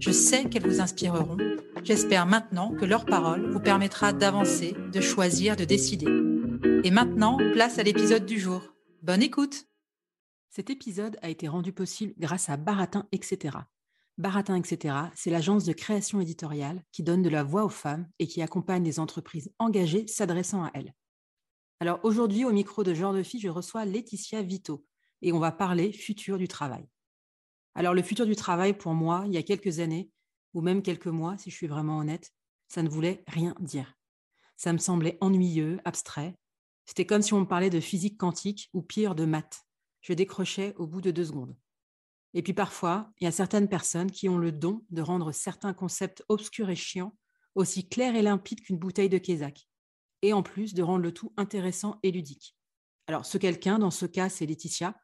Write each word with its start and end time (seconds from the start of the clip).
Je 0.00 0.12
sais 0.12 0.48
qu'elles 0.48 0.66
vous 0.66 0.80
inspireront. 0.80 1.36
J'espère 1.82 2.24
maintenant 2.24 2.72
que 2.72 2.84
leur 2.84 3.04
parole 3.04 3.50
vous 3.50 3.58
permettra 3.58 4.12
d'avancer, 4.12 4.76
de 4.92 5.00
choisir, 5.00 5.56
de 5.56 5.64
décider. 5.64 6.06
Et 6.84 6.92
maintenant, 6.92 7.36
place 7.52 7.78
à 7.78 7.82
l'épisode 7.82 8.24
du 8.24 8.38
jour. 8.38 8.62
Bonne 9.02 9.22
écoute 9.22 9.66
Cet 10.50 10.70
épisode 10.70 11.16
a 11.20 11.30
été 11.30 11.48
rendu 11.48 11.72
possible 11.72 12.14
grâce 12.16 12.48
à 12.48 12.56
Baratin, 12.56 13.08
etc. 13.10 13.56
Baratin, 14.18 14.54
etc., 14.54 14.94
c'est 15.16 15.30
l'agence 15.30 15.64
de 15.64 15.72
création 15.72 16.20
éditoriale 16.20 16.84
qui 16.92 17.02
donne 17.02 17.22
de 17.22 17.28
la 17.28 17.42
voix 17.42 17.64
aux 17.64 17.68
femmes 17.68 18.08
et 18.20 18.28
qui 18.28 18.40
accompagne 18.40 18.84
les 18.84 19.00
entreprises 19.00 19.52
engagées 19.58 20.06
s'adressant 20.06 20.62
à 20.62 20.70
elles. 20.74 20.94
Alors 21.80 21.98
aujourd'hui, 22.04 22.44
au 22.44 22.52
micro 22.52 22.84
de 22.84 22.94
Genre 22.94 23.14
de 23.14 23.24
Fille, 23.24 23.40
je 23.40 23.48
reçois 23.48 23.84
Laetitia 23.84 24.42
Vito 24.42 24.84
et 25.22 25.32
on 25.32 25.40
va 25.40 25.50
parler 25.50 25.92
futur 25.92 26.38
du 26.38 26.46
travail. 26.46 26.88
Alors 27.78 27.94
le 27.94 28.02
futur 28.02 28.26
du 28.26 28.34
travail, 28.34 28.76
pour 28.76 28.92
moi, 28.92 29.22
il 29.26 29.32
y 29.32 29.36
a 29.36 29.42
quelques 29.44 29.78
années, 29.78 30.10
ou 30.52 30.62
même 30.62 30.82
quelques 30.82 31.06
mois, 31.06 31.38
si 31.38 31.48
je 31.48 31.54
suis 31.54 31.68
vraiment 31.68 31.98
honnête, 31.98 32.32
ça 32.66 32.82
ne 32.82 32.88
voulait 32.88 33.22
rien 33.28 33.54
dire. 33.60 33.94
Ça 34.56 34.72
me 34.72 34.78
semblait 34.78 35.16
ennuyeux, 35.20 35.78
abstrait. 35.84 36.34
C'était 36.86 37.06
comme 37.06 37.22
si 37.22 37.34
on 37.34 37.40
me 37.42 37.46
parlait 37.46 37.70
de 37.70 37.78
physique 37.78 38.18
quantique 38.18 38.68
ou 38.72 38.82
pire 38.82 39.14
de 39.14 39.24
maths. 39.26 39.62
Je 40.00 40.12
décrochais 40.12 40.74
au 40.76 40.88
bout 40.88 41.00
de 41.00 41.12
deux 41.12 41.26
secondes. 41.26 41.56
Et 42.34 42.42
puis 42.42 42.52
parfois, 42.52 43.12
il 43.20 43.24
y 43.26 43.28
a 43.28 43.30
certaines 43.30 43.68
personnes 43.68 44.10
qui 44.10 44.28
ont 44.28 44.38
le 44.38 44.50
don 44.50 44.84
de 44.90 45.00
rendre 45.00 45.30
certains 45.30 45.72
concepts 45.72 46.24
obscurs 46.28 46.70
et 46.70 46.74
chiants 46.74 47.16
aussi 47.54 47.88
clairs 47.88 48.16
et 48.16 48.22
limpides 48.22 48.60
qu'une 48.60 48.78
bouteille 48.78 49.08
de 49.08 49.18
Kézak. 49.18 49.68
Et 50.22 50.32
en 50.32 50.42
plus, 50.42 50.74
de 50.74 50.82
rendre 50.82 51.04
le 51.04 51.14
tout 51.14 51.32
intéressant 51.36 52.00
et 52.02 52.10
ludique. 52.10 52.56
Alors, 53.06 53.24
ce 53.24 53.38
quelqu'un, 53.38 53.78
dans 53.78 53.92
ce 53.92 54.04
cas, 54.04 54.28
c'est 54.28 54.46
Laetitia. 54.46 54.96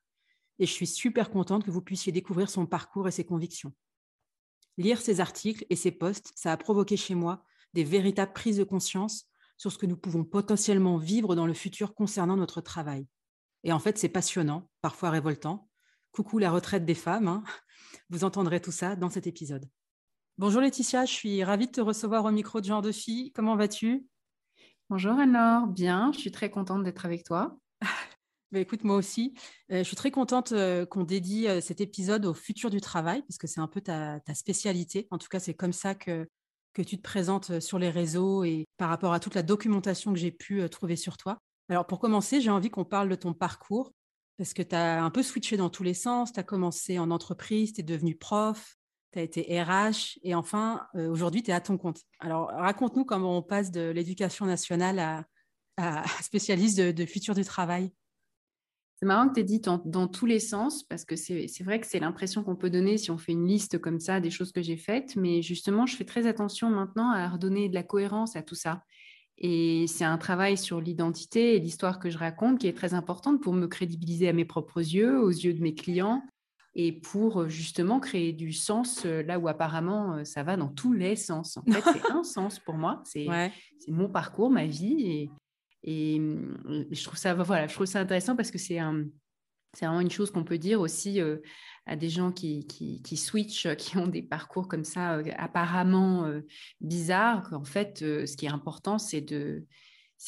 Et 0.58 0.66
je 0.66 0.72
suis 0.72 0.86
super 0.86 1.30
contente 1.30 1.64
que 1.64 1.70
vous 1.70 1.82
puissiez 1.82 2.12
découvrir 2.12 2.48
son 2.48 2.66
parcours 2.66 3.08
et 3.08 3.10
ses 3.10 3.24
convictions. 3.24 3.72
Lire 4.76 5.00
ses 5.00 5.20
articles 5.20 5.64
et 5.70 5.76
ses 5.76 5.92
posts, 5.92 6.32
ça 6.34 6.52
a 6.52 6.56
provoqué 6.56 6.96
chez 6.96 7.14
moi 7.14 7.44
des 7.72 7.84
véritables 7.84 8.32
prises 8.32 8.56
de 8.56 8.64
conscience 8.64 9.26
sur 9.56 9.70
ce 9.72 9.78
que 9.78 9.86
nous 9.86 9.96
pouvons 9.96 10.24
potentiellement 10.24 10.96
vivre 10.96 11.34
dans 11.36 11.46
le 11.46 11.54
futur 11.54 11.94
concernant 11.94 12.36
notre 12.36 12.60
travail. 12.60 13.06
Et 13.62 13.72
en 13.72 13.78
fait, 13.78 13.98
c'est 13.98 14.08
passionnant, 14.08 14.68
parfois 14.82 15.10
révoltant. 15.10 15.68
Coucou 16.12 16.38
la 16.38 16.50
retraite 16.50 16.84
des 16.84 16.94
femmes. 16.94 17.28
hein. 17.28 17.42
Vous 18.10 18.24
entendrez 18.24 18.60
tout 18.60 18.72
ça 18.72 18.96
dans 18.96 19.10
cet 19.10 19.26
épisode. 19.26 19.68
Bonjour 20.38 20.60
Laetitia, 20.60 21.04
je 21.04 21.12
suis 21.12 21.44
ravie 21.44 21.66
de 21.66 21.72
te 21.72 21.80
recevoir 21.80 22.24
au 22.24 22.30
micro 22.30 22.60
de 22.60 22.66
Genre 22.66 22.82
de 22.82 22.92
Fille. 22.92 23.32
Comment 23.32 23.56
vas-tu? 23.56 24.06
Bonjour 24.90 25.12
Anne-Laure, 25.12 25.68
bien, 25.68 26.12
je 26.12 26.18
suis 26.18 26.32
très 26.32 26.50
contente 26.50 26.82
d'être 26.82 27.06
avec 27.06 27.24
toi. 27.24 27.56
Bah, 28.54 28.60
écoute, 28.60 28.84
moi 28.84 28.94
aussi, 28.94 29.34
euh, 29.72 29.78
je 29.78 29.82
suis 29.82 29.96
très 29.96 30.12
contente 30.12 30.52
euh, 30.52 30.86
qu'on 30.86 31.02
dédie 31.02 31.48
euh, 31.48 31.60
cet 31.60 31.80
épisode 31.80 32.24
au 32.24 32.34
futur 32.34 32.70
du 32.70 32.80
travail, 32.80 33.20
parce 33.22 33.36
que 33.36 33.48
c'est 33.48 33.58
un 33.58 33.66
peu 33.66 33.80
ta, 33.80 34.20
spécialité. 34.32 35.08
En 35.10 35.18
tout 35.18 35.26
cas, 35.26 35.40
c'est 35.40 35.54
comme 35.54 35.72
ça 35.72 35.96
que, 35.96 36.28
que 36.72 36.80
tu 36.80 36.96
te 36.96 37.02
présentes 37.02 37.58
sur 37.58 37.80
les 37.80 37.90
réseaux 37.90 38.44
et 38.44 38.68
par 38.76 38.90
rapport 38.90 39.12
à 39.12 39.18
toute 39.18 39.34
la 39.34 39.42
documentation 39.42 40.12
que 40.12 40.20
j'ai 40.20 40.30
pu 40.30 40.68
trouver 40.70 40.94
sur 40.94 41.16
toi. 41.16 41.40
Alors, 41.68 41.84
pour 41.84 41.98
commencer, 41.98 42.40
j'ai 42.40 42.50
envie 42.50 42.70
qu'on 42.70 42.84
parle 42.84 43.08
de 43.08 43.16
ton 43.16 43.34
parcours, 43.34 43.92
parce 44.38 44.54
que 44.54 44.62
tu 44.62 44.76
as 44.76 45.02
un 45.02 45.10
peu 45.10 45.24
switché 45.24 45.56
dans 45.56 45.68
tous 45.68 45.82
les 45.82 45.94
sens. 45.94 46.32
Tu 46.32 46.38
as 46.38 46.44
commencé 46.44 47.00
en 47.00 47.10
entreprise, 47.10 47.72
tu 47.72 47.80
es 47.80 47.84
devenu 47.84 48.14
prof, 48.14 48.76
tu 49.12 49.18
as 49.18 49.22
été 49.22 49.60
RH, 49.60 50.20
et 50.22 50.36
enfin, 50.36 50.86
aujourd'hui, 50.94 51.42
tu 51.42 51.50
es 51.50 51.54
à 51.54 51.60
ton 51.60 51.76
compte. 51.76 52.02
Alors, 52.20 52.50
raconte-nous 52.50 53.04
comment 53.04 53.36
on 53.36 53.42
passe 53.42 53.72
de 53.72 53.90
l'éducation 53.90 54.46
nationale 54.46 55.26
à, 55.76 56.04
spécialiste 56.22 56.78
de 56.78 57.04
futur 57.04 57.34
du 57.34 57.42
travail. 57.42 57.90
C'est 59.04 59.08
marrant 59.08 59.28
que 59.28 59.34
tu 59.34 59.40
aies 59.40 59.44
dit 59.44 59.60
dans, 59.60 59.82
dans 59.84 60.08
tous 60.08 60.24
les 60.24 60.40
sens, 60.40 60.82
parce 60.82 61.04
que 61.04 61.14
c'est 61.14 61.46
vrai 61.62 61.78
que 61.78 61.86
c'est 61.86 62.00
l'impression 62.00 62.42
qu'on 62.42 62.56
peut 62.56 62.70
donner 62.70 62.96
si 62.96 63.10
on 63.10 63.18
fait 63.18 63.32
une 63.32 63.46
liste 63.46 63.78
comme 63.78 64.00
ça 64.00 64.18
des 64.18 64.30
choses 64.30 64.50
que 64.50 64.62
j'ai 64.62 64.78
faites, 64.78 65.14
mais 65.14 65.42
justement, 65.42 65.84
je 65.84 65.94
fais 65.94 66.06
très 66.06 66.26
attention 66.26 66.70
maintenant 66.70 67.10
à 67.10 67.28
redonner 67.28 67.68
de 67.68 67.74
la 67.74 67.82
cohérence 67.82 68.34
à 68.34 68.40
tout 68.40 68.54
ça. 68.54 68.82
Et 69.36 69.84
c'est 69.88 70.06
un 70.06 70.16
travail 70.16 70.56
sur 70.56 70.80
l'identité 70.80 71.54
et 71.54 71.58
l'histoire 71.60 71.98
que 71.98 72.08
je 72.08 72.16
raconte 72.16 72.58
qui 72.60 72.66
est 72.66 72.72
très 72.72 72.94
importante 72.94 73.42
pour 73.42 73.52
me 73.52 73.66
crédibiliser 73.66 74.26
à 74.26 74.32
mes 74.32 74.46
propres 74.46 74.80
yeux, 74.80 75.20
aux 75.20 75.28
yeux 75.28 75.52
de 75.52 75.60
mes 75.60 75.74
clients, 75.74 76.22
et 76.74 76.90
pour 76.90 77.42
euh, 77.42 77.48
justement 77.50 78.00
créer 78.00 78.32
du 78.32 78.54
sens 78.54 79.04
euh, 79.04 79.22
là 79.22 79.38
où 79.38 79.48
apparemment 79.48 80.14
euh, 80.14 80.24
ça 80.24 80.44
va 80.44 80.56
dans 80.56 80.68
tous 80.68 80.94
les 80.94 81.14
sens. 81.16 81.58
En 81.58 81.70
fait, 81.70 81.82
c'est 81.92 82.10
un 82.10 82.24
sens 82.24 82.58
pour 82.58 82.76
moi, 82.76 83.02
c'est 83.04 83.28
Ouais. 83.28 83.52
mon 83.86 84.08
parcours, 84.08 84.48
ma 84.48 84.64
vie, 84.64 85.06
et, 85.06 85.30
et 85.84 86.16
hum, 86.18 86.56
je 86.90 87.04
trouve 87.04 87.18
ça 87.18 87.34
voilà, 87.34 87.66
je 87.68 87.74
trouve 87.74 87.86
ça 87.86 88.00
intéressant 88.00 88.34
parce 88.36 88.50
que 88.50 88.58
c'est 88.58 88.78
un 88.78 89.04
c'est 89.76 89.86
vraiment 89.86 90.00
une 90.00 90.10
chose 90.10 90.30
qu'on 90.30 90.44
peut 90.44 90.58
dire 90.58 90.80
aussi 90.80 91.20
euh, 91.20 91.38
à 91.86 91.96
des 91.96 92.08
gens 92.08 92.30
qui, 92.30 92.64
qui, 92.68 93.16
switchent, 93.16 93.74
qui 93.76 93.96
ont 93.98 94.06
des 94.06 94.22
parcours 94.22 94.68
comme 94.68 94.84
ça 94.84 95.16
euh, 95.16 95.24
apparemment 95.36 96.26
euh, 96.26 96.42
bizarres, 96.80 97.42
qu'en 97.50 97.64
fait, 97.64 97.98
ce 97.98 98.36
qui 98.36 98.46
est 98.46 98.50
important, 98.50 98.98
c'est 98.98 99.20
de, 99.20 99.66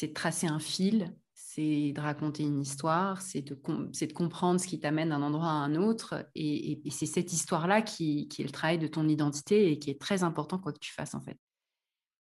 de 0.02 0.06
tracer 0.08 0.48
un 0.48 0.58
fil, 0.58 1.14
c'est 1.34 1.92
de 1.92 2.00
raconter 2.00 2.42
une 2.42 2.60
histoire, 2.60 3.22
c'est 3.22 3.42
de, 3.42 3.54
com- 3.54 3.88
de 3.92 4.12
comprendre 4.12 4.58
ce 4.60 4.66
qui 4.66 4.80
t'amène 4.80 5.10
d'un 5.10 5.22
endroit 5.22 5.46
à 5.46 5.50
un 5.52 5.76
autre. 5.76 6.28
Et, 6.34 6.72
et- 6.72 6.82
et 6.84 6.90
c'est 6.90 7.06
cette 7.06 7.32
histoire-là 7.32 7.82
qui, 7.82 8.26
qui 8.26 8.42
est 8.42 8.46
le 8.46 8.50
travail 8.50 8.78
de 8.80 8.88
ton 8.88 9.06
identité 9.08 9.70
et 9.70 9.78
qui 9.78 9.90
est 9.90 10.00
très 10.00 10.24
important 10.24 10.58
quoi 10.58 10.72
que 10.72 10.80
tu 10.80 10.92
fasses 10.92 11.14
en 11.14 11.20
fait. 11.20 11.38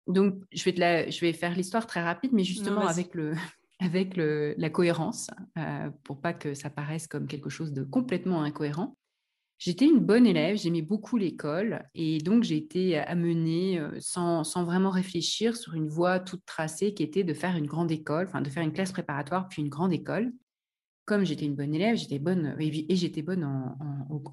Donc, 0.06 0.42
je 0.52 0.64
vais, 0.64 0.72
te 0.72 0.80
la- 0.80 1.08
je 1.10 1.20
vais 1.20 1.32
faire 1.32 1.54
l'histoire 1.54 1.86
très 1.86 2.02
rapide, 2.02 2.32
mais 2.32 2.44
justement 2.44 2.80
avec, 2.90 3.14
le, 3.14 3.32
avec 3.80 4.16
le, 4.16 4.54
la 4.58 4.70
cohérence, 4.70 5.28
euh, 5.58 5.90
pour 6.04 6.20
pas 6.20 6.32
que 6.32 6.54
ça 6.54 6.70
paraisse 6.70 7.06
comme 7.06 7.26
quelque 7.26 7.50
chose 7.50 7.72
de 7.72 7.82
complètement 7.84 8.42
incohérent. 8.42 8.96
J'étais 9.58 9.84
une 9.84 10.00
bonne 10.00 10.26
élève, 10.26 10.56
j'aimais 10.56 10.82
beaucoup 10.82 11.16
l'école 11.16 11.84
et 11.94 12.18
donc 12.18 12.42
j'ai 12.42 12.56
été 12.56 12.98
amenée 12.98 13.78
euh, 13.78 13.92
sans, 14.00 14.42
sans 14.42 14.64
vraiment 14.64 14.90
réfléchir 14.90 15.56
sur 15.56 15.74
une 15.74 15.86
voie 15.86 16.18
toute 16.18 16.44
tracée 16.44 16.94
qui 16.94 17.04
était 17.04 17.22
de 17.22 17.32
faire 17.32 17.56
une 17.56 17.66
grande 17.66 17.92
école, 17.92 18.26
enfin 18.26 18.40
de 18.40 18.50
faire 18.50 18.64
une 18.64 18.72
classe 18.72 18.90
préparatoire 18.90 19.46
puis 19.48 19.62
une 19.62 19.68
grande 19.68 19.92
école. 19.92 20.32
Comme 21.04 21.24
j'étais 21.24 21.44
une 21.46 21.54
bonne 21.54 21.74
élève, 21.74 21.96
j'étais 21.96 22.18
bonne 22.18 22.56
et, 22.58 22.96
j'étais 22.96 23.22
bonne 23.22 23.44
en- 23.44 23.76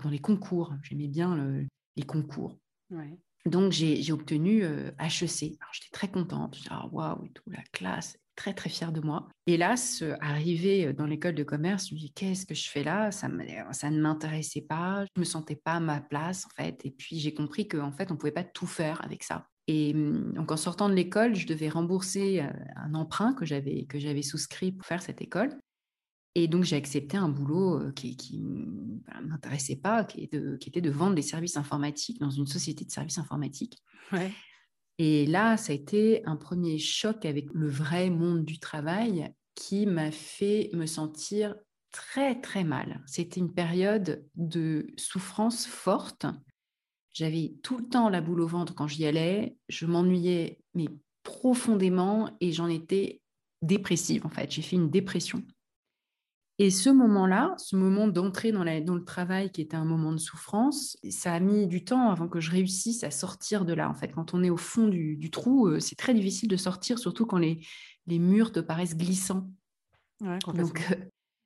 dans 0.04 0.10
les 0.10 0.20
concours. 0.20 0.74
J'aimais 0.82 1.08
bien 1.08 1.36
le- 1.36 1.68
les 1.96 2.04
concours. 2.04 2.58
Ouais. 2.90 3.16
Donc, 3.46 3.72
j'ai 3.72 4.12
obtenu 4.12 4.64
euh, 4.64 4.92
HEC. 5.00 5.58
Alors, 5.60 5.74
j'étais 5.74 5.92
très 5.92 6.10
contente. 6.10 6.58
Je 6.58 6.70
ah, 6.70 6.88
waouh, 6.92 7.26
et 7.26 7.30
tout, 7.30 7.50
la 7.50 7.64
classe, 7.72 8.18
très, 8.36 8.54
très 8.54 8.70
fière 8.70 8.92
de 8.92 9.02
moi. 9.02 9.28
Hélas, 9.48 10.02
euh, 10.02 10.16
arrivée 10.22 10.88
euh, 10.88 10.94
dans 10.94 11.06
l'école 11.06 11.36
de 11.36 11.44
commerce, 11.44 11.90
je 11.90 11.96
me 11.96 12.00
dis, 12.00 12.12
qu'est-ce 12.14 12.46
que 12.46 12.56
je 12.56 12.70
fais 12.70 12.84
là? 12.84 13.12
Ça, 13.12 13.28
ça 13.72 13.90
ne 13.90 14.00
m'intéressait 14.00 14.62
pas. 14.62 15.06
Je 15.16 15.20
me 15.20 15.26
sentais 15.26 15.56
pas 15.58 15.74
à 15.74 15.80
ma 15.80 16.00
place, 16.02 16.46
en 16.46 16.50
fait. 16.62 16.80
Et 16.86 16.92
puis, 16.92 17.20
j'ai 17.20 17.34
compris 17.34 17.68
qu'en 17.68 17.92
fait, 17.92 18.12
on 18.12 18.18
pouvait 18.18 18.32
pas 18.32 18.44
tout 18.44 18.68
faire 18.68 19.04
avec 19.04 19.24
ça. 19.24 19.46
Et 19.68 19.94
hum, 19.94 20.34
donc, 20.34 20.52
en 20.52 20.58
sortant 20.58 20.90
de 20.90 20.96
l'école, 20.96 21.36
je 21.36 21.46
devais 21.46 21.70
rembourser 21.70 22.42
euh, 22.42 22.50
un 22.76 22.96
emprunt 22.96 23.34
que 23.34 23.46
j'avais 23.46 24.22
souscrit 24.22 24.72
pour 24.72 24.86
faire 24.86 25.02
cette 25.02 25.22
école. 25.22 25.50
Et 26.44 26.48
donc, 26.48 26.64
j'ai 26.64 26.78
accepté 26.78 27.18
un 27.18 27.28
boulot 27.28 27.82
euh, 27.82 27.92
qui 27.92 28.40
ne 28.40 29.28
m'intéressait 29.28 29.76
pas, 29.76 30.06
qui, 30.06 30.24
est 30.24 30.34
de- 30.34 30.56
qui 30.58 30.70
était 30.70 30.80
de 30.82 30.90
vendre 30.90 31.16
des 31.16 31.22
services 31.22 31.58
informatiques 31.58 32.20
dans 32.20 32.30
une 32.30 32.48
société 32.48 32.86
de 32.86 32.92
services 32.92 33.18
informatiques. 33.18 33.78
Ouais. 34.14 34.32
Et 34.98 35.26
là, 35.26 35.58
ça 35.58 35.74
a 35.74 35.76
été 35.76 36.26
un 36.26 36.38
premier 36.38 36.78
choc 36.78 37.26
avec 37.26 37.48
le 37.54 37.68
vrai 37.68 38.10
monde 38.10 38.46
du 38.46 38.60
travail 38.60 39.34
qui 39.56 39.86
m'a 39.86 40.12
fait 40.12 40.70
me 40.74 40.86
sentir 40.86 41.56
très, 41.92 42.40
très 42.40 42.64
mal. 42.64 43.04
C'était 43.06 43.40
une 43.40 43.54
période 43.54 44.26
de 44.36 44.88
souffrance 44.96 45.66
forte. 45.66 46.26
J'avais 47.12 47.56
tout 47.64 47.78
le 47.78 47.86
temps 47.90 48.08
la 48.08 48.22
boule 48.22 48.42
au 48.42 48.48
ventre 48.48 48.74
quand 48.76 48.88
j'y 48.88 49.06
allais. 49.06 49.58
Je 49.68 49.86
m'ennuyais, 49.86 50.62
mais 50.74 50.88
profondément, 51.24 52.30
et 52.40 52.52
j'en 52.54 52.68
étais 52.68 53.22
dépressive, 53.62 54.26
en 54.26 54.30
fait. 54.30 54.50
J'ai 54.52 54.62
fait 54.62 54.78
une 54.78 54.90
dépression. 54.90 55.44
Et 56.62 56.72
ce 56.72 56.90
moment-là, 56.90 57.56
ce 57.58 57.78
moment 57.78 58.10
d'entrer 58.10 58.52
dans, 58.52 58.66
dans, 58.66 58.96
le 58.96 59.06
travail 59.06 59.50
qui 59.50 59.62
était 59.62 59.78
un 59.78 59.86
moment 59.86 60.12
de 60.12 60.18
souffrance, 60.18 60.98
ça 61.10 61.34
a 61.34 61.40
mis 61.40 61.68
du 61.68 61.86
temps 61.86 62.10
avant 62.10 62.28
que 62.28 62.42
je 62.42 62.52
réussisse 62.52 63.06
à 63.06 63.12
sortir 63.12 63.64
de 63.64 63.72
là. 63.72 63.90
En 63.90 63.96
fait, 63.96 64.10
quand 64.10 64.34
on 64.34 64.44
est 64.44 64.50
au 64.50 64.58
fond 64.58 64.90
du, 64.90 65.32
trou, 65.32 65.68
euh, 65.68 65.80
c'est 65.80 65.96
très 65.96 66.14
difficile 66.14 66.50
de 66.50 66.58
sortir, 66.58 67.00
surtout 67.00 67.26
quand 67.26 67.38
les, 67.38 67.66
les 68.08 68.20
murs 68.20 68.52
te 68.52 68.60
paraissent 68.60 68.98
glissants. 68.98 69.50
Donc, 70.54 70.86
euh, 70.92 70.96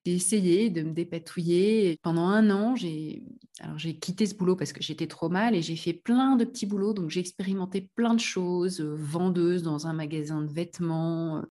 j'ai 0.04 0.16
essayé 0.16 0.72
de 0.72 0.82
me 0.82 0.94
dépatouiller. 0.94 2.00
Pendant 2.02 2.28
un 2.28 2.50
an, 2.50 2.76
j'ai 2.76 3.24
alors 3.60 3.78
j'ai 3.78 3.96
quitté 3.96 4.26
ce 4.26 4.34
boulot 4.34 4.56
parce 4.56 4.74
que 4.74 4.82
j'étais 4.82 5.06
trop 5.06 5.30
mal 5.30 5.56
et 5.56 5.62
j'ai 5.62 5.76
fait 5.76 5.94
plein 5.94 6.36
de 6.36 6.44
petits 6.44 6.66
boulots. 6.66 6.94
Donc 6.94 7.12
j'ai 7.12 7.20
expérimenté 7.20 7.90
plein 7.96 8.16
de 8.16 8.20
choses, 8.20 8.82
euh, 8.82 8.96
vendeuse 8.96 9.62
dans 9.62 9.86
un 9.86 9.94
magasin 9.94 10.42
de 10.42 10.52
vêtements, 10.52 11.44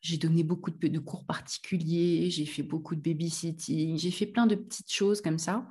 j'ai 0.00 0.16
donné 0.16 0.42
beaucoup 0.42 0.70
de, 0.70 0.98
cours 0.98 1.24
particuliers, 1.26 2.30
j'ai 2.30 2.46
fait 2.46 2.62
beaucoup 2.62 2.94
de 2.94 3.00
babysitting, 3.00 3.98
j'ai 3.98 4.10
fait 4.10 4.26
plein 4.26 4.46
de 4.46 4.54
petites 4.54 4.92
choses 4.92 5.20
comme 5.20 5.38
ça, 5.38 5.68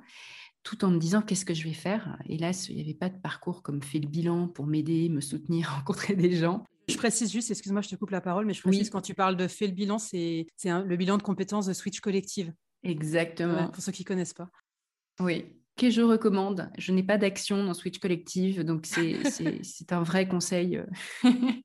tout 0.62 0.84
en 0.84 0.90
me 0.90 0.98
disant 0.98 1.22
qu'est-ce 1.22 1.44
que 1.44 1.54
je 1.54 1.64
vais 1.64 1.74
faire? 1.74 2.18
Hélas, 2.26 2.68
il 2.68 2.76
n'y 2.76 2.82
avait 2.82 2.94
pas 2.94 3.08
de 3.08 3.18
parcours 3.18 3.62
comme 3.62 3.82
fait 3.82 3.98
le 3.98 4.08
bilan 4.08 4.48
pour 4.48 4.66
m'aider, 4.66 5.08
me 5.08 5.20
soutenir, 5.20 5.70
rencontrer 5.76 6.14
des 6.14 6.32
gens. 6.32 6.64
Je 6.88 6.96
précise 6.96 7.30
juste, 7.30 7.50
excuse-moi, 7.50 7.82
je 7.82 7.88
te 7.88 7.96
coupe 7.96 8.10
la 8.10 8.20
parole, 8.20 8.46
mais 8.46 8.54
je 8.54 8.62
précise 8.62 8.90
quand 8.90 9.00
tu 9.00 9.14
parles 9.14 9.36
de 9.36 9.46
fait 9.46 9.66
le 9.66 9.72
bilan, 9.74 9.98
c'est 9.98 10.46
le 10.64 10.96
bilan 10.96 11.18
de 11.18 11.22
compétences 11.22 11.66
de 11.66 11.72
Switch 11.72 12.00
collective. 12.00 12.52
Exactement. 12.82 13.68
pour 13.68 13.82
ceux 13.82 13.92
qui 13.92 14.02
ne 14.02 14.06
connaissent 14.06 14.34
pas. 14.34 14.50
Oui, 15.20 15.44
que 15.76 15.90
je 15.90 16.00
recommande. 16.00 16.70
Je 16.78 16.92
n'ai 16.92 17.02
pas 17.02 17.18
d'action 17.18 17.62
dans 17.62 17.74
Switch 17.74 17.98
collective, 17.98 18.64
donc 18.64 18.86
c'est 18.86 19.92
un 19.92 20.02
vrai 20.02 20.28
conseil. 20.28 20.82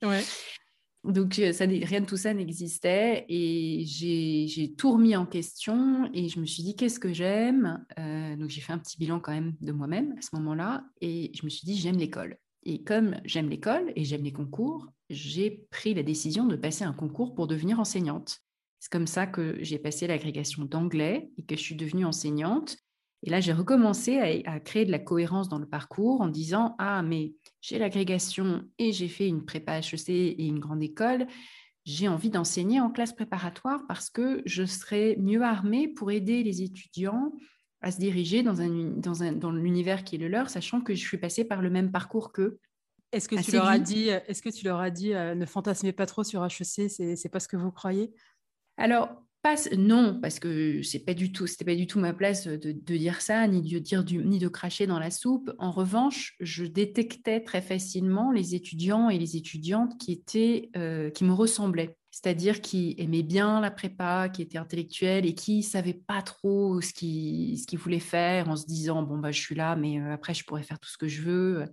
ouais. 0.03 0.23
Donc, 1.05 1.39
euh, 1.39 1.51
rien 1.59 2.01
de 2.01 2.05
tout 2.05 2.17
ça 2.17 2.33
n'existait 2.33 3.25
et 3.29 3.83
j'ai 3.85 4.73
tout 4.77 4.93
remis 4.93 5.15
en 5.15 5.25
question 5.25 6.09
et 6.13 6.29
je 6.29 6.39
me 6.39 6.45
suis 6.45 6.63
dit 6.63 6.75
qu'est-ce 6.75 6.99
que 6.99 7.13
j'aime? 7.13 7.85
Euh, 7.99 8.35
donc, 8.35 8.49
j'ai 8.49 8.61
fait 8.61 8.73
un 8.73 8.79
petit 8.79 8.97
bilan 8.97 9.19
quand 9.19 9.31
même 9.31 9.53
de 9.61 9.71
moi-même 9.71 10.15
à 10.17 10.21
ce 10.21 10.35
moment-là 10.35 10.83
et 11.01 11.31
je 11.35 11.43
me 11.45 11.49
suis 11.49 11.65
dit 11.65 11.77
j'aime 11.77 11.97
l'école. 11.97 12.37
Et 12.63 12.83
comme 12.83 13.15
j'aime 13.25 13.49
l'école 13.49 13.93
et 13.95 14.03
j'aime 14.03 14.23
les 14.23 14.33
concours, 14.33 14.87
j'ai 15.09 15.67
pris 15.69 15.93
la 15.93 16.01
décision 16.01 16.45
de 16.45 16.55
passer 16.55 16.83
un 16.83 16.93
concours 16.93 17.35
pour 17.35 17.47
devenir 17.47 17.79
enseignante. 17.79 18.39
C'est 18.79 18.91
comme 18.91 19.07
ça 19.07 19.27
que 19.27 19.57
j'ai 19.61 19.77
passé 19.77 20.07
l'agrégation 20.07 20.65
d'anglais 20.65 21.29
et 21.37 21.43
que 21.43 21.55
je 21.55 21.61
suis 21.61 21.75
devenue 21.75 22.05
enseignante. 22.05 22.77
Et 23.25 23.31
là, 23.31 23.41
j'ai 23.41 23.53
recommencé 23.53 24.43
à, 24.45 24.59
créer 24.59 24.85
de 24.85 24.91
la 24.91 24.99
cohérence 24.99 25.49
dans 25.49 25.57
le 25.57 25.65
parcours 25.65 26.21
en 26.21 26.27
disant 26.27 26.75
Ah, 26.77 27.01
mais 27.01 27.33
j'ai 27.59 27.79
l'agrégation 27.79 28.63
et 28.77 28.93
j'ai 28.93 29.07
fait 29.07 29.27
une 29.27 29.43
prépa 29.43 29.79
HEC 29.79 30.09
et 30.09 30.45
une 30.45 30.59
grande 30.59 30.83
école. 30.83 31.25
J'ai 31.85 32.07
envie 32.07 32.29
d'enseigner 32.29 32.79
en 32.79 32.91
classe 32.91 33.13
préparatoire 33.13 33.81
parce 33.87 34.11
que 34.11 34.43
je 34.45 34.63
serai 34.63 35.17
mieux 35.19 35.41
armée 35.41 35.87
pour 35.87 36.11
aider 36.11 36.43
les 36.43 36.61
étudiants 36.61 37.33
à 37.81 37.89
se 37.91 37.97
diriger 37.97 38.43
dans, 38.43 38.61
un, 38.61 38.69
dans, 38.69 39.23
un, 39.23 39.31
dans 39.31 39.51
l'univers 39.51 40.03
qui 40.03 40.15
est 40.15 40.19
le 40.19 40.27
leur, 40.27 40.51
sachant 40.51 40.81
que 40.81 40.93
je 40.93 41.05
suis 41.05 41.17
passée 41.17 41.45
par 41.45 41.63
le 41.63 41.71
même 41.71 41.91
parcours 41.91 42.31
qu'eux. 42.31 42.59
Est-ce 43.11 43.27
que, 43.27 43.41
tu 43.41 43.51
leur 43.53 43.67
as 43.67 43.79
dit, 43.79 44.09
est-ce 44.09 44.41
que 44.41 44.49
tu 44.49 44.65
leur 44.65 44.79
as 44.79 44.91
dit 44.91 45.13
ne 45.13 45.45
fantasmez 45.45 45.93
pas 45.93 46.05
trop 46.05 46.23
sur 46.23 46.43
HEC, 46.45 46.89
c'est, 46.89 47.15
c'est 47.15 47.29
pas 47.29 47.39
ce 47.39 47.47
que 47.47 47.57
vous 47.57 47.71
croyez 47.71 48.13
Alors, 48.77 49.24
non, 49.77 50.19
parce 50.21 50.39
que 50.39 50.81
c'est 50.81 51.05
pas 51.05 51.13
du 51.13 51.31
tout, 51.31 51.45
c'était 51.45 51.65
pas 51.65 51.75
du 51.75 51.87
tout 51.87 51.99
ma 51.99 52.13
place 52.13 52.47
de, 52.47 52.71
dire 52.71 53.21
ça, 53.21 53.47
ni 53.47 53.61
de 53.61 53.79
dire 53.79 54.51
cracher 54.51 54.87
dans 54.87 54.97
la 54.97 55.11
soupe. 55.11 55.51
En 55.59 55.71
revanche, 55.71 56.35
je 56.39 56.65
détectais 56.65 57.41
très 57.41 57.61
facilement 57.61 58.31
les 58.31 58.55
étudiants 58.55 59.09
et 59.09 59.19
les 59.19 59.37
étudiantes 59.37 59.93
euh, 60.75 61.09
qui 61.11 61.23
me 61.23 61.33
ressemblaient, 61.33 61.95
c'est-à-dire 62.11 62.61
qui 62.61 62.95
aimaient 62.97 63.23
bien 63.23 63.61
la 63.61 63.71
prépa, 63.71 64.29
qui 64.29 64.41
étaient 64.41 64.57
intellectuels 64.57 65.25
et 65.25 65.35
qui 65.35 65.61
savaient 65.61 65.93
pas 65.93 66.21
trop 66.21 66.81
ce 66.81 66.91
qu'ils 66.93 67.59
ce 67.59 67.67
qu'ils 67.67 67.79
voulaient 67.79 67.99
faire, 67.99 68.49
en 68.49 68.55
se 68.55 68.65
disant 68.65 69.03
bon 69.03 69.19
bah 69.19 69.31
je 69.31 69.39
suis 69.39 69.55
là, 69.55 69.75
mais 69.75 69.99
euh, 69.99 70.13
après 70.13 70.33
je 70.33 70.43
pourrais 70.43 70.63
faire 70.63 70.79
tout 70.79 70.89
ce 70.89 70.97
que 70.97 71.07
je 71.07 71.21
veux 71.21 71.65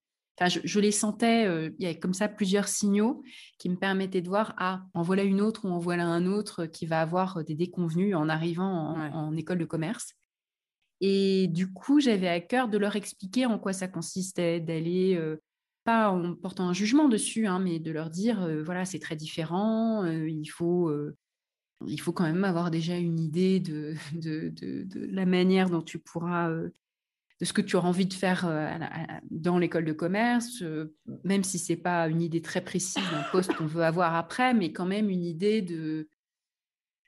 je, 0.48 0.80
les 0.80 0.90
sentais, 0.90 1.46
euh, 1.46 1.70
il 1.78 1.84
y 1.84 1.86
avait 1.86 1.98
comme 1.98 2.14
ça 2.14 2.28
plusieurs 2.28 2.68
signaux 2.68 3.22
qui 3.58 3.68
me 3.68 3.76
permettaient 3.76 4.20
de 4.20 4.28
voir, 4.28 4.54
ah, 4.58 4.84
en 4.94 5.02
voilà 5.02 5.24
une 5.24 5.40
autre 5.40 5.64
ou 5.64 5.68
en 5.68 5.78
voilà 5.78 6.06
un 6.06 6.26
autre 6.26 6.66
qui 6.66 6.86
va 6.86 7.00
avoir 7.00 7.44
des 7.44 7.54
déconvenus 7.54 8.14
en 8.16 8.28
arrivant 8.28 8.96
en, 8.96 9.36
école 9.36 9.58
de 9.58 9.64
commerce. 9.64 10.14
Et 11.00 11.48
du 11.48 11.72
coup, 11.72 12.00
j'avais 12.00 12.28
à 12.28 12.40
cœur 12.40 12.68
de 12.68 12.78
leur 12.78 12.96
expliquer 12.96 13.46
en 13.46 13.58
quoi 13.58 13.72
ça 13.72 13.88
consistait, 13.88 14.60
d'aller, 14.60 15.16
euh, 15.16 15.36
pas 15.84 16.10
en 16.10 16.34
portant 16.34 16.68
un 16.68 16.72
jugement 16.72 17.08
dessus, 17.08 17.46
hein, 17.46 17.58
mais 17.58 17.78
de 17.80 17.90
leur 17.90 18.08
dire, 18.08 18.42
euh, 18.42 18.62
voilà, 18.62 18.84
c'est 18.84 19.00
très 19.00 19.16
différent, 19.16 20.06
il 20.06 20.46
faut 20.46 20.90
il 21.88 22.00
faut 22.00 22.12
quand 22.12 22.22
même 22.22 22.44
avoir 22.44 22.70
déjà 22.70 22.96
une 22.96 23.18
idée 23.18 23.58
de, 23.58 23.94
de, 24.14 24.50
de 24.50 25.06
la 25.10 25.26
manière 25.26 25.68
dont 25.68 25.82
tu 25.82 25.98
pourras 25.98 26.48
de 27.42 27.44
ce 27.44 27.52
que 27.52 27.60
tu 27.60 27.74
auras 27.74 27.88
envie 27.88 28.06
de 28.06 28.14
faire 28.14 28.46
euh, 28.46 28.70
dans 29.32 29.58
l'école 29.58 29.84
de 29.84 29.92
commerce, 29.92 30.62
euh, 30.62 30.94
même 31.24 31.42
si 31.42 31.58
ce 31.58 31.72
n'est 31.72 31.76
pas 31.76 32.06
une 32.06 32.22
idée 32.22 32.40
très 32.40 32.60
précise 32.60 33.02
d'un 33.10 33.24
poste 33.32 33.52
qu'on 33.54 33.66
veut 33.66 33.82
avoir 33.82 34.14
après, 34.14 34.54
mais 34.54 34.70
quand 34.70 34.86
même 34.86 35.10
une 35.10 35.24
idée 35.24 35.60
de, 35.60 36.08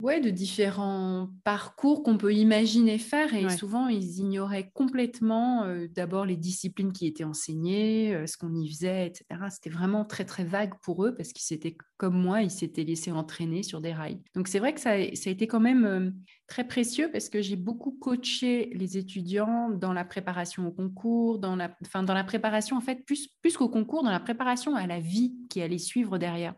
ouais, 0.02 0.20
de 0.20 0.30
différents 0.30 1.30
parcours 1.44 2.02
qu'on 2.02 2.18
peut 2.18 2.34
imaginer 2.34 2.98
faire. 2.98 3.32
Et 3.34 3.48
souvent, 3.50 3.88
ils 3.88 4.18
ignoraient 4.18 4.70
complètement 4.74 5.64
euh, 5.64 5.86
d'abord 5.88 6.26
les 6.26 6.36
disciplines 6.36 6.92
qui 6.92 7.06
étaient 7.06 7.24
enseignées, 7.24 8.14
euh, 8.14 8.26
ce 8.26 8.36
qu'on 8.36 8.54
y 8.54 8.68
faisait, 8.68 9.06
etc. 9.06 9.26
C'était 9.50 9.70
vraiment 9.70 10.04
très, 10.04 10.24
très 10.24 10.44
vague 10.44 10.74
pour 10.82 11.04
eux 11.04 11.14
parce 11.14 11.32
qu'ils 11.32 11.44
s'étaient, 11.44 11.76
comme 11.96 12.20
moi, 12.20 12.42
ils 12.42 12.50
s'étaient 12.50 12.84
laissés 12.84 13.12
entraîner 13.12 13.62
sur 13.62 13.80
des 13.80 13.92
rails. 13.92 14.20
Donc, 14.34 14.48
c'est 14.48 14.58
vrai 14.58 14.74
que 14.74 14.80
ça, 14.80 14.96
ça, 15.14 15.30
a 15.30 15.32
été 15.32 15.46
quand 15.46 15.60
même 15.60 15.84
euh, 15.84 16.10
très 16.48 16.66
précieux 16.66 17.10
parce 17.10 17.28
que 17.28 17.40
j'ai 17.40 17.56
beaucoup 17.56 17.92
coaché 17.92 18.70
les 18.74 18.98
étudiants 18.98 19.70
dans 19.70 19.92
la 19.92 20.04
préparation 20.04 20.66
au 20.66 20.72
concours, 20.72 21.38
dans 21.38 21.56
la, 21.56 21.74
enfin, 21.84 22.02
dans 22.02 22.14
la 22.14 22.24
préparation, 22.24 22.76
en 22.76 22.82
fait, 22.82 23.04
plus, 23.06 23.28
plus 23.40 23.56
qu'au 23.56 23.68
concours, 23.68 24.02
dans 24.02 24.10
la 24.10 24.20
préparation 24.20 24.74
à 24.74 24.86
la 24.86 25.00
vie 25.00 25.34
qui 25.48 25.62
allait 25.62 25.78
suivre 25.78 26.18
derrière. 26.18 26.54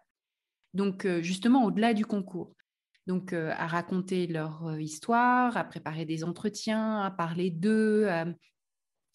Donc, 0.74 1.06
justement, 1.22 1.64
au-delà 1.64 1.94
du 1.94 2.04
concours 2.04 2.55
donc 3.06 3.32
à 3.32 3.66
raconter 3.66 4.26
leur 4.26 4.78
histoire, 4.80 5.56
à 5.56 5.64
préparer 5.64 6.04
des 6.04 6.24
entretiens, 6.24 7.02
à 7.02 7.10
parler 7.10 7.50
d'eux, 7.50 8.08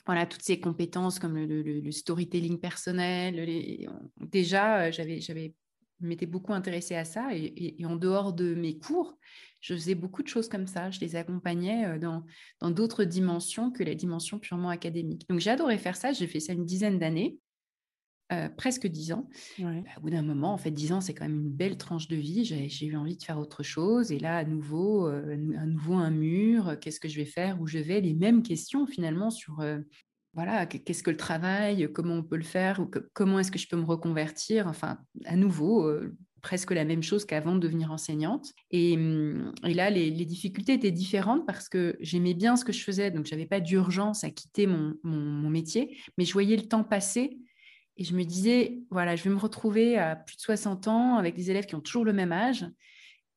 voilà 0.06 0.26
toutes 0.26 0.42
ces 0.42 0.60
compétences 0.60 1.20
comme 1.20 1.38
le, 1.38 1.92
storytelling 1.92 2.60
personnel. 2.60 3.88
Déjà, 4.20 4.92
j'avais, 4.92 5.54
m'étais 6.00 6.26
beaucoup 6.26 6.54
intéressée 6.54 6.96
à 6.96 7.06
ça 7.06 7.30
et, 7.34 7.78
en 7.86 7.96
dehors 7.96 8.34
de 8.34 8.56
mes 8.56 8.78
cours, 8.78 9.18
je 9.60 9.76
faisais 9.76 9.96
beaucoup 9.96 10.24
de 10.24 10.28
choses 10.28 10.50
comme 10.50 10.66
ça. 10.68 10.90
Je 10.90 11.00
les 11.00 11.16
accompagnais 11.16 12.00
dans, 12.00 12.26
dans 12.60 12.72
d'autres 12.72 13.04
dimensions 13.04 13.72
que 13.72 13.84
la 13.84 13.94
dimension 13.94 14.40
purement 14.40 14.70
académique. 14.70 15.28
Donc 15.30 15.46
adoré 15.46 15.78
faire 15.78 15.96
ça. 15.96 16.14
J'ai 16.14 16.28
fait 16.28 16.40
ça 16.40 16.54
une 16.54 16.66
dizaine 16.66 16.98
d'années. 16.98 17.38
Euh, 18.32 18.48
presque 18.50 18.88
dix 18.88 19.12
ans. 19.12 19.28
Bah, 19.60 19.70
au 19.98 20.02
bout 20.02 20.10
d'un 20.10 20.22
moment, 20.22 20.54
en 20.54 20.58
fait, 20.58 20.72
dix 20.72 20.94
ans, 20.94 21.02
c'est 21.02 21.14
quand 21.14 21.26
même 21.26 21.42
une 21.46 21.52
belle 21.52 21.78
tranche 21.78 22.08
de 22.08 22.16
vie. 22.16 22.46
J'ai 22.46 22.86
eu 22.86 22.96
envie 22.96 23.18
de 23.18 23.24
faire 23.24 23.40
autre 23.40 23.64
chose. 23.64 24.12
Et 24.12 24.20
là, 24.20 24.38
à 24.38 24.44
nouveau, 24.46 25.08
euh, 25.08 25.38
à 25.58 25.66
nouveau 25.66 25.96
un 25.96 26.12
mur. 26.12 26.78
Qu'est-ce 26.80 27.00
que 27.00 27.10
je 27.10 27.18
vais 27.18 27.26
faire? 27.26 27.60
Où 27.60 27.68
je 27.68 27.80
vais? 27.80 28.00
Les 28.00 28.14
mêmes 28.14 28.42
questions, 28.42 28.88
finalement, 28.88 29.32
sur 29.32 29.60
euh, 29.60 29.80
voilà, 30.34 30.66
qu'est-ce 30.66 31.04
que 31.04 31.12
le 31.12 31.18
travail? 31.18 31.90
Comment 31.94 32.16
on 32.16 32.24
peut 32.24 32.38
le 32.38 32.44
faire? 32.44 32.80
Ou 32.80 32.90
Comment 33.14 33.40
est-ce 33.40 33.52
que 33.52 33.60
je 33.60 33.68
peux 33.68 33.78
me 33.78 33.86
reconvertir? 33.86 34.68
Enfin, 34.68 35.00
à 35.26 35.36
nouveau, 35.36 35.92
presque 36.42 36.72
la 36.72 36.86
même 36.86 37.04
chose 37.04 37.26
qu'avant 37.26 37.56
de 37.56 37.60
devenir 37.60 37.92
enseignante. 37.92 38.54
Et, 38.72 38.96
hum, 38.96 39.54
là, 39.64 39.90
les, 39.90 40.12
difficultés 40.12 40.74
étaient 40.74 40.92
différentes 40.92 41.46
parce 41.46 41.70
que 41.70 41.98
j'aimais 42.00 42.34
bien 42.34 42.56
ce 42.56 42.66
que 42.66 42.72
je 42.72 42.84
faisais, 42.84 43.12
donc 43.12 43.26
je 43.26 43.32
n'avais 43.32 43.46
pas 43.46 43.60
d'urgence 43.60 44.24
à 44.24 44.30
quitter 44.30 44.68
mon, 44.68 44.96
mon, 45.04 45.50
métier, 45.50 45.98
mais 46.18 46.26
je 46.26 46.34
voyais 46.34 46.56
le 46.56 46.68
temps 46.68 46.84
passer 46.84 47.38
et 47.98 48.04
je 48.04 48.16
me 48.16 48.24
disais, 48.24 48.80
voilà, 48.90 49.16
je 49.16 49.24
vais 49.24 49.30
me 49.30 49.38
retrouver 49.38 49.98
à 49.98 50.16
plus 50.16 50.36
de 50.36 50.42
60 50.42 50.88
ans 50.88 51.18
avec 51.18 51.36
des 51.36 51.52
élèves 51.52 51.66
qui 51.66 51.76
ont 51.76 51.82
toujours 51.82 52.06
le 52.06 52.14
même 52.14 52.32
âge. 52.32 52.66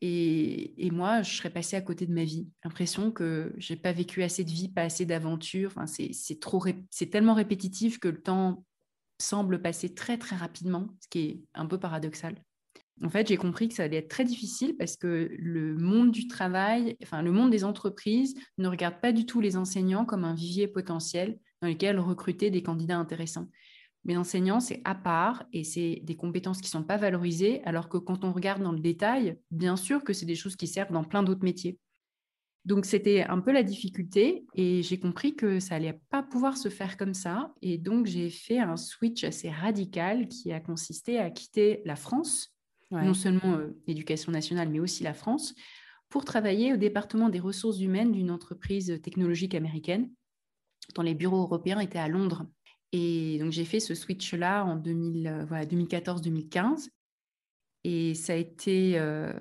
Et, 0.01 0.91
moi, 0.93 1.23
je 1.23 1.35
serais 1.35 1.51
passée 1.51 1.77
à 1.77 1.81
côté 1.81 2.07
de 2.07 2.13
ma 2.13 2.25
vie. 2.25 2.47
L'impression 2.63 3.11
que 3.11 3.55
je 3.57 3.73
n'ai 3.73 3.81
pas 3.81 3.93
vécu 3.93 4.23
assez 4.23 4.45
de 4.45 4.51
vie, 4.51 4.69
pas 4.69 4.83
assez 4.83 5.07
d'aventures. 5.07 5.73
Enfin, 5.75 5.87
c'est 5.87 6.11
c'est 6.13 7.07
tellement 7.07 7.33
répétitif 7.35 7.99
que 7.99 8.09
le 8.09 8.21
temps 8.21 8.65
semble 9.19 9.63
passer 9.63 9.95
très 9.95 10.19
très 10.19 10.37
rapidement, 10.37 10.89
ce 11.01 11.09
qui 11.09 11.19
est 11.21 11.41
un 11.55 11.65
peu 11.65 11.79
paradoxal. 11.79 12.35
En 13.03 13.09
fait, 13.09 13.29
j'ai 13.29 13.37
compris 13.37 13.69
que 13.69 13.75
ça 13.75 13.85
allait 13.85 13.97
être 13.97 14.09
très 14.09 14.25
difficile 14.25 14.77
parce 14.77 14.97
que 14.97 15.31
le 15.39 15.75
monde 15.77 16.13
du 16.13 16.29
travail, 16.29 16.97
enfin 17.03 17.23
le 17.23 17.33
monde 17.33 17.51
des 17.51 17.65
entreprises, 17.65 18.35
ne 18.59 18.69
regarde 18.69 19.01
pas 19.01 19.13
du 19.13 19.27
tout 19.27 19.41
les 19.41 19.57
enseignants 19.57 20.05
comme 20.05 20.25
un 20.25 20.35
vivier 20.35 20.69
potentiel 20.69 21.39
dans 21.61 21.69
lequel 21.69 21.99
recruter 21.99 22.51
des 22.51 22.63
candidats 22.63 22.99
intéressants. 22.99 23.49
Mais 24.05 24.15
l'enseignant, 24.15 24.61
c'est 24.61 24.83
à 24.85 24.95
part 24.95 25.45
et 25.53 25.65
c'est 25.65 26.01
des 26.05 26.17
compétences 26.17 26.61
qui 26.61 26.67
ne 26.67 26.81
sont 26.81 26.85
pas 26.85 26.97
valorisées, 26.99 27.63
alors 27.65 27.89
que 27.89 27.97
quand 27.97 28.25
on 28.25 28.33
regarde 28.33 28.63
dans 28.63 28.73
le 28.73 28.81
détail, 28.81 29.39
bien 29.51 29.77
sûr 29.77 30.05
que 30.05 30.13
c'est 30.13 30.27
des 30.27 30.35
choses 30.35 30.57
qui 30.57 30.67
servent 30.67 30.93
dans 30.93 31.05
plein 31.05 31.23
d'autres 31.23 31.45
métiers. 31.45 31.79
Donc, 32.65 32.87
c'était 32.87 33.25
un 33.25 33.41
peu 33.41 33.53
la 33.53 33.63
difficulté 33.63 34.47
et 34.55 34.83
j'ai 34.83 34.99
compris 34.99 35.37
que 35.37 35.61
ça 35.61 35.75
allait 35.75 36.01
pas 36.11 36.23
pouvoir 36.23 36.57
se 36.57 36.71
faire 36.71 36.97
comme 36.97 37.13
ça. 37.13 37.53
Et 37.61 37.77
donc, 37.77 38.07
j'ai 38.07 38.31
fait 38.31 38.59
un 38.59 38.77
switch 38.77 39.25
assez 39.25 39.51
radical 39.51 40.29
qui 40.29 40.51
a 40.51 40.61
consisté 40.61 41.19
à 41.19 41.31
quitter 41.31 41.83
la 41.85 41.97
France, 41.97 42.55
non 42.91 43.13
seulement 43.13 43.55
euh, 43.55 43.77
l'éducation 43.87 44.33
nationale, 44.33 44.71
mais 44.71 44.81
aussi 44.81 45.03
la 45.03 45.15
France, 45.15 45.55
pour 46.09 46.25
travailler 46.25 46.73
au 46.73 46.77
département 46.77 47.29
des 47.29 47.41
ressources 47.41 47.81
humaines 47.81 48.13
d'une 48.13 48.31
entreprise 48.31 49.01
technologique 49.03 49.55
américaine 49.55 50.11
dont 50.95 51.03
les 51.03 51.15
bureaux 51.15 51.43
européens 51.43 51.81
étaient 51.81 51.99
à 51.99 52.09
Londres. 52.09 52.47
Et 52.97 53.39
donc, 53.41 53.51
j'ai 53.51 53.65
fait 53.65 53.81
ce 53.81 53.93
switch-là 53.93 54.65
en 54.65 54.79
2014-2015. 54.79 56.91
Et 57.83 58.15
ça 58.15 58.35
a 58.35 58.37
été, 58.37 58.97
euh, 58.99 59.33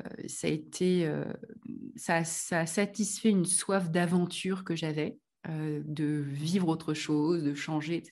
euh, 0.82 1.26
ça, 1.96 2.18
a 2.18 2.66
satisfait 2.66 3.30
une 3.30 3.46
soif 3.46 3.92
d'aventure 3.92 4.64
que 4.64 4.76
j'avais, 4.76 5.20
euh, 5.50 5.84
de 5.86 6.26
vivre 6.28 6.68
autre 6.68 6.96
chose, 6.96 7.44
de 7.44 7.54
changer, 7.54 7.98
etc. 7.98 8.12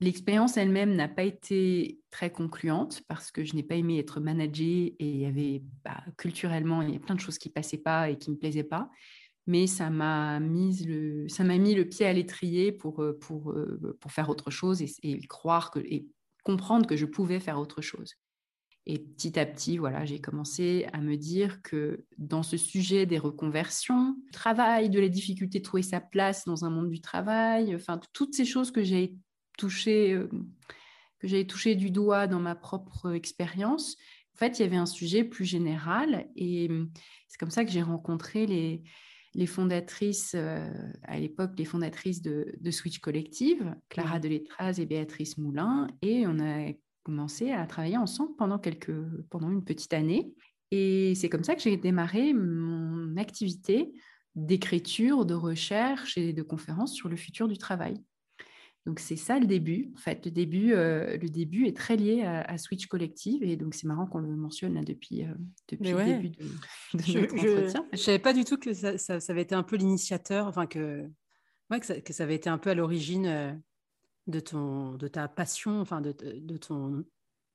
L'expérience 0.00 0.58
elle-même 0.58 0.94
n'a 0.94 1.08
pas 1.08 1.22
été 1.22 1.98
très 2.10 2.30
concluante 2.30 3.00
parce 3.08 3.32
que 3.32 3.44
je 3.44 3.54
n'ai 3.54 3.62
pas 3.62 3.76
aimé 3.76 3.98
être 3.98 4.20
managée 4.20 4.94
et 4.98 5.08
il 5.08 5.16
y 5.16 5.24
avait 5.24 5.62
bah, 5.84 6.04
culturellement 6.18 6.82
il 6.82 6.92
y 6.92 6.96
a 6.96 7.00
plein 7.00 7.14
de 7.14 7.20
choses 7.20 7.38
qui 7.38 7.48
passaient 7.48 7.78
pas 7.78 8.10
et 8.10 8.18
qui 8.18 8.30
me 8.30 8.36
plaisaient 8.36 8.62
pas. 8.62 8.90
Mais 9.46 9.66
ça 9.66 9.90
m'a 9.90 10.40
mis 10.40 10.84
le, 10.84 11.28
ça 11.28 11.44
m'a 11.44 11.58
mis 11.58 11.74
le 11.74 11.86
pied 11.86 12.06
à 12.06 12.12
l'étrier 12.12 12.72
pour, 12.72 13.04
pour, 13.20 13.54
pour 14.00 14.12
faire 14.12 14.30
autre 14.30 14.50
chose 14.50 14.80
et, 14.80 14.90
et 15.02 15.26
croire 15.26 15.70
que, 15.70 15.80
et 15.80 16.06
comprendre 16.44 16.86
que 16.86 16.96
je 16.96 17.06
pouvais 17.06 17.40
faire 17.40 17.58
autre 17.58 17.82
chose. 17.82 18.14
Et 18.86 18.98
petit 18.98 19.38
à 19.38 19.46
petit, 19.46 19.78
voilà, 19.78 20.04
j'ai 20.04 20.20
commencé 20.20 20.86
à 20.92 21.00
me 21.00 21.16
dire 21.16 21.62
que 21.62 22.04
dans 22.18 22.42
ce 22.42 22.58
sujet 22.58 23.06
des 23.06 23.18
reconversions, 23.18 24.14
du 24.26 24.30
travail, 24.30 24.90
de 24.90 25.00
la 25.00 25.08
difficulté 25.08 25.58
de 25.58 25.64
trouver 25.64 25.82
sa 25.82 26.00
place 26.00 26.44
dans 26.44 26.66
un 26.66 26.70
monde 26.70 26.90
du 26.90 27.00
travail, 27.00 27.74
enfin 27.74 27.98
toutes 28.12 28.34
ces 28.34 28.44
choses 28.44 28.70
que 28.70 28.82
j'ai 28.82 29.16
touchées, 29.56 30.12
euh, 30.12 30.28
que 31.18 31.28
j'ai 31.28 31.46
touché 31.46 31.76
du 31.76 31.90
doigt 31.90 32.26
dans 32.26 32.40
ma 32.40 32.54
propre 32.54 33.14
expérience, 33.14 33.96
en 34.34 34.36
fait, 34.36 34.58
il 34.58 34.62
y 34.62 34.64
avait 34.66 34.76
un 34.76 34.86
sujet 34.86 35.24
plus 35.24 35.46
général 35.46 36.28
et 36.36 36.68
hum, 36.68 36.90
c'est 37.28 37.38
comme 37.38 37.50
ça 37.50 37.64
que 37.64 37.70
j'ai 37.70 37.82
rencontré 37.82 38.46
les, 38.46 38.82
les 39.34 39.46
fondatrices, 39.46 40.34
euh, 40.34 40.68
à 41.02 41.18
l'époque, 41.18 41.52
les 41.58 41.64
fondatrices 41.64 42.22
de, 42.22 42.70
Switch 42.70 42.98
Collective, 42.98 43.74
Clara 43.88 44.18
Deletraz 44.18 44.74
et 44.78 44.86
Béatrice 44.86 45.38
Moulin, 45.38 45.88
et 46.02 46.26
on 46.26 46.38
a 46.40 46.72
commencé 47.02 47.50
à 47.50 47.66
travailler 47.66 47.96
ensemble 47.96 48.34
pendant, 48.36 48.58
quelques, 48.58 48.94
pendant 49.30 49.50
une 49.50 49.64
petite 49.64 49.92
année. 49.92 50.32
Et 50.70 51.14
c'est 51.14 51.28
comme 51.28 51.44
ça 51.44 51.54
que 51.54 51.62
j'ai 51.62 51.76
démarré 51.76 52.32
mon 52.32 53.16
activité 53.16 53.92
d'écriture, 54.34 55.26
de 55.26 55.34
recherche 55.34 56.16
et 56.16 56.32
de 56.32 56.42
conférences 56.42 56.94
sur 56.94 57.08
le 57.08 57.16
futur 57.16 57.46
du 57.46 57.58
travail. 57.58 57.94
Donc 58.86 59.00
c'est 59.00 59.16
ça 59.16 59.38
le 59.38 59.46
début. 59.46 59.92
En 59.96 59.98
fait, 59.98 60.26
le 60.26 60.30
début, 60.30 60.74
euh, 60.74 61.16
le 61.16 61.28
début 61.30 61.66
est 61.66 61.76
très 61.76 61.96
lié 61.96 62.22
à, 62.22 62.58
Switch 62.58 62.86
Collective 62.86 63.42
et 63.42 63.56
donc 63.56 63.74
c'est 63.74 63.86
marrant 63.86 64.06
qu'on 64.06 64.18
le 64.18 64.36
mentionne 64.36 64.74
là, 64.74 64.82
depuis, 64.82 65.24
euh, 65.24 65.32
depuis 65.68 65.92
le 65.92 66.04
début 66.04 66.28
de, 66.94 67.02
je, 67.02 67.18
notre 67.18 67.34
entretien. 67.34 67.86
Je 67.92 67.96
ne 67.98 68.02
savais 68.02 68.18
pas 68.18 68.34
du 68.34 68.44
tout 68.44 68.58
que 68.58 68.74
ça, 68.74 68.98
ça, 68.98 69.18
avait 69.28 69.42
été 69.42 69.54
un 69.54 69.62
peu 69.62 69.76
l'initiateur, 69.76 70.46
enfin 70.46 70.66
que, 70.66 71.08
ouais, 71.70 71.80
que, 71.80 71.86
ça, 71.86 72.00
que, 72.00 72.12
ça, 72.12 72.24
avait 72.24 72.34
été 72.34 72.50
un 72.50 72.58
peu 72.58 72.70
à 72.70 72.74
l'origine 72.74 73.26
euh, 73.26 73.52
de, 74.26 74.40
ton, 74.40 74.92
de 74.92 75.08
ta 75.08 75.28
passion, 75.28 75.80
enfin 75.80 76.02
de, 76.02 76.12
de, 76.12 76.56
ton, 76.58 77.04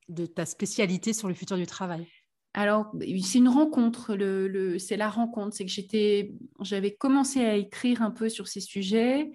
de 0.08 0.26
ta 0.26 0.46
spécialité 0.46 1.12
sur 1.12 1.28
le 1.28 1.34
futur 1.34 1.56
du 1.56 1.66
travail 1.66 2.06
alors, 2.52 2.92
c'est 3.22 3.38
une 3.38 3.48
rencontre, 3.48 4.16
le, 4.16 4.48
le 4.48 4.80
c'est 4.80 4.96
la 4.96 5.08
rencontre. 5.08 5.54
C'est 5.54 5.64
que 5.64 5.70
j'étais, 5.70 6.32
j'avais 6.60 6.92
commencé 6.92 7.44
à 7.44 7.54
écrire 7.54 8.02
un 8.02 8.10
peu 8.10 8.28
sur 8.28 8.48
ces 8.48 8.60
sujets. 8.60 9.30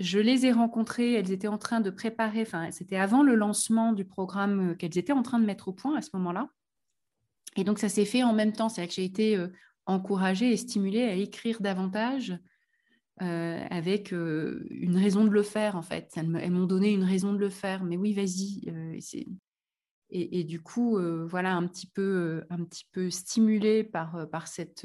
Je 0.00 0.18
les 0.18 0.46
ai 0.46 0.52
rencontrées, 0.52 1.12
elles 1.12 1.30
étaient 1.30 1.46
en 1.46 1.58
train 1.58 1.80
de 1.80 1.90
préparer, 1.90 2.42
enfin, 2.42 2.70
c'était 2.70 2.96
avant 2.96 3.22
le 3.22 3.34
lancement 3.34 3.92
du 3.92 4.04
programme 4.04 4.76
qu'elles 4.76 4.98
étaient 4.98 5.12
en 5.12 5.22
train 5.22 5.38
de 5.38 5.44
mettre 5.44 5.68
au 5.68 5.72
point 5.72 5.96
à 5.96 6.02
ce 6.02 6.10
moment-là. 6.14 6.48
Et 7.56 7.64
donc, 7.64 7.78
ça 7.78 7.88
s'est 7.88 8.04
fait 8.04 8.22
en 8.22 8.32
même 8.32 8.52
temps. 8.52 8.68
C'est 8.68 8.86
que 8.86 8.94
j'ai 8.94 9.04
été 9.04 9.36
euh, 9.36 9.48
encouragée 9.86 10.52
et 10.52 10.56
stimulée 10.56 11.02
à 11.02 11.14
écrire 11.14 11.60
davantage 11.60 12.38
euh, 13.22 13.66
avec 13.68 14.14
euh, 14.14 14.66
une 14.70 14.96
raison 14.96 15.24
de 15.24 15.30
le 15.30 15.42
faire, 15.42 15.76
en 15.76 15.82
fait. 15.82 16.10
Elles 16.16 16.50
m'ont 16.50 16.64
donné 16.64 16.90
une 16.90 17.04
raison 17.04 17.34
de 17.34 17.38
le 17.38 17.50
faire. 17.50 17.84
Mais 17.84 17.98
oui, 17.98 18.14
vas-y. 18.14 18.62
Euh, 18.68 18.98
et, 20.12 20.40
et, 20.40 20.44
du 20.44 20.60
coup, 20.60 20.98
voilà, 21.28 21.54
un 21.54 21.66
petit 21.68 21.86
peu, 21.86 22.44
un 22.50 22.64
petit 22.64 22.84
peu 22.90 23.10
stimulée 23.10 23.84
par, 23.84 24.28
par, 24.30 24.48
cette, 24.48 24.84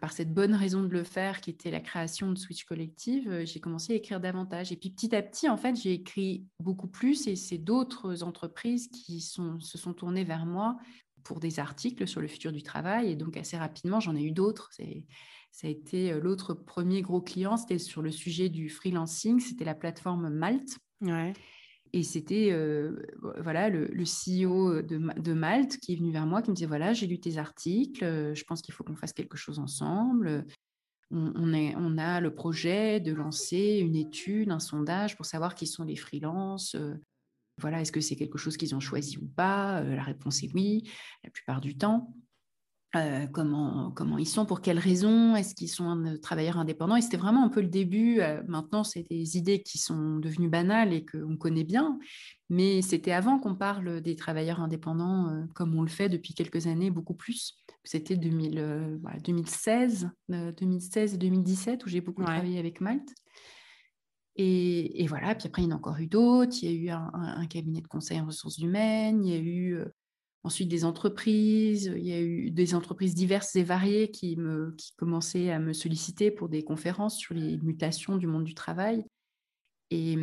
par, 0.00 0.12
cette 0.12 0.32
bonne 0.32 0.54
raison 0.54 0.82
de 0.82 0.88
le 0.88 1.04
faire 1.04 1.40
qui 1.40 1.50
était 1.50 1.70
la 1.70 1.80
création 1.80 2.32
de 2.32 2.38
Switch 2.38 2.64
Collective, 2.64 3.44
j'ai 3.44 3.60
commencé 3.60 3.92
à 3.92 3.96
écrire 3.96 4.20
davantage. 4.20 4.72
Et 4.72 4.76
puis 4.76 4.90
petit 4.90 5.14
à 5.14 5.22
petit, 5.22 5.48
en 5.48 5.56
fait, 5.56 5.76
j'ai 5.76 5.92
écrit 5.92 6.46
beaucoup 6.58 6.88
plus 6.88 7.26
et 7.26 7.36
c'est 7.36 7.58
d'autres 7.58 8.22
entreprises 8.22 8.88
qui 8.88 9.20
se 9.20 9.78
sont 9.78 9.92
tournées 9.92 10.24
vers 10.24 10.46
moi 10.46 10.76
pour 11.22 11.40
des 11.40 11.58
articles 11.60 12.06
sur 12.06 12.20
le 12.20 12.28
futur 12.28 12.52
du 12.52 12.62
travail. 12.62 13.10
Et 13.10 13.16
donc, 13.16 13.36
assez 13.36 13.56
rapidement, 13.56 14.00
j'en 14.00 14.16
ai 14.16 14.22
eu 14.22 14.32
d'autres. 14.32 14.70
Ça 15.52 15.66
a 15.66 15.70
été 15.70 16.12
euh, 16.12 16.20
l'autre 16.20 16.54
premier 16.54 17.02
gros 17.02 17.20
client, 17.20 17.56
c'était 17.56 17.78
sur 17.78 18.02
le 18.02 18.10
sujet 18.10 18.48
du 18.48 18.68
freelancing, 18.68 19.40
c'était 19.40 19.64
la 19.64 19.74
plateforme 19.74 20.28
Malte. 20.28 20.78
Et 21.92 22.02
c'était 22.02 22.50
euh, 22.52 22.96
voilà 23.38 23.68
le, 23.68 23.86
CEO 24.04 24.82
de, 24.82 25.20
de, 25.20 25.32
Malte 25.32 25.78
qui 25.78 25.94
est 25.94 25.96
venu 25.96 26.12
vers 26.12 26.26
moi, 26.26 26.40
qui 26.40 26.50
me 26.50 26.54
disait 26.54 26.66
voilà 26.66 26.92
j'ai 26.92 27.06
lu 27.06 27.18
tes 27.18 27.36
articles, 27.38 28.04
euh, 28.04 28.34
je 28.34 28.44
pense 28.44 28.62
qu'il 28.62 28.72
faut 28.74 28.84
qu'on 28.84 28.96
fasse 28.96 29.12
quelque 29.12 29.36
chose 29.36 29.58
ensemble. 29.58 30.46
On, 31.12 31.52
est, 31.52 31.74
on, 31.76 31.98
a 31.98 32.20
le 32.20 32.32
projet 32.32 33.00
de 33.00 33.12
lancer 33.12 33.80
une 33.82 33.96
étude, 33.96 34.52
un 34.52 34.60
sondage 34.60 35.16
pour 35.16 35.26
savoir 35.26 35.56
qui 35.56 35.66
sont 35.66 35.82
les 35.82 35.96
freelances. 35.96 36.76
voilà, 37.58 37.80
est-ce 37.80 37.90
que 37.90 38.00
c'est 38.00 38.14
quelque 38.14 38.38
chose 38.38 38.56
qu'ils 38.56 38.76
ont 38.76 38.80
choisi 38.80 39.18
ou 39.18 39.26
pas? 39.26 39.82
La 39.82 40.04
réponse 40.04 40.44
est 40.44 40.54
oui, 40.54 40.88
la 41.24 41.30
plupart 41.30 41.60
du 41.60 41.76
temps. 41.76 42.14
Euh, 42.96 43.28
comment, 43.28 43.92
comment 43.92 44.18
ils 44.18 44.26
sont, 44.26 44.44
pour 44.44 44.60
quelles 44.60 44.80
raisons, 44.80 45.36
est-ce 45.36 45.54
qu'ils 45.54 45.68
sont 45.68 46.18
travailleurs 46.20 46.58
indépendants. 46.58 46.96
Et 46.96 47.02
c'était 47.02 47.18
vraiment 47.18 47.44
un 47.44 47.48
peu 47.48 47.60
le 47.60 47.68
début. 47.68 48.20
Euh, 48.20 48.42
maintenant, 48.48 48.82
c'est 48.82 49.04
des 49.08 49.36
idées 49.36 49.62
qui 49.62 49.78
sont 49.78 50.18
devenues 50.18 50.48
banales 50.48 50.92
et 50.92 51.06
qu'on 51.06 51.36
connaît 51.36 51.62
bien, 51.62 52.00
mais 52.48 52.82
c'était 52.82 53.12
avant 53.12 53.38
qu'on 53.38 53.54
parle 53.54 54.00
des 54.00 54.16
travailleurs 54.16 54.60
indépendants 54.60 55.28
euh, 55.28 55.44
comme 55.54 55.76
on 55.76 55.82
le 55.82 55.88
fait 55.88 56.08
depuis 56.08 56.34
quelques 56.34 56.66
années, 56.66 56.90
beaucoup 56.90 57.14
plus. 57.14 57.54
C'était 57.84 58.16
2016, 58.16 60.10
2016 60.28 61.16
2017 61.16 61.86
où 61.86 61.88
j'ai 61.88 62.00
beaucoup 62.00 62.24
travaillé 62.24 62.58
avec 62.58 62.80
Malte. 62.80 63.14
Et, 64.36 65.06
voilà, 65.06 65.34
puis 65.34 65.48
après, 65.48 65.62
il 65.62 65.66
y 65.66 65.68
en 65.68 65.72
a 65.72 65.76
encore 65.76 65.98
eu 65.98 66.06
d'autres. 66.06 66.56
Il 66.62 66.70
y 66.70 66.72
a 66.72 66.74
eu 66.74 66.88
un, 66.90 67.10
un, 67.12 67.46
cabinet 67.46 67.82
de 67.82 67.86
conseil 67.86 68.20
en 68.20 68.26
ressources 68.26 68.58
humaines, 68.58 69.24
il 69.24 69.32
y 69.32 69.36
a 69.36 69.40
eu 69.40 69.84
Ensuite, 70.42 70.68
des 70.68 70.84
entreprises. 70.84 71.92
Il 71.96 72.06
y 72.06 72.12
a 72.12 72.20
eu 72.20 72.50
des 72.50 72.74
entreprises 72.74 73.14
diverses 73.14 73.56
et 73.56 73.62
variées 73.62 74.10
qui, 74.10 74.36
me, 74.36 74.74
qui 74.76 74.92
commençaient 74.96 75.50
à 75.50 75.58
me 75.58 75.72
solliciter 75.72 76.30
pour 76.30 76.48
des 76.48 76.64
conférences 76.64 77.18
sur 77.18 77.34
les 77.34 77.58
mutations 77.58 78.16
du 78.16 78.26
monde 78.26 78.44
du 78.44 78.54
travail. 78.54 79.04
Et, 79.90 80.16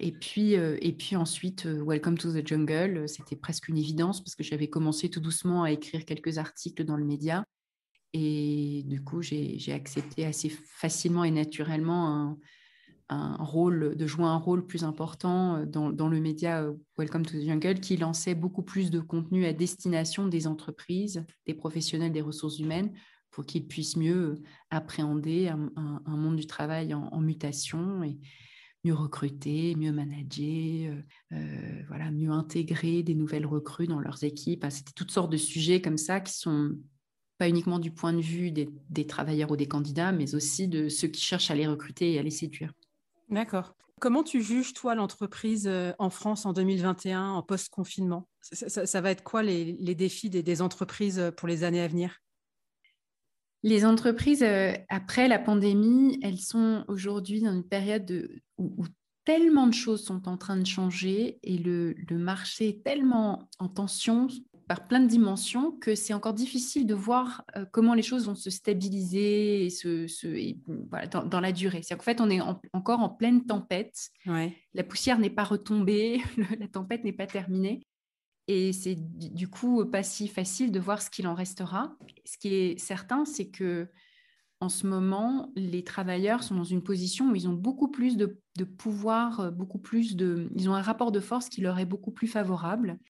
et, 0.00 0.12
puis, 0.12 0.56
euh, 0.56 0.76
et 0.82 0.92
puis 0.92 1.16
ensuite, 1.16 1.66
euh, 1.66 1.84
Welcome 1.86 2.18
to 2.18 2.32
the 2.32 2.46
Jungle, 2.46 3.08
c'était 3.08 3.36
presque 3.36 3.68
une 3.68 3.78
évidence 3.78 4.22
parce 4.22 4.34
que 4.34 4.42
j'avais 4.42 4.68
commencé 4.68 5.08
tout 5.08 5.20
doucement 5.20 5.62
à 5.62 5.70
écrire 5.70 6.04
quelques 6.04 6.38
articles 6.38 6.84
dans 6.84 6.96
le 6.96 7.04
média. 7.04 7.44
Et 8.12 8.82
du 8.86 9.02
coup, 9.02 9.22
j'ai 9.22 9.72
accepté 9.72 10.26
assez 10.26 10.50
facilement 10.50 11.24
et 11.24 11.30
naturellement 11.30 12.08
un, 12.08 12.38
un 13.12 13.36
rôle, 13.36 13.96
de 13.96 14.06
jouer 14.06 14.24
un 14.24 14.36
rôle 14.36 14.66
plus 14.66 14.84
important 14.84 15.56
euh, 15.56 15.66
dans, 15.66 15.90
dans, 15.90 16.08
le 16.08 16.20
média 16.20 16.62
euh, 16.62 16.72
Welcome 16.98 17.24
to 17.24 17.38
the 17.38 17.44
Jungle, 17.44 17.80
qui 17.80 17.96
lançait 17.96 18.34
beaucoup 18.34 18.62
plus 18.62 18.90
de 18.90 19.00
contenu 19.00 19.44
à 19.46 19.52
destination 19.52 20.26
des 20.26 20.46
entreprises, 20.46 21.24
des 21.46 21.54
professionnels 21.54 22.12
des 22.12 22.22
ressources 22.22 22.58
humaines, 22.58 22.92
pour 23.32 23.46
qu'ils 23.46 23.66
puissent 23.66 23.96
mieux 23.96 24.42
appréhender 24.70 25.48
un, 25.48 26.16
monde 26.16 26.36
du 26.36 26.46
travail 26.46 26.92
en, 26.94 27.20
mutation 27.20 28.04
et 28.04 28.18
mieux 28.84 28.94
recruter, 28.94 29.74
mieux 29.74 29.90
manager, 29.90 31.02
euh, 31.32 31.82
voilà, 31.88 32.10
mieux 32.10 32.30
intégrer 32.30 33.02
des 33.02 33.14
nouvelles 33.14 33.46
recrues 33.46 33.86
dans 33.86 34.00
leurs 34.00 34.22
équipes. 34.22 34.66
C'était 34.68 34.92
toutes 34.94 35.10
sortes 35.10 35.32
de 35.32 35.38
sujets 35.38 35.80
comme 35.80 35.96
ça 35.96 36.20
qui 36.20 36.34
sont 36.34 36.72
pas 37.38 37.48
uniquement 37.48 37.78
du 37.78 37.90
point 37.90 38.12
de 38.12 38.20
vue 38.20 38.52
des 38.52 39.06
travailleurs 39.06 39.50
ou 39.50 39.56
des 39.56 39.66
candidats, 39.66 40.12
mais 40.12 40.34
aussi 40.34 40.68
de 40.68 40.88
ceux 40.90 41.08
qui 41.08 41.22
cherchent 41.22 41.50
à 41.50 41.54
les 41.54 41.66
recruter 41.66 42.12
et 42.12 42.18
à 42.18 42.22
les 42.22 42.30
séduire. 42.30 42.72
D'accord. 43.32 43.74
Comment 43.98 44.22
tu 44.22 44.42
juges, 44.42 44.74
toi, 44.74 44.94
l'entreprise 44.94 45.66
euh, 45.66 45.92
en 45.98 46.10
France 46.10 46.44
en 46.44 46.52
2021, 46.52 47.30
en 47.30 47.42
post-confinement? 47.42 48.28
Ça, 48.42 49.00
va 49.00 49.10
être 49.10 49.22
quoi 49.22 49.42
les, 49.42 49.94
défis 49.94 50.28
des, 50.28 50.60
entreprises 50.60 51.18
euh, 51.18 51.30
pour 51.30 51.48
les 51.48 51.64
années 51.64 51.80
à 51.80 51.88
venir? 51.88 52.18
Les 53.62 53.86
entreprises, 53.86 54.42
euh, 54.42 54.74
après 54.88 55.28
la 55.28 55.38
pandémie, 55.38 56.18
elles 56.22 56.40
sont 56.40 56.84
aujourd'hui 56.88 57.40
dans 57.40 57.54
une 57.54 57.66
période 57.66 58.28
où, 58.58 58.84
tellement 59.24 59.68
de 59.68 59.74
choses 59.74 60.04
sont 60.04 60.28
en 60.28 60.36
train 60.36 60.56
de 60.56 60.66
changer 60.66 61.38
et 61.44 61.56
le, 61.56 61.94
marché 62.10 62.68
est 62.68 62.84
tellement 62.84 63.48
en 63.60 63.68
tension 63.68 64.26
par 64.68 64.86
plein 64.86 65.00
de 65.00 65.06
dimensions 65.06 65.72
que 65.72 65.94
c'est 65.94 66.14
encore 66.14 66.34
difficile 66.34 66.86
de 66.86 66.94
voir 66.94 67.44
euh, 67.56 67.64
comment 67.70 67.94
les 67.94 68.02
choses 68.02 68.26
vont 68.26 68.34
se 68.34 68.50
stabiliser 68.50 69.66
et 69.66 69.70
se, 69.70 70.06
dans, 71.26 71.40
la 71.40 71.52
durée. 71.52 71.82
C'est 71.82 71.96
qu'en 71.96 72.02
fait, 72.02 72.20
on 72.20 72.30
est 72.30 72.40
encore 72.72 73.00
en 73.00 73.08
pleine 73.08 73.44
tempête. 73.44 74.10
La 74.74 74.84
poussière 74.84 75.18
n'est 75.18 75.30
pas 75.30 75.44
retombée, 75.44 76.22
la 76.58 76.68
tempête 76.68 77.04
n'est 77.04 77.12
pas 77.12 77.26
terminée. 77.26 77.86
Et 78.48 78.72
c'est 78.72 78.96
du 78.98 79.48
coup 79.48 79.84
pas 79.86 80.02
si 80.02 80.26
facile 80.26 80.72
de 80.72 80.80
voir 80.80 81.00
ce 81.00 81.10
qu'il 81.10 81.26
en 81.28 81.34
restera. 81.34 81.96
Ce 82.24 82.36
qui 82.38 82.54
est 82.54 82.78
certain, 82.78 83.24
c'est 83.24 83.48
que 83.48 83.88
en 84.62 84.68
ce 84.68 84.86
moment, 84.86 85.50
les 85.56 85.82
travailleurs 85.82 86.44
sont 86.44 86.54
dans 86.54 86.62
une 86.62 86.84
position 86.84 87.30
où 87.30 87.34
ils 87.34 87.48
ont 87.48 87.52
beaucoup 87.52 87.88
plus 87.88 88.16
de, 88.16 88.38
pouvoir, 88.78 89.40
euh, 89.40 89.50
beaucoup 89.50 89.80
plus 89.80 90.14
de, 90.14 90.48
ils 90.54 90.70
ont 90.70 90.74
un 90.74 90.82
rapport 90.82 91.10
de 91.10 91.18
force 91.18 91.48
qui 91.48 91.62
leur 91.62 91.80
est 91.80 91.84
beaucoup 91.84 92.12
plus 92.12 92.28
favorable. 92.28 93.00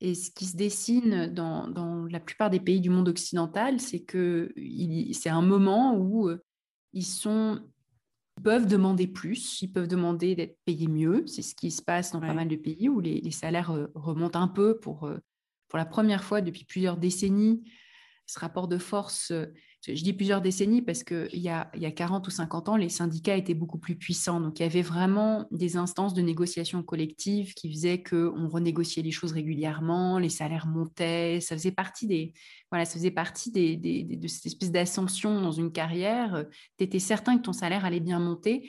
Et 0.00 0.14
ce 0.14 0.30
qui 0.30 0.46
se 0.46 0.56
dessine 0.56 1.26
dans, 1.26 2.06
la 2.10 2.20
plupart 2.20 2.50
des 2.50 2.60
pays 2.60 2.80
du 2.80 2.90
monde 2.90 3.08
occidental, 3.08 3.80
c'est 3.80 4.00
que 4.00 4.52
c'est 5.12 5.28
un 5.28 5.42
moment 5.42 5.94
où 5.96 6.28
euh, 6.28 6.42
ils 6.92 7.04
sont 7.04 7.60
peuvent 8.42 8.66
demander 8.66 9.06
plus, 9.06 9.60
ils 9.60 9.70
peuvent 9.70 9.88
demander 9.88 10.34
d'être 10.34 10.56
payés 10.64 10.88
mieux. 10.88 11.26
C'est 11.26 11.42
ce 11.42 11.54
qui 11.54 11.70
se 11.70 11.82
passe 11.82 12.12
dans 12.12 12.20
pas 12.20 12.32
mal 12.32 12.48
de 12.48 12.56
pays 12.56 12.88
où 12.88 12.98
les, 12.98 13.30
salaires 13.30 13.70
euh, 13.70 13.88
remontent 13.94 14.40
un 14.40 14.48
peu 14.48 14.78
pour, 14.78 15.10
pour 15.68 15.78
la 15.78 15.84
première 15.84 16.24
fois 16.24 16.40
depuis 16.40 16.64
plusieurs 16.64 16.96
décennies. 16.96 17.62
Ce 18.24 18.38
rapport 18.38 18.66
de 18.66 18.78
force 18.78 19.32
je 19.86 20.02
dis 20.02 20.12
plusieurs 20.12 20.42
décennies 20.42 20.82
parce 20.82 21.02
qu'il 21.02 21.28
y 21.40 21.48
a, 21.48 21.70
y 21.74 21.86
a 21.86 21.90
40 21.90 22.26
ou 22.26 22.30
50 22.30 22.68
ans, 22.68 22.76
les 22.76 22.90
syndicats 22.90 23.36
étaient 23.36 23.54
beaucoup 23.54 23.78
plus 23.78 23.96
puissants. 23.96 24.40
Donc, 24.40 24.60
il 24.60 24.62
y 24.62 24.66
avait 24.66 24.82
vraiment 24.82 25.46
des 25.50 25.76
instances 25.76 26.12
de 26.12 26.20
négociation 26.20 26.82
collective 26.82 27.54
qui 27.54 27.72
faisaient 27.72 28.02
qu'on 28.02 28.48
renégociait 28.48 29.02
les 29.02 29.10
choses 29.10 29.32
régulièrement, 29.32 30.18
les 30.18 30.28
salaires 30.28 30.66
montaient. 30.66 31.40
Ça 31.40 31.56
faisait 31.56 31.72
partie, 31.72 32.06
des, 32.06 32.34
voilà, 32.70 32.84
ça 32.84 32.94
faisait 32.94 33.10
partie 33.10 33.50
des, 33.50 33.76
de 33.76 34.28
cette 34.28 34.46
espèce 34.46 34.70
d'ascension 34.70 35.40
dans 35.40 35.52
une 35.52 35.72
carrière. 35.72 36.44
Tu 36.78 36.84
étais 36.84 36.98
certain 36.98 37.38
que 37.38 37.42
ton 37.42 37.54
salaire 37.54 37.84
allait 37.84 38.00
bien 38.00 38.18
monter. 38.18 38.68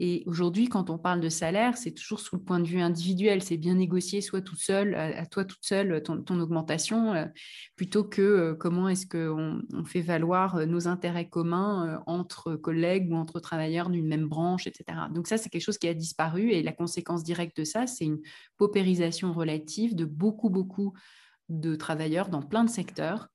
Et 0.00 0.22
aujourd'hui, 0.26 0.68
quand 0.68 0.90
on 0.90 0.98
parle 0.98 1.20
de 1.20 1.28
salaire, 1.28 1.76
c'est 1.76 1.90
toujours 1.90 2.20
sous 2.20 2.36
le 2.36 2.42
point 2.42 2.60
de 2.60 2.68
vue 2.68 2.80
individuel. 2.80 3.42
C'est 3.42 3.56
bien 3.56 3.74
négocier, 3.74 4.20
soit 4.20 4.40
tout 4.40 4.56
seul, 4.56 4.94
à, 4.94 5.26
toi 5.26 5.44
toute 5.44 5.64
seule, 5.64 6.02
ton, 6.04 6.40
augmentation, 6.40 7.14
euh, 7.14 7.26
plutôt 7.74 8.04
que 8.04 8.22
euh, 8.22 8.54
comment 8.54 8.88
est-ce 8.88 9.06
qu'on 9.06 9.60
on 9.72 9.84
fait 9.84 10.00
valoir 10.00 10.54
euh, 10.56 10.66
nos 10.66 10.86
intérêts 10.86 11.28
communs 11.28 12.00
entre 12.06 12.54
collègues 12.54 13.10
ou 13.10 13.16
entre 13.16 13.40
travailleurs 13.40 13.90
d'une 13.90 14.06
même 14.06 14.28
branche, 14.28 14.68
etc. 14.68 15.00
Donc 15.12 15.26
ça, 15.26 15.36
c'est 15.36 15.50
quelque 15.50 15.62
chose 15.62 15.78
qui 15.78 15.88
a 15.88 15.94
disparu. 15.94 16.52
Et 16.52 16.62
la 16.62 16.72
conséquence 16.72 17.24
directe 17.24 17.56
de 17.56 17.64
ça, 17.64 17.88
c'est 17.88 18.04
une 18.04 18.20
paupérisation 18.56 19.32
relative 19.32 19.96
de 19.96 20.04
beaucoup, 20.04 20.48
beaucoup 20.48 20.92
de 21.48 21.74
travailleurs 21.74 22.28
dans 22.28 22.42
plein 22.42 22.62
de 22.62 22.70
secteurs. 22.70 23.28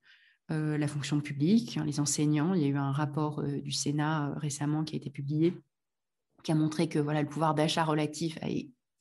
la 0.48 0.88
fonction 0.88 1.20
publique, 1.20 1.76
hein, 1.76 1.84
les 1.84 2.00
enseignants. 2.00 2.54
Il 2.54 2.62
y 2.62 2.64
a 2.64 2.68
eu 2.68 2.76
un 2.76 2.92
rapport 2.92 3.42
du 3.42 3.72
Sénat 3.72 4.34
récemment 4.36 4.84
qui 4.84 4.94
a 4.94 4.98
été 4.98 5.10
publié 5.10 5.54
qui 6.44 6.52
a 6.52 6.54
montré 6.54 6.88
que 6.88 7.00
voilà, 7.00 7.22
le 7.22 7.28
pouvoir 7.28 7.54
d'achat 7.54 7.82
relatif 7.82 8.38
a 8.42 8.46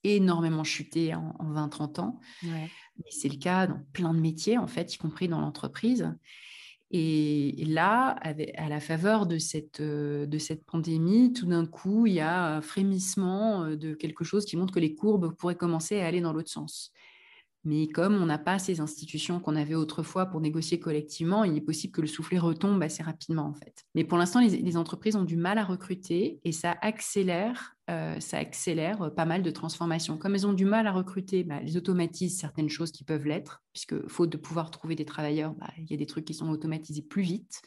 énormément 0.04 0.64
chuté 0.64 1.14
en, 1.14 1.34
20-30 1.40 2.00
ans. 2.02 2.20
Mais 2.98 3.12
c'est 3.12 3.30
le 3.30 3.38
cas 3.38 3.68
dans 3.68 3.80
plein 3.94 4.14
de 4.14 4.20
métiers, 4.20 4.58
en 4.58 4.68
fait, 4.68 4.96
y 4.96 4.98
compris 4.98 5.28
dans 5.28 5.40
l'entreprise. 5.40 6.12
Et 6.96 7.66
là, 7.66 8.20
à 8.20 8.70
la 8.70 8.80
faveur 8.80 9.26
de 9.26 9.40
cette, 9.40 9.80
euh, 9.80 10.28
de 10.28 10.38
cette 10.38 10.64
pandémie, 10.64 11.34
tout 11.34 11.48
d'un 11.48 11.66
coup, 11.66 12.06
il 12.06 12.14
y 12.14 12.20
a 12.20 12.58
un 12.58 12.62
frémissement 12.62 13.64
euh, 13.64 13.76
de 13.76 13.96
quelque 13.96 14.24
chose 14.24 14.46
qui 14.46 14.58
montre 14.58 14.72
que 14.72 14.80
les 14.80 14.94
courbes 14.94 15.34
pourraient 15.36 15.56
commencer 15.56 16.00
à 16.00 16.06
aller 16.06 16.22
dans 16.22 16.34
l'autre 16.34 16.52
sens. 16.52 16.94
Mais 17.66 17.88
comme 17.88 18.16
on 18.16 18.26
n'a 18.26 18.38
pas 18.38 18.60
ces 18.60 18.82
institutions 18.82 19.40
qu'on 19.40 19.56
avait 19.56 19.76
autrefois 19.76 20.26
pour 20.26 20.42
négocier 20.42 20.80
collectivement, 20.80 21.44
il 21.44 21.56
est 21.56 21.62
possible 21.62 21.94
que 21.94 22.02
le 22.02 22.08
soufflet 22.08 22.38
retombe 22.38 22.82
assez 22.84 23.04
rapidement 23.04 23.46
en 23.46 23.54
fait. 23.54 23.86
Mais 23.96 24.04
pour 24.04 24.18
l'instant, 24.18 24.42
les, 24.42 24.78
entreprises 24.78 25.16
ont 25.16 25.24
du 25.24 25.38
mal 25.38 25.60
à 25.60 25.64
recruter 25.64 26.40
et 26.44 26.52
ça 26.52 26.76
accélère, 26.82 27.76
euh, 27.90 28.20
ça 28.20 28.38
accélère 28.38 29.04
euh, 29.04 29.10
pas 29.10 29.26
mal 29.26 29.44
de 29.44 29.52
transformations. 29.52 30.18
Comme 30.18 30.36
elles 30.36 30.48
ont 30.48 30.54
du 30.54 30.66
mal 30.66 30.88
à 30.88 30.92
recruter, 30.92 31.44
bah, 31.44 31.60
elles 31.62 31.78
automatisent 31.78 32.38
certaines 32.38 32.70
choses 32.70 32.92
qui 32.92 33.04
peuvent 33.04 33.26
l'être, 33.26 33.64
puisque 33.72 34.08
faute 34.10 34.32
de 34.32 34.38
pouvoir 34.38 34.72
trouver 34.72 34.96
des 34.96 35.06
travailleurs, 35.06 35.54
bah, 35.54 35.70
il 35.78 35.90
y 35.90 35.94
a 35.94 35.98
des 35.98 36.08
trucs 36.08 36.26
qui 36.26 36.34
sont 36.34 36.50
automatisés 36.50 37.04
plus 37.04 37.22
vite. 37.22 37.62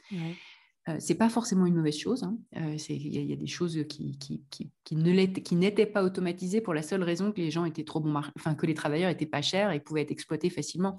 Euh, 0.88 0.96
c'est 1.00 1.16
pas 1.16 1.28
forcément 1.28 1.66
une 1.66 1.74
mauvaise 1.74 1.98
chose. 1.98 2.22
Hein. 2.22 2.38
Euh, 2.56 2.76
il 2.88 3.30
y, 3.30 3.32
a 3.32 3.36
des 3.36 3.46
choses 3.46 3.84
qui, 3.88 4.16
qui, 4.18 4.44
qui, 4.50 4.70
qui 4.84 5.56
n'étaient 5.56 5.86
pas 5.86 6.04
automatisées 6.04 6.60
pour 6.60 6.74
la 6.74 6.82
seule 6.82 7.02
raison 7.02 7.32
que 7.32 7.40
les 7.40 7.50
gens 7.50 7.64
étaient 7.64 7.84
trop 7.84 7.98
bons, 7.98 8.14
enfin 8.36 8.54
que 8.54 8.66
les 8.66 8.74
travailleurs 8.74 9.10
étaient 9.10 9.26
pas 9.26 9.42
chers 9.42 9.72
et 9.72 9.80
pouvaient 9.80 10.02
être 10.02 10.12
exploités 10.12 10.48
facilement. 10.48 10.96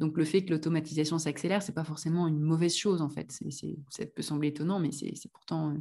Donc 0.00 0.16
le 0.16 0.24
fait 0.24 0.44
que 0.44 0.50
l'automatisation 0.50 1.18
s'accélère, 1.18 1.62
c'est 1.62 1.74
pas 1.74 1.84
forcément 1.84 2.26
une 2.26 2.40
mauvaise 2.40 2.74
chose 2.74 3.00
en 3.00 3.10
fait. 3.10 3.30
ça 3.90 4.06
peut 4.06 4.22
sembler 4.22 4.48
étonnant, 4.48 4.80
mais 4.80 4.90
c'est, 4.90 5.30
pourtant 5.32 5.70
euh, 5.70 5.74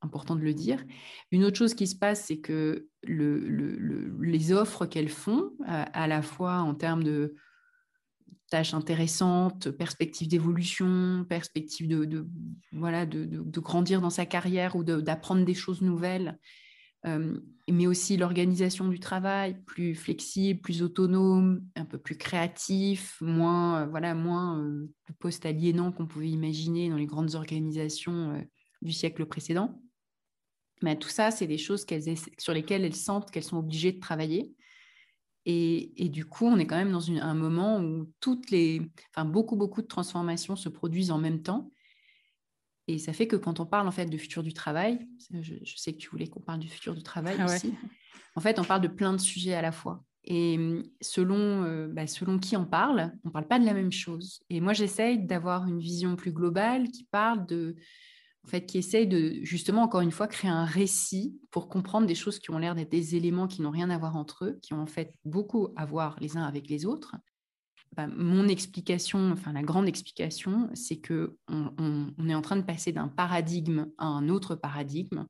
important 0.00 0.36
de 0.36 0.42
le 0.42 0.54
dire. 0.54 0.84
Une 1.32 1.44
autre 1.44 1.56
chose 1.56 1.74
qui 1.74 1.88
se 1.88 1.96
passe, 1.96 2.26
c'est 2.26 2.38
que 2.38 2.86
le, 3.02 3.40
le, 3.40 4.16
les 4.22 4.52
offres 4.52 4.86
qu'elles 4.86 5.08
font, 5.08 5.50
à 5.66 6.06
la 6.06 6.22
fois 6.22 6.58
en 6.58 6.74
termes 6.74 7.02
de 7.02 7.34
tâches 8.54 8.72
intéressantes, 8.72 9.72
perspectives 9.72 10.28
d'évolution, 10.28 11.26
perspectives 11.28 11.88
de, 11.88 12.24
voilà, 12.70 13.04
de, 13.04 13.42
grandir 13.58 14.00
dans 14.00 14.10
sa 14.10 14.26
carrière 14.26 14.76
ou 14.76 14.84
d'apprendre 14.84 15.44
des 15.44 15.54
choses 15.54 15.82
nouvelles, 15.82 16.38
euh, 17.04 17.36
mais 17.68 17.88
aussi 17.88 18.16
l'organisation 18.16 18.86
du 18.86 19.00
travail 19.00 19.60
plus 19.66 19.96
flexible, 19.96 20.60
plus 20.60 20.84
autonome, 20.84 21.64
un 21.74 21.84
peu 21.84 21.98
plus 21.98 22.16
créatif, 22.16 23.20
moins, 23.20 23.82
euh, 23.82 23.86
voilà, 23.86 24.14
moins 24.14 24.60
euh, 24.60 24.88
le 25.08 25.14
poste 25.18 25.46
aliénant 25.46 25.90
qu'on 25.90 26.06
pouvait 26.06 26.30
imaginer 26.30 26.90
dans 26.90 26.96
les 26.96 27.06
grandes 27.06 27.34
organisations 27.34 28.40
du 28.82 28.92
siècle 28.92 29.26
précédent. 29.26 29.82
Mais 30.80 30.96
tout 30.96 31.08
ça, 31.08 31.32
c'est 31.32 31.48
des 31.48 31.58
choses 31.58 31.84
sur 32.38 32.54
lesquelles 32.54 32.84
elles 32.84 32.94
sentent 32.94 33.32
qu'elles 33.32 33.42
sont 33.42 33.58
obligées 33.58 33.90
de 33.90 34.00
travailler 34.00 34.54
et, 35.46 36.08
du 36.08 36.24
coup, 36.24 36.46
on 36.46 36.58
est 36.58 36.66
quand 36.66 36.76
même 36.76 36.92
dans 36.92 37.10
un 37.10 37.34
moment 37.34 37.78
où 37.80 38.10
toutes 38.20 38.50
les, 38.50 38.80
enfin, 39.10 39.26
beaucoup, 39.26 39.56
beaucoup 39.56 39.82
de 39.82 39.86
transformations 39.86 40.56
se 40.56 40.70
produisent 40.70 41.10
en 41.10 41.18
même 41.18 41.42
temps. 41.42 41.70
Et 42.86 42.98
ça 42.98 43.12
fait 43.12 43.26
que 43.26 43.36
quand 43.36 43.60
on 43.60 43.66
parle 43.66 43.88
en 43.88 43.90
fait 43.90 44.06
de 44.06 44.16
futur 44.16 44.42
du 44.42 44.52
travail, 44.52 45.06
je, 45.40 45.54
sais 45.76 45.92
que 45.92 45.98
tu 45.98 46.08
voulais 46.10 46.26
qu'on 46.26 46.40
parle 46.40 46.60
du 46.60 46.68
futur 46.68 46.94
du 46.94 47.02
travail 47.02 47.36
ah 47.40 47.46
aussi. 47.46 47.74
En 48.36 48.40
fait, 48.40 48.58
on 48.58 48.64
parle 48.64 48.80
de 48.80 48.88
plein 48.88 49.12
de 49.12 49.18
sujets 49.18 49.54
à 49.54 49.62
la 49.62 49.72
fois. 49.72 50.02
Et 50.24 50.58
selon, 51.02 51.64
euh, 51.64 51.88
bah, 51.88 52.06
selon 52.06 52.38
qui 52.38 52.56
on 52.56 52.64
parle, 52.64 53.12
on 53.24 53.28
ne 53.28 53.32
parle 53.32 53.46
pas 53.46 53.58
de 53.58 53.66
la 53.66 53.74
même 53.74 53.92
chose. 53.92 54.42
Et 54.48 54.60
moi, 54.60 54.72
j'essaye 54.72 55.18
d'avoir 55.18 55.66
une 55.66 55.78
vision 55.78 56.16
plus 56.16 56.32
globale 56.32 56.88
qui 56.90 57.04
parle 57.04 57.44
de, 57.46 57.76
en 58.44 58.48
fait, 58.48 58.66
qui 58.66 58.78
essaye 58.78 59.06
de, 59.06 59.38
justement, 59.42 59.82
encore 59.82 60.02
une 60.02 60.10
fois, 60.10 60.28
créer 60.28 60.50
un 60.50 60.66
récit 60.66 61.40
pour 61.50 61.68
comprendre 61.68 62.06
des 62.06 62.14
choses 62.14 62.38
qui 62.38 62.50
ont 62.50 62.58
l'air 62.58 62.74
d'être 62.74 62.90
des 62.90 63.16
éléments 63.16 63.48
qui 63.48 63.62
n'ont 63.62 63.70
rien 63.70 63.88
à 63.88 63.96
voir 63.96 64.16
entre 64.16 64.44
eux, 64.44 64.58
qui 64.60 64.74
ont 64.74 64.82
en 64.82 64.86
fait 64.86 65.14
beaucoup 65.24 65.68
à 65.76 65.86
voir 65.86 66.16
les 66.20 66.36
uns 66.36 66.44
avec 66.44 66.68
les 66.68 66.84
autres. 66.84 67.16
Bah, 67.96 68.06
mon 68.08 68.46
explication, 68.48 69.30
enfin 69.32 69.52
la 69.52 69.62
grande 69.62 69.88
explication, 69.88 70.68
c'est 70.74 70.96
que 70.96 71.38
on, 71.48 72.28
est 72.28 72.34
en 72.34 72.42
train 72.42 72.56
de 72.56 72.62
passer 72.62 72.92
d'un 72.92 73.08
paradigme 73.08 73.86
à 73.98 74.06
un 74.06 74.28
autre 74.28 74.56
paradigme, 74.56 75.26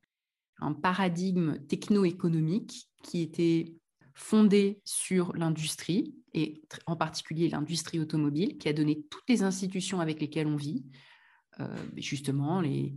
un 0.59 0.73
paradigme 0.73 1.59
techno-économique 1.67 2.89
qui 3.03 3.21
était 3.21 3.75
fondé 4.13 4.81
sur 4.83 5.33
l'industrie 5.35 6.15
et 6.33 6.63
en 6.85 6.95
particulier 6.95 7.49
l'industrie 7.49 7.99
automobile, 7.99 8.57
qui 8.57 8.67
a 8.67 8.73
donné 8.73 9.05
toutes 9.09 9.29
les 9.29 9.43
institutions 9.43 10.01
avec 10.01 10.19
lesquelles 10.19 10.47
on 10.47 10.55
vit, 10.55 10.83
justement 11.97 12.61
les, 12.61 12.95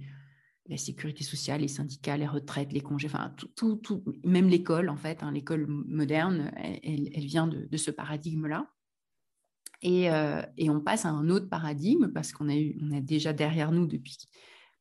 la 0.68 0.77
sécurité 0.77 1.25
sociale, 1.25 1.62
les 1.62 1.68
syndicats, 1.68 2.16
les 2.16 2.27
retraites, 2.27 2.73
les 2.73 2.81
congés, 2.81 3.09
enfin 3.09 3.35
tout, 3.57 3.77
tout, 3.77 4.05
même 4.25 4.49
l'école 4.49 4.90
en 4.90 4.97
fait, 4.97 5.23
hein, 5.23 5.33
l'école 5.33 5.66
moderne, 5.66 6.53
elle, 6.57 7.11
elle, 7.14 7.25
vient 7.25 7.47
de, 7.47 7.77
ce 7.77 7.90
paradigme-là. 7.90 8.71
Et, 9.81 10.11
euh, 10.11 10.42
et, 10.57 10.71
on 10.71 10.81
passe 10.81 11.05
à 11.05 11.11
un 11.11 11.31
autre 11.31 11.49
paradigme 11.49 12.09
parce 12.09 12.33
qu'on 12.33 12.49
a, 12.49 12.57
eu, 12.57 12.77
on 12.83 12.90
a 12.90 13.01
déjà 13.01 13.33
derrière 13.33 13.71
nous 13.71 13.87
depuis 13.87 14.16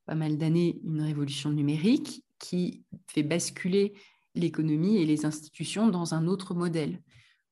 pas 0.06 0.16
mal 0.16 0.38
d'années 0.38 0.82
une 0.84 1.02
révolution 1.02 1.52
numérique 1.52 2.26
qui 2.40 2.84
fait 3.08 3.24
basculer 3.24 3.94
l'économie 4.34 4.98
et 4.98 5.06
les 5.06 5.26
institutions 5.26 5.88
dans 5.88 6.16
un 6.16 6.28
autre 6.28 6.56
modèle 6.56 7.02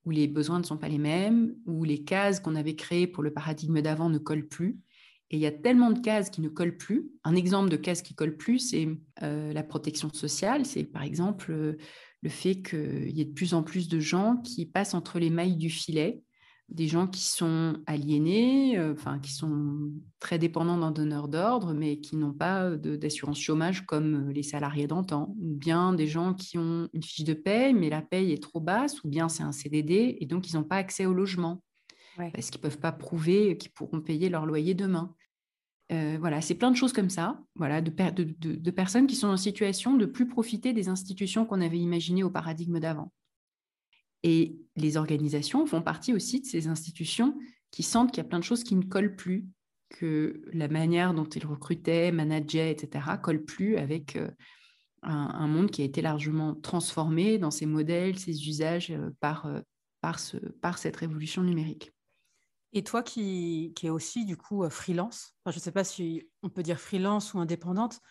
où 0.05 0.11
les 0.11 0.27
besoins 0.27 0.59
ne 0.59 0.63
sont 0.63 0.77
pas 0.77 0.87
les 0.87 0.97
mêmes, 0.97 1.55
où 1.65 1.83
les 1.83 2.03
cases 2.03 2.39
qu'on 2.39 2.55
avait 2.55 2.75
créées 2.75 3.07
pour 3.07 3.23
le 3.23 3.33
paradigme 3.33 3.81
d'avant 3.81 4.09
ne 4.09 4.19
collent 4.19 4.47
plus, 4.47 4.79
et 5.31 5.37
il 5.37 5.39
y 5.39 5.47
a 5.47 5.51
tellement 5.51 5.91
de 5.91 5.99
cases 5.99 6.29
qui 6.29 6.41
ne 6.41 6.49
collent 6.49 6.77
plus. 6.77 7.09
Un 7.23 7.35
exemple 7.35 7.69
de 7.69 7.77
case 7.77 8.01
qui 8.01 8.13
ne 8.13 8.15
colle 8.15 8.37
plus, 8.37 8.59
c'est 8.59 8.87
euh, 9.23 9.53
la 9.53 9.63
protection 9.63 10.11
sociale. 10.13 10.65
C'est 10.65 10.83
par 10.83 11.01
exemple 11.01 11.51
euh, 11.51 11.77
le 12.21 12.29
fait 12.29 12.61
qu'il 12.61 13.11
y 13.11 13.21
ait 13.21 13.25
de 13.25 13.33
plus 13.33 13.53
en 13.55 13.63
plus 13.63 13.87
de 13.87 13.99
gens 13.99 14.37
qui 14.37 14.65
passent 14.67 14.93
entre 14.93 15.17
les 15.17 15.31
mailles 15.31 15.55
du 15.55 15.71
filet, 15.71 16.21
des 16.69 16.87
gens 16.87 17.07
qui 17.07 17.23
sont 17.23 17.77
aliénés, 17.87 18.77
euh, 18.77 18.93
qui 19.21 19.33
sont 19.33 19.91
très 20.19 20.37
dépendants 20.37 20.77
d'un 20.77 20.91
donneur 20.91 21.27
d'ordre, 21.27 21.73
mais 21.73 21.99
qui 21.99 22.17
n'ont 22.17 22.33
pas 22.33 22.69
d'assurance 22.75 23.39
chômage 23.39 23.85
comme 23.87 24.29
les 24.29 24.43
salariés 24.43 24.87
d'antan, 24.87 25.35
ou 25.39 25.55
bien 25.55 25.93
des 25.93 26.07
gens 26.07 26.35
qui 26.35 26.59
ont 26.59 26.87
une 26.93 27.03
fiche 27.03 27.25
de 27.25 27.33
paie, 27.33 27.73
mais 27.73 27.89
la 27.89 28.03
paye 28.03 28.31
est 28.31 28.41
trop 28.41 28.59
basse, 28.59 29.03
ou 29.03 29.09
bien 29.09 29.27
c'est 29.27 29.43
un 29.43 29.51
CDD, 29.51 30.17
et 30.19 30.25
donc 30.27 30.49
ils 30.49 30.55
n'ont 30.55 30.63
pas 30.63 30.77
accès 30.77 31.07
au 31.07 31.13
logement. 31.13 31.63
Parce 32.17 32.49
qu'ils 32.49 32.59
ne 32.59 32.63
peuvent 32.63 32.79
pas 32.79 32.91
prouver 32.91 33.57
qu'ils 33.57 33.71
pourront 33.71 34.01
payer 34.01 34.29
leur 34.29 34.45
loyer 34.45 34.73
demain. 34.73 35.13
Euh, 35.91 36.17
voilà, 36.19 36.41
c'est 36.41 36.55
plein 36.55 36.71
de 36.71 36.75
choses 36.75 36.93
comme 36.93 37.11
ça, 37.11 37.39
voilà, 37.55 37.81
de, 37.81 37.91
personnes 38.71 39.05
qui 39.05 39.15
sont 39.15 39.27
en 39.27 39.37
situation 39.37 39.95
de 39.95 40.05
plus 40.05 40.27
profiter 40.27 40.73
des 40.73 40.89
institutions 40.89 41.45
qu'on 41.45 41.61
avait 41.61 41.77
imaginées 41.77 42.23
au 42.23 42.31
paradigme 42.31 42.79
d'avant. 42.79 43.11
Et 44.23 44.57
les 44.75 44.97
organisations 44.97 45.67
font 45.67 45.83
partie 45.83 46.13
aussi 46.13 46.41
de 46.41 46.45
ces 46.45 46.67
institutions 46.67 47.37
qui 47.69 47.83
sentent 47.83 48.11
qu'il 48.11 48.23
y 48.23 48.25
a 48.25 48.29
plein 48.29 48.39
de 48.39 48.43
choses 48.43 48.63
qui 48.63 48.75
ne 48.75 48.83
collent 48.83 49.15
plus, 49.15 49.47
que 49.89 50.41
la 50.51 50.67
manière 50.67 51.13
dont 51.13 51.25
ils 51.25 51.45
recrutaient, 51.45 52.11
manageaient, 52.11 52.71
etc., 52.71 53.05
colle 53.21 53.45
plus 53.45 53.77
avec 53.77 54.15
euh, 54.15 54.31
un, 55.03 55.47
monde 55.47 55.69
qui 55.69 55.83
a 55.83 55.85
été 55.85 56.01
largement 56.01 56.55
transformé 56.55 57.37
dans 57.37 57.51
ses 57.51 57.67
modèles, 57.67 58.17
ses 58.17 58.47
usages 58.47 58.89
euh, 58.89 59.11
par, 59.19 59.47
par, 60.01 60.17
ce, 60.17 60.37
par 60.37 60.79
cette 60.79 60.95
révolution 60.95 61.43
numérique. 61.43 61.94
Et 62.75 62.83
toi 62.83 63.01
qui, 63.01 63.71
qui 63.73 63.87
es 63.87 63.89
aussi 63.89 64.25
du 64.25 64.35
coup 64.35 64.65
euh, 64.65 64.69
freelance, 64.69 65.33
je 65.47 65.55
ne 65.55 65.59
sais 65.61 65.71
pas 65.71 65.85
si 65.85 66.27
on 66.43 66.49
peut 66.49 66.61
dire 66.61 66.77
freelance 66.77 67.33
ou 67.33 67.39
indépendante, 67.39 68.01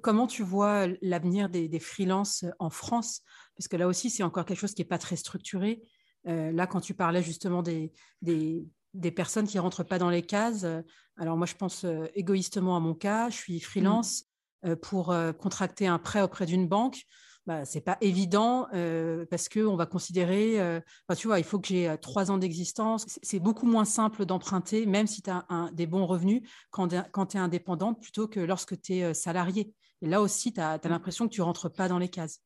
comment 0.00 0.28
tu 0.28 0.44
vois 0.44 0.86
l'avenir 1.02 1.48
des, 1.48 1.68
des 1.68 1.80
freelances 1.80 2.44
en 2.60 2.70
France? 2.70 3.22
Parce 3.56 3.66
que 3.66 3.76
là 3.76 3.88
aussi, 3.88 4.08
c'est 4.08 4.22
encore 4.22 4.44
quelque 4.44 4.60
chose 4.60 4.74
qui 4.74 4.82
n'est 4.82 4.88
pas 4.88 4.98
très 4.98 5.16
structuré. 5.16 5.82
Euh, 6.28 6.52
là, 6.52 6.68
quand 6.68 6.80
tu 6.80 6.94
parlais 6.94 7.22
justement 7.22 7.62
des, 7.62 7.92
des, 8.22 8.64
des, 8.94 9.10
personnes 9.10 9.48
qui 9.48 9.56
ne 9.56 9.62
rentrent 9.62 9.84
pas 9.84 9.98
dans 9.98 10.10
les 10.10 10.22
cases, 10.22 10.62
euh, 10.62 10.82
alors 11.16 11.36
moi, 11.36 11.46
je 11.46 11.54
pense 11.54 11.84
égoïstement 12.14 12.76
à 12.76 12.80
mon 12.80 12.94
cas, 12.94 13.28
je 13.28 13.36
suis 13.36 13.58
freelance 13.58 14.26
mmh. 14.62 14.76
pour 14.76 15.16
contracter 15.38 15.86
un 15.86 15.98
prêt 15.98 16.20
auprès 16.20 16.46
d'une 16.46 16.68
banque 16.68 17.02
bah, 17.46 17.64
c'est 17.64 17.80
pas 17.80 17.96
évident 18.00 18.66
euh, 18.74 19.24
parce 19.30 19.48
qu'on 19.48 19.76
va 19.76 19.86
considérer, 19.86 20.60
euh, 20.60 20.80
tu 21.16 21.28
vois, 21.28 21.38
il 21.38 21.44
faut 21.44 21.60
que 21.60 21.68
j'ai 21.68 21.88
euh, 21.88 21.96
trois 21.96 22.32
ans 22.32 22.38
d'existence. 22.38 23.06
C'est 23.22 23.38
beaucoup 23.38 23.66
moins 23.66 23.84
simple 23.84 24.26
d'emprunter, 24.26 24.84
même 24.84 25.06
si 25.06 25.22
tu 25.22 25.30
as 25.30 25.70
des 25.72 25.86
bons 25.86 26.06
revenus, 26.06 26.42
quand, 26.70 26.88
tu 26.88 27.36
es 27.36 27.40
indépendante, 27.40 28.02
plutôt 28.02 28.26
que 28.26 28.40
lorsque 28.40 28.80
tu 28.80 28.94
es 28.94 29.14
salarié. 29.14 29.72
Et 30.02 30.08
là 30.08 30.20
aussi, 30.20 30.52
tu 30.52 30.60
as, 30.60 30.80
l'impression 30.84 31.28
que 31.28 31.34
tu 31.34 31.40
rentres 31.40 31.72
pas 31.72 31.88
dans 31.88 32.00
les 32.00 32.08
cases. 32.08 32.40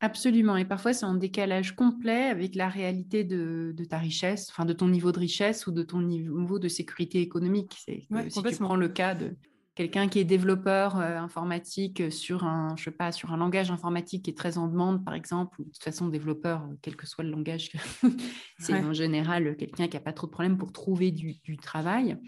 Absolument. 0.00 0.56
Et 0.56 0.66
parfois, 0.66 0.92
c'est 0.92 1.06
en 1.06 1.14
décalage 1.14 1.74
complet 1.74 2.24
avec 2.24 2.56
la 2.56 2.68
réalité 2.68 3.24
de, 3.24 3.74
ta 3.88 3.98
richesse, 3.98 4.48
enfin 4.50 4.66
de 4.66 4.72
ton 4.74 4.88
niveau 4.88 5.10
de 5.12 5.18
richesse 5.18 5.66
ou 5.66 5.72
de 5.72 5.82
ton 5.82 6.02
niveau 6.02 6.58
de 6.58 6.68
sécurité 6.68 7.20
économique. 7.20 7.78
C'est 7.82 8.06
si 8.28 8.42
tu 8.42 8.56
prends 8.56 8.76
le 8.76 8.88
cas 8.88 9.14
de, 9.14 9.36
quelqu'un 9.80 10.08
qui 10.08 10.18
est 10.18 10.24
développeur 10.26 10.98
euh, 10.98 11.16
informatique 11.16 12.12
sur 12.12 12.44
un, 12.44 12.76
je 12.76 12.84
sais 12.84 12.90
pas, 12.90 13.12
sur 13.12 13.32
un 13.32 13.38
langage 13.38 13.70
informatique 13.70 14.26
qui 14.26 14.30
est 14.30 14.36
très 14.36 14.58
en 14.58 14.68
demande, 14.68 15.02
par 15.06 15.14
exemple, 15.14 15.58
ou 15.58 15.64
de 15.64 15.70
toute 15.70 15.82
façon 15.82 16.08
développeur, 16.08 16.64
euh, 16.64 16.74
quel 16.82 16.96
que 16.96 17.06
soit 17.06 17.24
le 17.24 17.30
langage, 17.30 17.72
c'est 18.58 18.74
en 18.74 18.92
général 18.92 19.56
quelqu'un 19.56 19.88
qui 19.88 19.96
n'a 19.96 20.02
pas 20.02 20.12
trop 20.12 20.26
de 20.26 20.32
problèmes 20.32 20.58
pour 20.58 20.70
trouver 20.72 21.10
du, 21.12 21.56
travail. 21.56 22.18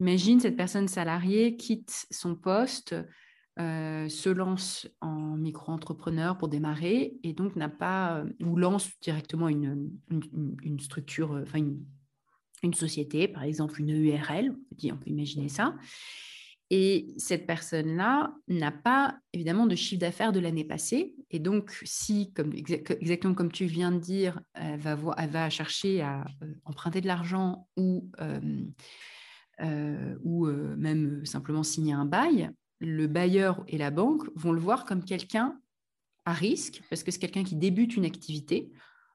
Imagine 0.00 0.40
cette 0.40 0.56
personne 0.56 0.88
salariée 0.88 1.56
quitte 1.56 2.06
son 2.10 2.34
poste, 2.34 2.96
euh, 3.60 4.08
se 4.08 4.28
lance 4.28 4.88
en 5.00 5.36
micro-entrepreneur 5.36 6.36
pour 6.36 6.48
démarrer 6.48 7.16
et 7.22 7.32
donc 7.32 7.54
n'a 7.54 7.68
pas, 7.68 8.24
ou 8.42 8.56
lance 8.56 8.90
directement 9.00 9.48
une, 9.48 9.88
une, 10.10 10.80
structure, 10.80 11.40
enfin 11.44 11.58
une, 11.58 11.78
une, 12.64 12.74
société, 12.74 13.28
par 13.28 13.44
exemple 13.44 13.80
une 13.80 13.90
URL, 13.90 14.52
on 14.90 14.96
peut 14.96 15.10
imaginer 15.10 15.48
ça. 15.48 15.76
Et 16.70 17.14
cette 17.16 17.46
personne-là 17.46 18.34
n'a 18.46 18.70
pas 18.70 19.18
évidemment 19.32 19.66
de 19.66 19.74
chiffre 19.74 20.00
d'affaires 20.00 20.32
de 20.32 20.40
l'année 20.40 20.64
passée. 20.64 21.14
Et 21.30 21.38
donc, 21.38 21.80
si, 21.84 22.32
comme, 22.34 22.52
exactement 22.52 23.34
comme 23.34 23.50
tu 23.50 23.64
viens 23.64 23.90
de 23.90 23.98
dire, 23.98 24.40
elle 24.52 24.78
va, 24.78 24.98
elle 25.16 25.30
va 25.30 25.48
chercher 25.48 26.02
à 26.02 26.26
euh, 26.42 26.52
emprunter 26.66 27.00
de 27.00 27.06
l'argent 27.06 27.66
ou, 27.78 28.10
euh, 28.20 28.40
euh, 29.60 30.14
ou 30.22 30.46
même 30.46 31.24
simplement 31.24 31.62
signer 31.62 31.94
un 31.94 32.04
bail, 32.04 32.50
le 32.80 33.06
bailleur 33.06 33.64
et 33.66 33.78
la 33.78 33.90
banque 33.90 34.28
vont 34.34 34.52
le 34.52 34.60
voir 34.60 34.84
comme 34.84 35.04
quelqu'un 35.04 35.58
à 36.26 36.32
risque, 36.32 36.82
parce 36.90 37.02
que 37.02 37.10
c'est 37.10 37.18
quelqu'un 37.18 37.44
qui 37.44 37.56
débute 37.56 37.96
une 37.96 38.04
activité. 38.04 38.70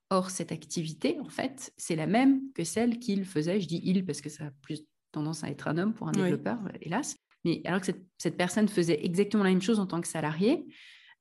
Or, 0.10 0.32
cette 0.32 0.52
activité, 0.52 1.20
en 1.20 1.30
fait, 1.30 1.72
c'est 1.78 1.96
la 1.96 2.08
même 2.08 2.52
que 2.54 2.64
celle 2.64 2.98
qu'il 3.00 3.26
faisait. 3.26 3.62
Je 3.62 3.68
dis 3.68 3.82
il 3.84 4.06
parce 4.06 4.22
que 4.22 4.30
ça 4.30 4.48
a 4.48 4.52
plus 4.62 4.84
tendance 5.12 5.44
à 5.44 5.50
être 5.50 5.68
un 5.68 5.78
homme 5.78 5.94
pour 5.94 6.08
un 6.08 6.12
développeur, 6.12 6.60
hélas. 6.82 7.16
Mais 7.46 7.62
alors 7.66 7.82
que 7.82 7.88
cette, 8.18 8.38
personne 8.38 8.68
faisait 8.68 9.04
exactement 9.06 9.44
la 9.44 9.50
même 9.50 9.62
chose 9.62 9.80
en 9.80 9.86
tant 9.86 10.02
que 10.02 10.08
salarié, 10.08 10.66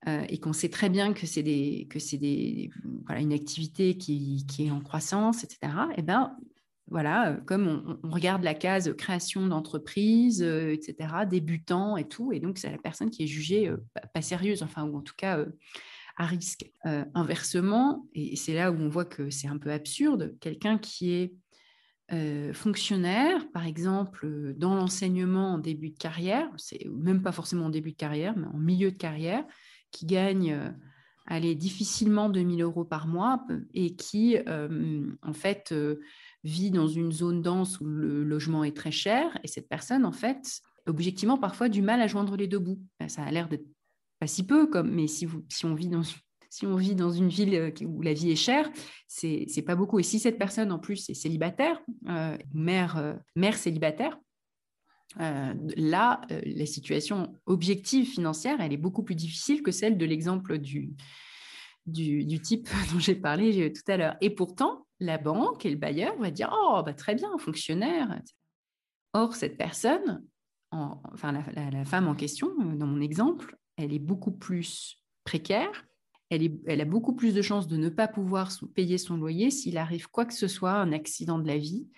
euh, 0.08 0.24
et 0.28 0.38
qu'on 0.38 0.52
sait 0.52 0.68
très 0.68 0.88
bien 0.88 1.12
que 1.12 1.26
c'est 1.26 1.44
des, 1.44 1.86
que 1.88 2.00
c'est 2.00 2.18
des, 2.18 2.70
voilà, 3.06 3.20
une 3.20 3.32
activité 3.32 3.96
qui, 3.96 4.44
qui, 4.48 4.66
est 4.66 4.70
en 4.70 4.80
croissance, 4.80 5.44
etc. 5.44 5.72
Et 5.90 5.94
eh 5.98 6.02
ben 6.02 6.36
voilà, 6.88 7.30
euh, 7.30 7.36
comme 7.36 7.98
on, 8.02 8.10
regarde 8.10 8.42
la 8.42 8.54
case 8.54 8.92
création 8.94 9.46
d'entreprise, 9.46 10.42
euh, 10.42 10.72
etc., 10.72 11.24
débutant 11.30 11.96
et 11.96 12.08
tout, 12.08 12.32
et 12.32 12.40
donc 12.40 12.58
c'est 12.58 12.70
la 12.70 12.78
personne 12.78 13.10
qui 13.10 13.22
est 13.22 13.28
jugée 13.28 13.72
pas, 14.12 14.22
sérieuse, 14.22 14.64
enfin 14.64 14.82
ou 14.84 14.96
en 14.96 15.02
tout 15.02 15.14
cas 15.16 15.44
à 16.16 16.26
risque. 16.26 16.70
inversement, 16.84 18.06
et 18.12 18.36
c'est 18.36 18.54
là 18.54 18.72
où 18.72 18.74
on 18.74 18.88
voit 18.88 19.04
que 19.04 19.30
c'est 19.30 19.48
un 19.48 19.56
peu 19.56 19.70
absurde, 19.70 20.36
quelqu'un 20.40 20.78
qui 20.78 21.12
est 21.12 21.32
euh, 22.12 22.52
fonctionnaire, 22.52 23.50
par 23.52 23.66
exemple, 23.66 24.26
euh, 24.26 24.52
dans 24.54 24.74
l'enseignement 24.74 25.54
en 25.54 25.58
début 25.58 25.90
de 25.90 25.96
carrière, 25.96 26.48
c'est 26.58 26.86
même 26.90 27.22
pas 27.22 27.32
forcément 27.32 27.66
en 27.66 27.70
début 27.70 27.92
de 27.92 27.96
carrière, 27.96 28.36
mais 28.36 28.46
en 28.46 28.58
milieu 28.58 28.90
de 28.90 28.96
carrière, 28.96 29.44
qui 29.90 30.04
gagne 30.04 30.52
euh, 30.52 30.70
allez, 31.26 31.54
difficilement 31.54 32.28
2000 32.28 32.62
euros 32.62 32.84
par 32.84 33.06
mois 33.06 33.46
et 33.72 33.94
qui, 33.94 34.36
en 35.22 35.32
fait, 35.32 35.72
vit 36.44 36.70
dans 36.70 36.88
une 36.88 37.12
zone 37.12 37.40
dense 37.40 37.80
où 37.80 37.86
le 37.86 38.24
logement 38.24 38.64
est 38.64 38.76
très 38.76 38.90
cher. 38.90 39.38
Et 39.44 39.48
cette 39.48 39.68
personne, 39.68 40.04
en 40.04 40.12
fait, 40.12 40.60
objectivement, 40.86 41.38
parfois 41.38 41.68
du 41.68 41.80
mal 41.80 42.02
à 42.02 42.08
joindre 42.08 42.36
les 42.36 42.48
deux 42.48 42.58
bouts. 42.58 42.82
Ça 43.06 43.22
a 43.22 43.30
l'air 43.30 43.48
d'être 43.48 43.66
pas 44.18 44.26
si 44.26 44.44
peu, 44.44 44.66
comme, 44.66 44.90
mais 44.90 45.06
si, 45.06 45.24
vous, 45.24 45.44
si 45.48 45.64
on 45.64 45.74
vit 45.74 45.88
dans 45.88 46.02
si 46.52 46.66
on 46.66 46.76
vit 46.76 46.94
dans 46.94 47.10
une 47.10 47.30
ville 47.30 47.54
euh, 47.54 47.70
où 47.86 48.02
la 48.02 48.12
vie 48.12 48.30
est 48.30 48.36
chère, 48.36 48.70
c'est 49.06 49.64
pas 49.64 49.74
beaucoup. 49.74 49.98
Et 49.98 50.02
si 50.02 50.18
cette 50.18 50.38
personne, 50.38 50.70
en 50.70 50.78
plus, 50.78 51.08
est 51.08 51.14
célibataire, 51.14 51.80
euh, 52.10 52.36
mère, 52.52 52.98
euh, 52.98 53.14
mère 53.34 53.56
célibataire, 53.56 54.18
là, 55.18 56.20
la 56.30 56.66
situation 56.66 57.34
objective 57.46 58.06
financière, 58.06 58.60
elle 58.60 58.72
est 58.72 58.78
beaucoup 58.78 59.02
plus 59.02 59.14
difficile 59.14 59.62
que 59.62 59.70
celle 59.70 59.98
de 59.98 60.04
l'exemple 60.06 60.58
du, 60.58 60.94
du, 61.86 62.40
type 62.40 62.68
dont 62.92 62.98
j'ai 62.98 63.14
parlé 63.14 63.72
tout 63.72 63.90
à 63.90 63.96
l'heure. 63.96 64.16
Et 64.20 64.30
pourtant, 64.30 64.86
la 65.00 65.16
banque 65.16 65.64
et 65.64 65.70
le 65.70 65.76
bailleur 65.76 66.16
vont 66.16 66.30
dire 66.30 66.50
Oh, 66.54 66.82
bah, 66.84 66.94
très 66.94 67.14
bien, 67.14 67.30
fonctionnaire. 67.38 68.20
Or, 69.14 69.34
cette 69.34 69.58
personne, 69.58 70.22
enfin 70.70 71.32
la, 71.32 71.84
femme 71.84 72.08
en 72.08 72.14
question, 72.14 72.48
dans 72.74 72.86
mon 72.86 73.00
exemple, 73.00 73.56
elle 73.76 73.92
est 73.92 73.98
beaucoup 73.98 74.32
plus 74.32 74.96
précaire, 75.24 75.84
elle, 76.66 76.80
a 76.80 76.84
beaucoup 76.84 77.14
plus 77.14 77.34
de 77.34 77.42
chances 77.42 77.68
de 77.68 77.76
ne 77.76 77.88
pas 77.88 78.08
pouvoir 78.08 78.50
payer 78.74 78.98
son 78.98 79.16
loyer 79.16 79.50
s'il 79.50 79.76
arrive 79.76 80.08
quoi 80.08 80.24
que 80.24 80.34
ce 80.34 80.48
soit, 80.48 80.72
un 80.72 80.92
accident 80.92 81.38
de 81.38 81.46
la 81.46 81.58
vie, 81.58 81.88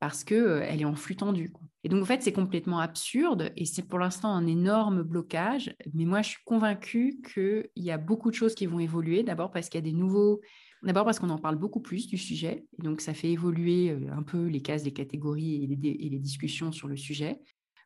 parce 0.00 0.24
qu'elle 0.24 0.38
euh, 0.38 0.62
est 0.62 0.84
en 0.84 0.94
flux 0.94 1.16
tendu. 1.16 1.52
Et 1.84 1.88
donc, 1.88 2.02
en 2.02 2.04
fait, 2.04 2.22
c'est 2.22 2.32
complètement 2.32 2.80
absurde 2.80 3.52
et 3.56 3.64
c'est 3.64 3.82
pour 3.82 3.98
l'instant 3.98 4.30
un 4.30 4.46
énorme 4.46 5.02
blocage. 5.02 5.74
Mais 5.94 6.04
moi, 6.04 6.22
je 6.22 6.30
suis 6.30 6.44
convaincue 6.44 7.20
qu'il 7.32 7.70
y 7.76 7.90
a 7.90 7.98
beaucoup 7.98 8.30
de 8.30 8.34
choses 8.34 8.54
qui 8.54 8.66
vont 8.66 8.80
évoluer. 8.80 9.22
D'abord 9.22 9.52
parce 9.52 9.68
qu'il 9.68 9.78
y 9.78 9.84
a 9.84 9.90
des 9.90 9.96
nouveaux... 9.96 10.40
D'abord 10.82 11.04
parce 11.04 11.18
qu'on 11.18 11.30
en 11.30 11.38
parle 11.38 11.56
beaucoup 11.56 11.80
plus 11.80 12.06
du 12.06 12.18
sujet. 12.18 12.66
Et 12.78 12.82
donc, 12.82 13.00
ça 13.00 13.14
fait 13.14 13.30
évoluer 13.30 13.90
euh, 13.90 14.12
un 14.12 14.22
peu 14.22 14.46
les 14.46 14.60
cases, 14.60 14.84
les 14.84 14.92
catégories 14.92 15.64
et 15.64 16.08
les 16.10 16.18
discussions 16.18 16.72
sur 16.72 16.88
le 16.88 16.96
sujet. 16.96 17.40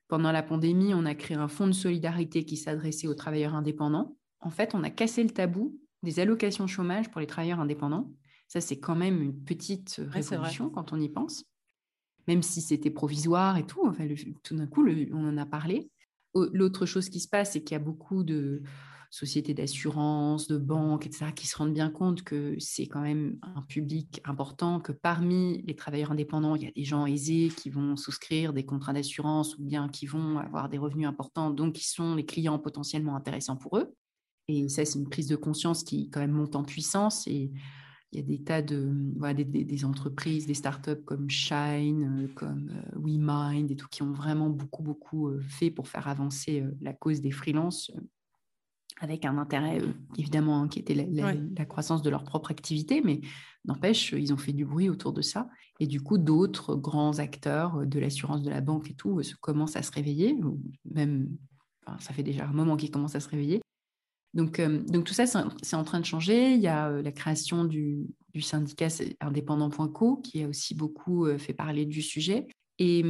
Pendant 0.09 0.33
la 0.33 0.43
pandémie, 0.43 0.93
on 0.95 1.05
a 1.05 1.15
créé 1.15 1.37
un 1.37 1.47
fonds 1.47 1.69
de 1.69 1.73
solidarité 1.73 2.45
qui 2.45 2.57
s'adressait 2.57 3.07
aux 3.07 3.15
travailleurs 3.15 3.55
indépendants. 3.55 4.17
En 4.41 4.51
fait, 4.51 4.75
on 4.75 4.83
a 4.83 4.91
cassé 4.91 5.23
le 5.23 5.31
tabou 5.31 5.79
des 6.03 6.21
allocations 6.21 6.67
chômage 6.67 7.11
pour 7.11 7.21
les 7.21 7.27
travailleurs 7.27 7.61
indépendants. 7.61 8.13
Ça, 8.49 8.61
c'est 8.61 8.81
quand 8.81 8.97
même 8.97 9.23
une 9.23 9.45
petite 9.45 10.01
révolution 10.09 10.71
quand 10.71 10.93
on 10.93 11.01
y 11.01 11.09
pense, 11.09 11.45
même 12.27 12.43
si 12.43 12.61
c'était 12.61 12.91
provisoire 12.91 13.57
et 13.57 13.67
tout. 13.67 13.87
Enfin, 13.87 14.07
tout 14.43 14.57
d'un 14.57 14.67
coup, 14.67 14.85
on 15.13 15.29
en 15.29 15.37
a 15.37 15.47
parlé. 15.47 15.91
L'autre 16.35 16.87
chose 16.87 17.09
qui 17.09 17.21
se 17.21 17.29
passe, 17.29 17.53
c'est 17.53 17.63
qu'il 17.63 17.75
y 17.75 17.81
a 17.81 17.85
beaucoup 17.85 18.25
de 18.25 18.63
sociétés 19.11 19.55
d'assurance, 19.55 20.47
de 20.47 20.57
banques, 20.57 21.07
etc., 21.07 21.33
qui 21.35 21.49
se 21.49 21.57
rendent 21.57 21.75
bien 21.75 21.91
compte 21.91 22.23
que 22.23 22.55
c'est 22.61 22.87
quand 22.87 23.01
même 23.01 23.39
un 23.43 23.63
public 23.63 24.21
important, 24.25 24.79
que 24.79 24.93
parmi 24.93 25.63
les 25.63 25.75
travailleurs 25.75 26.13
indépendants, 26.13 26.55
il 26.55 26.63
y 26.63 26.69
a 26.69 26.71
des 26.71 26.85
gens 26.85 27.07
aisés 27.07 27.51
qui 27.57 27.71
vont 27.71 27.97
souscrire 27.97 28.53
des 28.53 28.65
contrats 28.65 28.93
d'assurance 28.93 29.59
ou 29.59 29.65
bien 29.65 29.89
qui 29.89 30.07
vont 30.07 30.39
avoir 30.39 30.69
des 30.69 30.79
revenus 30.79 31.09
importants, 31.09 31.51
donc 31.51 31.75
qui 31.75 31.89
sont 31.89 32.15
les 32.15 32.25
clients 32.25 32.61
potentiellement 32.61 33.17
intéressants 33.17 33.57
pour 33.57 33.79
eux. 33.79 33.93
Et 34.51 34.69
ça, 34.69 34.85
c'est 34.85 34.99
une 34.99 35.09
prise 35.09 35.29
de 35.29 35.37
conscience 35.37 35.85
qui 35.85 36.11
quand 36.11 36.21
même 36.21 36.33
monte 36.33 36.57
en 36.57 36.65
puissance. 36.65 37.27
Et 37.27 37.51
il 38.13 38.19
y 38.19 38.23
a 38.23 38.27
des 38.27 38.43
tas 38.43 38.63
de 38.63 38.93
des, 39.35 39.85
entreprises, 39.85 40.47
des 40.47 40.55
startups 40.55 41.03
comme 41.05 41.31
Shine, 41.31 42.25
euh, 42.25 42.29
comme 42.35 42.71
euh, 42.71 42.99
WeMind 42.99 43.71
et 43.71 43.77
tout, 43.77 43.87
qui 43.89 44.03
ont 44.03 44.13
vraiment 44.13 44.51
beaucoup, 44.51 44.83
beaucoup 44.83 45.29
euh, 45.29 45.41
fait 45.41 45.71
pour 45.71 45.89
faire 45.89 46.09
avancer 46.09 46.65
la 46.81 46.93
cause 46.93 47.21
des 47.21 47.31
freelances. 47.31 47.93
avec 49.01 49.25
un 49.25 49.39
intérêt 49.39 49.81
évidemment 50.19 50.69
qui 50.69 50.81
était 50.81 50.95
la, 50.95 51.65
croissance 51.65 52.03
de 52.03 52.11
leur 52.11 52.25
propre 52.25 52.51
activité, 52.51 53.01
mais 53.03 53.21
n'empêche, 53.65 54.13
ils 54.13 54.33
ont 54.33 54.37
fait 54.37 54.53
du 54.53 54.65
bruit 54.65 54.91
autour 54.91 55.13
de 55.13 55.23
ça. 55.23 55.49
Et 55.79 55.87
du 55.87 56.01
coup, 56.01 56.19
d'autres 56.19 56.75
grands 56.75 57.19
acteurs 57.19 57.87
de 57.87 57.99
l'assurance 57.99 58.43
de 58.43 58.51
la 58.51 58.61
banque 58.61 58.91
et 58.91 58.95
tout 58.95 59.23
commencent 59.41 59.77
à 59.77 59.83
se 59.83 59.93
réveiller, 59.93 60.35
ou 60.35 60.61
même, 60.85 61.31
ça 62.01 62.13
fait 62.13 62.25
déjà 62.25 62.47
un 62.47 62.53
moment 62.53 62.77
qu'ils 62.77 62.91
commencent 62.91 63.15
à 63.15 63.21
se 63.21 63.29
réveiller. 63.29 63.63
Donc, 64.35 64.61
donc 64.61 65.05
tout 65.05 65.15
ça, 65.15 65.27
c'est 65.27 65.77
en 65.77 65.85
train 65.85 66.01
de 66.01 66.05
changer. 66.05 66.53
Il 66.53 66.61
y 66.61 66.69
a 66.69 66.91
la 66.91 67.13
création 67.13 67.65
du, 67.65 68.07
du 68.33 68.41
syndicat 68.41 68.89
indépendant.co 69.21 70.17
qui 70.19 70.43
a 70.43 70.49
aussi 70.49 70.75
beaucoup 70.75 71.27
fait 71.39 71.53
parler 71.53 71.85
du 71.85 72.01
sujet. 72.01 72.47
Et, 72.79 73.05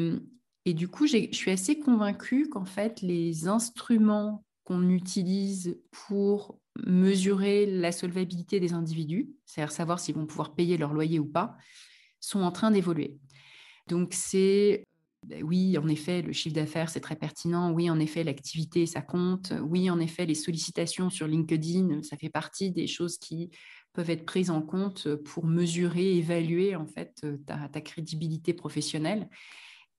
et 0.65 0.75
du 0.75 0.89
coup, 0.89 1.07
je 1.07 1.29
suis 1.33 1.51
assez 1.51 1.79
convaincue 1.79 2.49
qu'en 2.49 2.65
fait, 2.65 3.03
les 3.03 3.49
instruments 3.49 4.45
qu'on 4.65 4.89
utilise 4.89 5.79
pour 5.91 6.59
mesurer 6.87 7.67
la 7.67 7.93
solvabilité 7.93 8.61
des 8.61 8.73
individus, 8.73 9.31
c'est-à-dire 9.45 9.73
savoir 9.73 9.99
s'ils 9.99 10.15
vont 10.15 10.27
pouvoir 10.27 10.55
payer 10.55 10.77
leur 10.77 10.93
loyer 10.93 11.19
ou 11.19 11.27
pas, 11.27 11.57
sont 12.21 12.41
en 12.41 12.53
train 12.53 12.71
d'évoluer. 12.71 13.19
Donc 13.89 14.15
c'est 14.15 14.85
ben 15.23 15.43
oui, 15.43 15.77
en 15.77 15.87
effet, 15.89 16.23
le 16.23 16.33
chiffre 16.33 16.55
d'affaires, 16.55 16.89
c'est 16.89 17.01
très 17.01 17.17
pertinent. 17.17 17.73
Oui, 17.73 17.91
en 17.91 18.01
effet, 18.01 18.25
l'activité, 18.25 18.87
ça 18.87 19.03
compte. 19.03 19.53
Oui, 19.63 19.91
en 19.91 20.01
effet, 20.01 20.25
les 20.25 20.35
sollicitations 20.35 21.11
sur 21.11 21.27
LinkedIn, 21.27 22.03
ça 22.03 22.17
fait 22.17 22.31
partie 22.31 22.71
des 22.71 22.87
choses 22.87 23.19
qui 23.19 23.51
peuvent 23.93 24.11
être 24.11 24.25
prises 24.25 24.51
en 24.51 24.63
compte 24.63 25.15
pour 25.17 25.45
mesurer, 25.45 26.17
évaluer 26.17 26.75
en 26.75 26.87
fait 26.87 27.27
ta, 27.47 27.69
ta 27.69 27.81
crédibilité 27.81 28.55
professionnelle. 28.55 29.29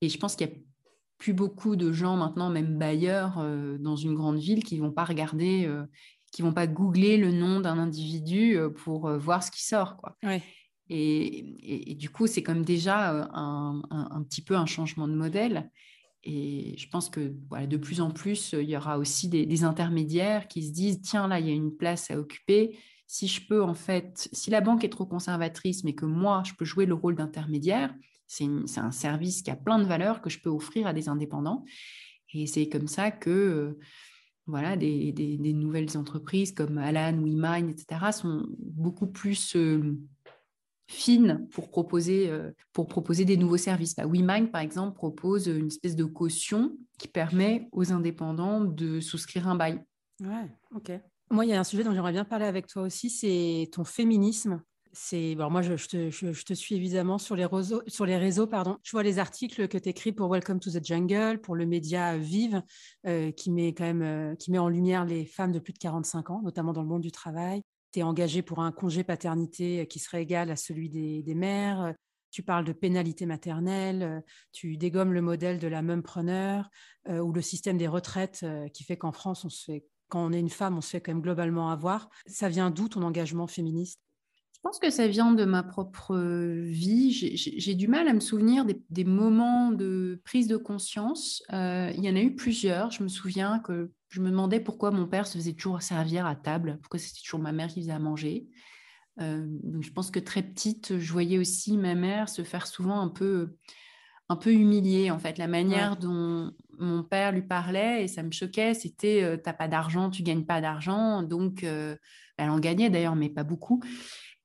Et 0.01 0.09
je 0.09 0.17
pense 0.17 0.35
qu'il 0.35 0.47
y 0.47 0.51
a 0.51 0.53
plus 1.21 1.33
beaucoup 1.33 1.75
de 1.75 1.91
gens 1.91 2.17
maintenant, 2.17 2.49
même 2.49 2.79
bailleurs 2.79 3.37
euh, 3.37 3.77
dans 3.77 3.95
une 3.95 4.15
grande 4.15 4.39
ville, 4.39 4.63
qui 4.63 4.79
vont 4.79 4.91
pas 4.91 5.05
regarder, 5.05 5.65
euh, 5.67 5.83
qui 6.31 6.41
vont 6.41 6.51
pas 6.51 6.65
googler 6.65 7.17
le 7.17 7.31
nom 7.31 7.59
d'un 7.59 7.77
individu 7.77 8.57
euh, 8.57 8.69
pour 8.69 9.07
voir 9.19 9.43
ce 9.43 9.51
qui 9.51 9.63
sort. 9.63 9.97
Quoi. 9.97 10.17
Et, 10.93 11.95
du 11.97 12.09
coup, 12.09 12.27
c'est 12.27 12.43
comme 12.43 12.65
déjà 12.65 13.29
un, 13.33 13.81
un, 13.89 14.23
petit 14.23 14.41
peu 14.41 14.57
un 14.57 14.65
changement 14.65 15.07
de 15.07 15.15
modèle. 15.15 15.71
Et 16.23 16.75
je 16.77 16.87
pense 16.89 17.09
que 17.09 17.33
voilà, 17.49 17.65
de 17.65 17.77
plus 17.77 18.01
en 18.01 18.11
plus, 18.11 18.53
il 18.53 18.69
y 18.69 18.75
aura 18.75 18.97
aussi 18.97 19.29
des, 19.29 19.45
des, 19.45 19.63
intermédiaires 19.63 20.49
qui 20.49 20.67
se 20.67 20.71
disent, 20.73 21.01
tiens, 21.01 21.29
là, 21.29 21.39
il 21.39 21.47
y 21.47 21.49
a 21.49 21.53
une 21.53 21.75
place 21.75 22.11
à 22.11 22.19
occuper. 22.19 22.77
Si 23.07 23.27
je 23.29 23.47
peux, 23.47 23.63
en 23.63 23.73
fait, 23.73 24.27
si 24.33 24.49
la 24.49 24.59
banque 24.59 24.83
est 24.83 24.89
trop 24.89 25.05
conservatrice, 25.05 25.85
mais 25.85 25.95
que 25.95 26.05
moi, 26.05 26.43
je 26.45 26.53
peux 26.53 26.65
jouer 26.65 26.85
le 26.85 26.93
rôle 26.93 27.15
d'intermédiaire, 27.15 27.95
c'est 28.27 28.47
un 28.77 28.91
service 28.91 29.41
qui 29.41 29.51
a 29.51 29.55
plein 29.55 29.79
de 29.79 29.85
valeurs 29.85 30.21
que 30.21 30.29
je 30.29 30.39
peux 30.39 30.49
offrir 30.49 30.87
à 30.87 30.93
des 30.93 31.07
indépendants. 31.07 31.63
Et 32.33 32.47
c'est 32.47 32.67
comme 32.67 32.87
ça 32.87 33.11
que 33.11 33.29
euh, 33.29 33.79
voilà, 34.45 34.75
des, 34.75 35.37
nouvelles 35.53 35.97
entreprises 35.97 36.53
comme 36.53 36.77
Alan, 36.77 37.17
WeMind, 37.17 37.69
etc., 37.69 38.11
sont 38.11 38.45
beaucoup 38.59 39.07
plus 39.07 39.55
euh, 39.55 39.97
fines 40.91 41.47
pour 41.51 41.69
proposer, 41.69 42.29
euh, 42.29 42.51
pour 42.73 42.87
proposer 42.87 43.25
des 43.25 43.37
nouveaux 43.37 43.57
services. 43.57 43.95
Bah, 43.95 44.05
WeMind, 44.05 44.51
par 44.51 44.61
exemple, 44.61 44.95
propose 44.95 45.47
une 45.47 45.67
espèce 45.67 45.95
de 45.95 46.03
caution 46.03 46.77
qui 46.97 47.07
permet 47.07 47.67
aux 47.71 47.91
indépendants 47.91 48.61
de 48.61 48.99
souscrire 48.99 49.47
un 49.47 49.55
bail. 49.55 49.83
Ouais, 50.21 50.49
ok. 50.75 50.91
Moi, 51.29 51.45
il 51.45 51.49
y 51.49 51.53
a 51.53 51.59
un 51.59 51.63
sujet 51.63 51.83
dont 51.83 51.93
j'aimerais 51.93 52.11
bien 52.11 52.25
parler 52.25 52.45
avec 52.45 52.67
toi 52.67 52.83
aussi, 52.83 53.09
c'est 53.09 53.69
ton 53.71 53.83
féminisme 53.83 54.61
c'est 54.93 55.35
moi 55.35 55.61
je, 55.61 55.73
te, 55.75 56.53
suis 56.53 56.75
évidemment 56.75 57.17
sur 57.17 57.35
les 57.35 57.45
réseaux, 57.45 57.81
sur 57.87 58.05
les 58.05 58.17
réseaux 58.17 58.47
pardon. 58.47 58.77
Je 58.83 58.91
vois 58.91 59.03
les 59.03 59.19
articles 59.19 59.67
que 59.67 59.77
tu 59.77 59.89
écris 59.89 60.11
pour 60.11 60.29
Welcome 60.29 60.59
to 60.59 60.71
the 60.71 60.83
Jungle, 60.83 61.39
pour 61.39 61.55
le 61.55 61.65
média 61.65 62.17
Vive, 62.17 62.61
euh, 63.07 63.31
qui 63.31 63.51
met 63.51 63.73
quand 63.73 63.85
même 63.85 64.01
euh, 64.01 64.35
qui 64.35 64.51
met 64.51 64.57
en 64.57 64.69
lumière 64.69 65.05
les 65.05 65.25
femmes 65.25 65.51
de 65.51 65.59
plus 65.59 65.73
de 65.73 65.79
45 65.79 66.29
ans, 66.29 66.41
notamment 66.43 66.73
dans 66.73 66.81
le 66.81 66.87
monde 66.87 67.01
du 67.01 67.11
travail. 67.11 67.61
Tu 67.91 67.99
es 67.99 68.03
engagé 68.03 68.41
pour 68.41 68.59
un 68.59 68.71
congé 68.71 69.03
paternité 69.03 69.87
qui 69.87 69.99
serait 69.99 70.23
égal 70.23 70.49
à 70.51 70.55
celui 70.55 70.89
des, 70.89 71.35
mères. 71.35 71.93
Tu 72.29 72.43
parles 72.43 72.63
de 72.63 72.71
pénalité 72.71 73.25
maternelle, 73.25 74.23
tu 74.53 74.77
dégommes 74.77 75.13
le 75.13 75.21
modèle 75.21 75.59
de 75.59 75.67
la 75.67 75.81
mumpreneur 75.81 76.69
euh, 77.09 77.19
ou 77.19 77.33
le 77.33 77.41
système 77.41 77.77
des 77.77 77.89
retraites 77.89 78.45
qui 78.73 78.85
fait 78.85 78.95
qu'en 78.95 79.11
France, 79.11 79.43
on 79.43 79.49
se 79.49 79.65
fait, 79.65 79.85
quand 80.07 80.25
on 80.25 80.31
est 80.31 80.39
une 80.39 80.49
femme, 80.49 80.77
on 80.77 80.81
se 80.81 80.91
fait 80.91 81.01
quand 81.01 81.11
même 81.11 81.21
globalement 81.21 81.69
avoir. 81.71 82.09
Ça 82.27 82.47
vient 82.47 82.71
d'où 82.71 82.87
ton 82.87 83.01
engagement 83.01 83.47
féministe? 83.47 83.99
Je 84.61 84.69
pense 84.69 84.77
que 84.77 84.91
ça 84.91 85.07
vient 85.07 85.31
de 85.31 85.43
ma 85.43 85.63
propre 85.63 86.15
vie. 86.15 87.11
J'ai 87.11 87.73
du 87.73 87.87
mal 87.87 88.07
à 88.07 88.13
me 88.13 88.19
souvenir 88.19 88.63
des, 88.91 89.03
moments 89.03 89.71
de 89.71 90.21
prise 90.23 90.45
de 90.45 90.55
conscience. 90.55 91.41
Euh, 91.51 91.91
il 91.97 92.05
y 92.05 92.09
en 92.11 92.15
a 92.15 92.21
eu 92.21 92.35
plusieurs. 92.35 92.91
Je 92.91 93.01
me 93.01 93.07
souviens 93.07 93.57
que 93.57 93.89
je 94.11 94.21
me 94.21 94.29
demandais 94.29 94.59
pourquoi 94.59 94.91
mon 94.91 95.07
père 95.07 95.25
se 95.25 95.37
faisait 95.37 95.53
toujours 95.53 95.81
servir 95.81 96.25
à 96.25 96.35
table, 96.35 96.77
pourquoi 96.81 96.99
c'était 96.99 97.21
toujours 97.23 97.39
ma 97.39 97.53
mère 97.53 97.69
qui 97.69 97.81
faisait 97.81 97.93
à 97.93 97.99
manger. 97.99 98.45
Euh, 99.21 99.45
donc 99.63 99.83
je 99.83 99.91
pense 99.91 100.11
que 100.11 100.19
très 100.19 100.43
petite, 100.43 100.99
je 100.99 101.11
voyais 101.11 101.37
aussi 101.37 101.77
ma 101.77 101.95
mère 101.95 102.27
se 102.27 102.43
faire 102.43 102.67
souvent 102.67 102.99
un 102.99 103.07
peu, 103.07 103.55
un 104.27 104.35
peu 104.35 104.53
humilier. 104.53 105.11
En 105.11 105.19
fait, 105.19 105.37
la 105.37 105.47
manière 105.47 105.95
dont 105.95 106.51
mon 106.77 107.03
père 107.03 107.31
lui 107.31 107.41
parlait, 107.41 108.03
et 108.03 108.07
ça 108.09 108.21
me 108.21 108.31
choquait, 108.31 108.73
c'était 108.73 109.23
euh, 109.23 109.37
t'as 109.37 109.53
pas 109.53 109.69
d'argent, 109.69 110.09
tu 110.09 110.23
gagnes 110.23 110.45
pas 110.45 110.59
d'argent. 110.59 111.23
Donc, 111.23 111.63
elle 111.63 112.49
en 112.49 112.59
gagnait 112.59 112.89
d'ailleurs, 112.89 113.15
mais 113.15 113.29
pas 113.29 113.45
beaucoup. 113.45 113.81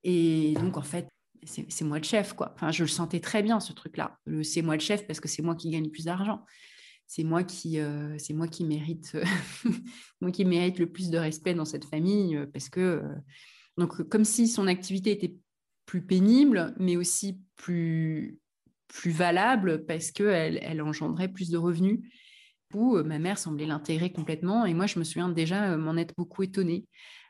Et 0.04 0.54
donc, 0.60 0.76
en 0.76 0.82
fait, 0.82 1.08
c'est 1.42 1.84
moi 1.84 1.98
le 1.98 2.04
chef, 2.04 2.34
quoi. 2.34 2.52
Enfin, 2.54 2.70
je 2.70 2.84
le 2.84 2.88
sentais 2.88 3.20
très 3.20 3.42
bien, 3.42 3.58
ce 3.58 3.72
truc-là. 3.72 4.18
C'est 4.44 4.62
moi 4.62 4.74
le 4.74 4.80
chef 4.80 5.08
parce 5.08 5.18
que 5.18 5.26
c'est 5.26 5.42
moi 5.42 5.56
qui 5.56 5.70
gagne 5.70 5.90
plus 5.90 6.04
d'argent. 6.04 6.44
C'est 7.06 7.24
moi 7.24 7.44
qui, 7.44 7.78
euh, 7.78 8.16
c'est 8.18 8.34
moi 8.34 8.48
qui 8.48 8.64
mérite, 8.64 9.16
moi 10.20 10.30
qui 10.32 10.44
mérite 10.44 10.78
le 10.78 10.90
plus 10.90 11.10
de 11.10 11.18
respect 11.18 11.54
dans 11.54 11.64
cette 11.64 11.84
famille 11.84 12.36
euh, 12.36 12.46
parce 12.52 12.68
que, 12.68 12.80
euh, 12.80 13.14
donc, 13.78 14.02
comme 14.08 14.24
si 14.24 14.48
son 14.48 14.66
activité 14.66 15.12
était 15.12 15.36
plus 15.84 16.02
pénible, 16.02 16.74
mais 16.78 16.96
aussi 16.96 17.40
plus, 17.54 18.38
plus 18.88 19.12
valable 19.12 19.84
parce 19.86 20.10
qu'elle 20.10 20.58
elle 20.62 20.82
engendrait 20.82 21.28
plus 21.28 21.50
de 21.50 21.58
revenus. 21.58 22.00
Où 22.74 22.96
ma 23.04 23.20
mère 23.20 23.38
semblait 23.38 23.64
l'intégrer 23.64 24.12
complètement 24.12 24.66
et 24.66 24.74
moi, 24.74 24.86
je 24.86 24.98
me 24.98 25.04
souviens 25.04 25.28
déjà 25.28 25.76
m'en 25.76 25.96
être 25.96 26.14
beaucoup 26.16 26.42
étonnée. 26.42 26.84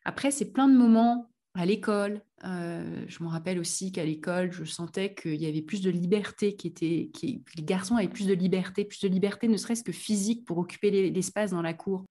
Après, 0.04 0.30
c'est 0.30 0.50
plein 0.50 0.66
de 0.66 0.76
moments 0.76 1.30
à 1.56 1.66
l'école. 1.66 2.22
Euh, 2.44 3.04
je 3.08 3.22
me 3.22 3.28
rappelle 3.28 3.58
aussi 3.58 3.90
qu'à 3.90 4.04
l'école, 4.04 4.52
je 4.52 4.64
sentais 4.64 5.14
qu'il 5.14 5.40
y 5.40 5.46
avait 5.46 5.62
plus 5.62 5.80
de 5.80 5.90
liberté, 5.90 6.54
qui 6.54 6.66
était, 6.68 7.10
les 7.22 7.62
garçons 7.62 7.96
avaient 7.96 8.08
plus 8.08 8.26
de 8.26 8.34
liberté, 8.34 8.84
plus 8.84 9.00
de 9.00 9.08
liberté, 9.08 9.48
ne 9.48 9.56
serait-ce 9.56 9.82
que 9.82 9.92
physique, 9.92 10.44
pour 10.44 10.58
occuper 10.58 11.10
l'espace 11.10 11.50
dans 11.50 11.62
la 11.62 11.74
cour. 11.74 12.04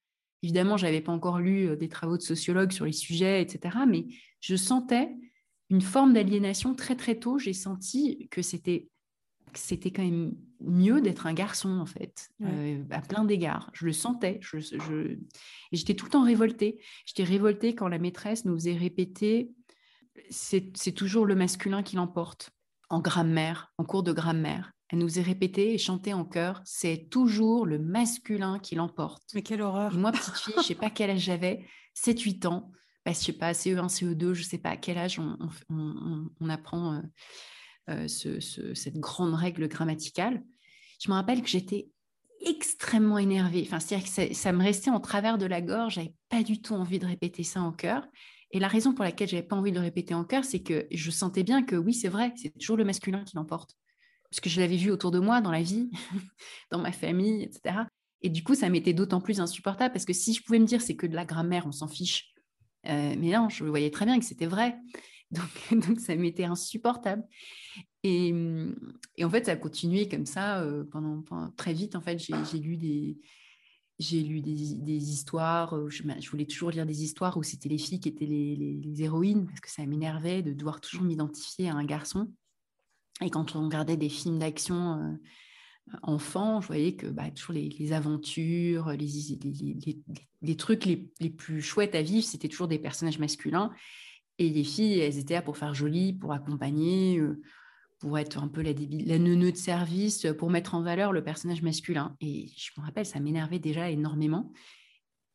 Évidemment, 0.43 0.77
je 0.77 0.85
n'avais 0.85 1.01
pas 1.01 1.11
encore 1.11 1.39
lu 1.39 1.69
euh, 1.69 1.75
des 1.75 1.87
travaux 1.87 2.17
de 2.17 2.21
sociologues 2.21 2.71
sur 2.71 2.85
les 2.85 2.91
sujets, 2.91 3.41
etc. 3.41 3.77
Mais 3.87 4.05
je 4.41 4.55
sentais 4.55 5.11
une 5.69 5.81
forme 5.81 6.13
d'aliénation 6.13 6.75
très 6.75 6.95
très 6.95 7.15
tôt. 7.15 7.37
J'ai 7.39 7.53
senti 7.53 8.27
que 8.29 8.41
c'était 8.41 8.89
c'était 9.57 9.91
quand 9.91 10.03
même 10.03 10.33
mieux 10.61 11.01
d'être 11.01 11.27
un 11.27 11.33
garçon 11.33 11.79
en 11.79 11.85
fait, 11.85 12.29
euh, 12.41 12.83
à 12.89 13.01
plein 13.01 13.25
d'égards. 13.25 13.69
Je 13.73 13.85
le 13.85 13.93
sentais. 13.93 14.39
Je, 14.41 14.59
je... 14.59 15.17
j'étais 15.71 15.93
tout 15.93 16.05
le 16.05 16.11
temps 16.11 16.25
révoltée. 16.25 16.79
J'étais 17.05 17.23
révoltée 17.23 17.75
quand 17.75 17.87
la 17.87 17.99
maîtresse 17.99 18.45
nous 18.45 18.55
faisait 18.55 18.75
répéter 18.75 19.51
c'est 20.29 20.91
toujours 20.93 21.25
le 21.25 21.35
masculin 21.35 21.83
qui 21.83 21.95
l'emporte 21.95 22.51
en 22.89 22.99
grammaire, 22.99 23.71
en 23.77 23.83
cours 23.83 24.03
de 24.03 24.13
grammaire. 24.13 24.71
Elle 24.89 24.99
nous 24.99 25.17
est 25.17 25.23
répétée 25.23 25.73
et 25.73 25.77
chantée 25.77 26.13
en 26.13 26.23
chœur, 26.23 26.61
c'est 26.63 27.09
toujours 27.09 27.65
le 27.65 27.79
masculin 27.79 28.59
qui 28.59 28.75
l'emporte. 28.75 29.23
Mais 29.33 29.41
quelle 29.41 29.61
horreur 29.61 29.95
Moi, 29.95 30.11
petite 30.11 30.35
fille, 30.35 30.53
je 30.57 30.61
sais 30.61 30.75
pas 30.75 30.91
quel 30.91 31.09
âge 31.09 31.21
j'avais, 31.21 31.65
7-8 31.95 32.47
ans, 32.47 32.71
bah, 33.03 33.11
je 33.11 33.17
sais 33.17 33.33
pas, 33.33 33.53
CE1, 33.53 33.87
CE2, 33.87 34.33
je 34.33 34.43
sais 34.43 34.59
pas 34.59 34.69
à 34.69 34.77
quel 34.77 34.97
âge 34.97 35.19
on, 35.19 36.49
apprend 36.49 36.93
euh, 36.93 37.01
euh, 37.89 38.07
cette 38.07 38.97
grande 38.97 39.33
règle 39.33 39.67
grammaticale. 39.67 40.43
Je 40.99 41.09
me 41.09 41.15
rappelle 41.15 41.41
que 41.41 41.47
j'étais 41.47 41.89
extrêmement 42.41 43.17
énervée. 43.17 43.63
Enfin, 43.65 43.79
c'est-à-dire 43.79 44.07
que 44.07 44.33
ça, 44.33 44.51
me 44.51 44.63
restait 44.63 44.89
en 44.89 44.99
travers 44.99 45.37
de 45.37 45.45
la 45.45 45.61
gorge, 45.61 45.95
j'avais 45.95 46.13
pas 46.29 46.43
du 46.43 46.61
tout 46.61 46.73
envie 46.73 46.99
de 46.99 47.05
répéter 47.05 47.43
ça 47.43 47.61
en 47.61 47.71
chœur. 47.71 48.05
Et 48.51 48.59
la 48.59 48.67
raison 48.67 48.93
pour 48.93 49.03
laquelle 49.03 49.27
j'avais 49.27 49.43
pas 49.43 49.55
envie 49.55 49.71
de 49.71 49.77
le 49.77 49.81
répéter 49.81 50.13
en 50.13 50.23
chœur, 50.23 50.45
c'est 50.45 50.61
que 50.61 50.87
je 50.91 51.11
sentais 51.11 51.43
bien 51.43 51.63
que 51.63 51.75
oui, 51.75 51.93
c'est 51.93 52.07
vrai, 52.07 52.33
c'est 52.37 52.57
toujours 52.57 52.77
le 52.77 52.85
masculin 52.85 53.23
qui 53.23 53.35
l'emporte. 53.35 53.75
Parce 54.29 54.39
que 54.39 54.49
je 54.49 54.59
l'avais 54.61 54.77
vu 54.77 54.91
autour 54.91 55.11
de 55.11 55.19
moi, 55.19 55.41
dans 55.41 55.51
la 55.51 55.61
vie, 55.61 55.89
dans 56.71 56.79
ma 56.79 56.91
famille, 56.91 57.43
etc. 57.43 57.85
Et 58.21 58.29
du 58.29 58.43
coup, 58.43 58.55
ça 58.55 58.69
m'était 58.69 58.93
d'autant 58.93 59.21
plus 59.21 59.39
insupportable 59.39 59.93
parce 59.93 60.05
que 60.05 60.13
si 60.13 60.33
je 60.33 60.41
pouvais 60.41 60.59
me 60.59 60.65
dire 60.65 60.81
c'est 60.81 60.95
que 60.95 61.07
de 61.07 61.15
la 61.15 61.25
grammaire, 61.25 61.65
on 61.67 61.71
s'en 61.71 61.87
fiche. 61.87 62.33
Euh, 62.87 63.15
mais 63.19 63.31
non, 63.31 63.49
je 63.49 63.63
voyais 63.63 63.91
très 63.91 64.05
bien 64.05 64.19
que 64.19 64.25
c'était 64.25 64.45
vrai. 64.45 64.75
Donc, 65.71 65.99
ça 65.99 66.15
m'était 66.15 66.45
insupportable. 66.45 67.23
Et, 68.03 68.33
en 69.23 69.29
fait, 69.29 69.45
ça 69.45 69.53
a 69.53 69.55
continué 69.55 70.07
comme 70.07 70.25
ça 70.25 70.61
euh, 70.61 70.83
pendant, 70.83 71.23
très 71.57 71.73
vite. 71.73 71.95
En 71.95 72.01
fait, 72.01 72.19
j'ai 72.19 72.59
lu 72.59 72.77
des, 72.77 73.17
j'ai 73.99 74.21
lu 74.21 74.41
des, 74.41 75.09
histoires, 75.09 75.75
euh, 75.75 75.89
je, 75.89 76.03
voulais 76.29 76.45
toujours 76.45 76.71
lire 76.71 76.85
des 76.85 77.03
histoires 77.03 77.37
où 77.37 77.43
c'était 77.43 77.69
les 77.69 77.77
filles 77.77 77.99
qui 77.99 78.09
étaient 78.09 78.25
les, 78.25 79.01
héroïnes, 79.01 79.45
parce 79.45 79.59
que 79.59 79.71
ça 79.71 79.85
m'énervait 79.85 80.43
de 80.43 80.53
devoir 80.53 80.81
toujours 80.81 81.03
m'identifier 81.03 81.69
à 81.69 81.75
un 81.75 81.85
garçon. 81.85 82.31
Et 83.21 83.29
quand 83.29 83.55
on 83.55 83.63
regardait 83.63 83.97
des 83.97 84.09
films 84.09 84.39
d'action 84.39 84.99
euh, 84.99 85.13
enfants, 86.03 86.61
je 86.61 86.67
voyais 86.67 86.95
que 86.95 87.07
bah, 87.07 87.31
toujours 87.31 87.55
les, 87.55 87.93
aventures, 87.93 88.89
les, 88.91 90.03
les 90.41 90.57
trucs 90.57 90.85
les, 90.85 91.09
les, 91.21 91.29
plus 91.29 91.61
chouettes 91.61 91.95
à 91.95 92.01
vivre, 92.01 92.25
c'était 92.25 92.49
toujours 92.49 92.67
des 92.67 92.79
personnages 92.79 93.19
masculins. 93.19 93.71
Et 94.37 94.49
les 94.49 94.63
filles, 94.63 94.99
elles 94.99 95.17
étaient 95.17 95.35
là 95.35 95.41
pour 95.41 95.57
faire 95.57 95.73
joli, 95.73 96.13
pour 96.13 96.33
accompagner, 96.33 97.17
euh, 97.19 97.41
pour 97.99 98.19
être 98.19 98.37
un 98.37 98.47
peu 98.47 98.61
la, 98.61 98.71
la 98.71 99.19
neuneu 99.19 99.51
de 99.51 99.57
service, 99.57 100.27
pour 100.37 100.49
mettre 100.49 100.75
en 100.75 100.81
valeur 100.81 101.11
le 101.11 101.23
personnage 101.23 101.61
masculin. 101.61 102.15
Et 102.19 102.51
je 102.57 102.71
me 102.77 102.85
rappelle, 102.85 103.05
ça 103.05 103.19
m'énervait 103.19 103.59
déjà 103.59 103.89
énormément. 103.89 104.51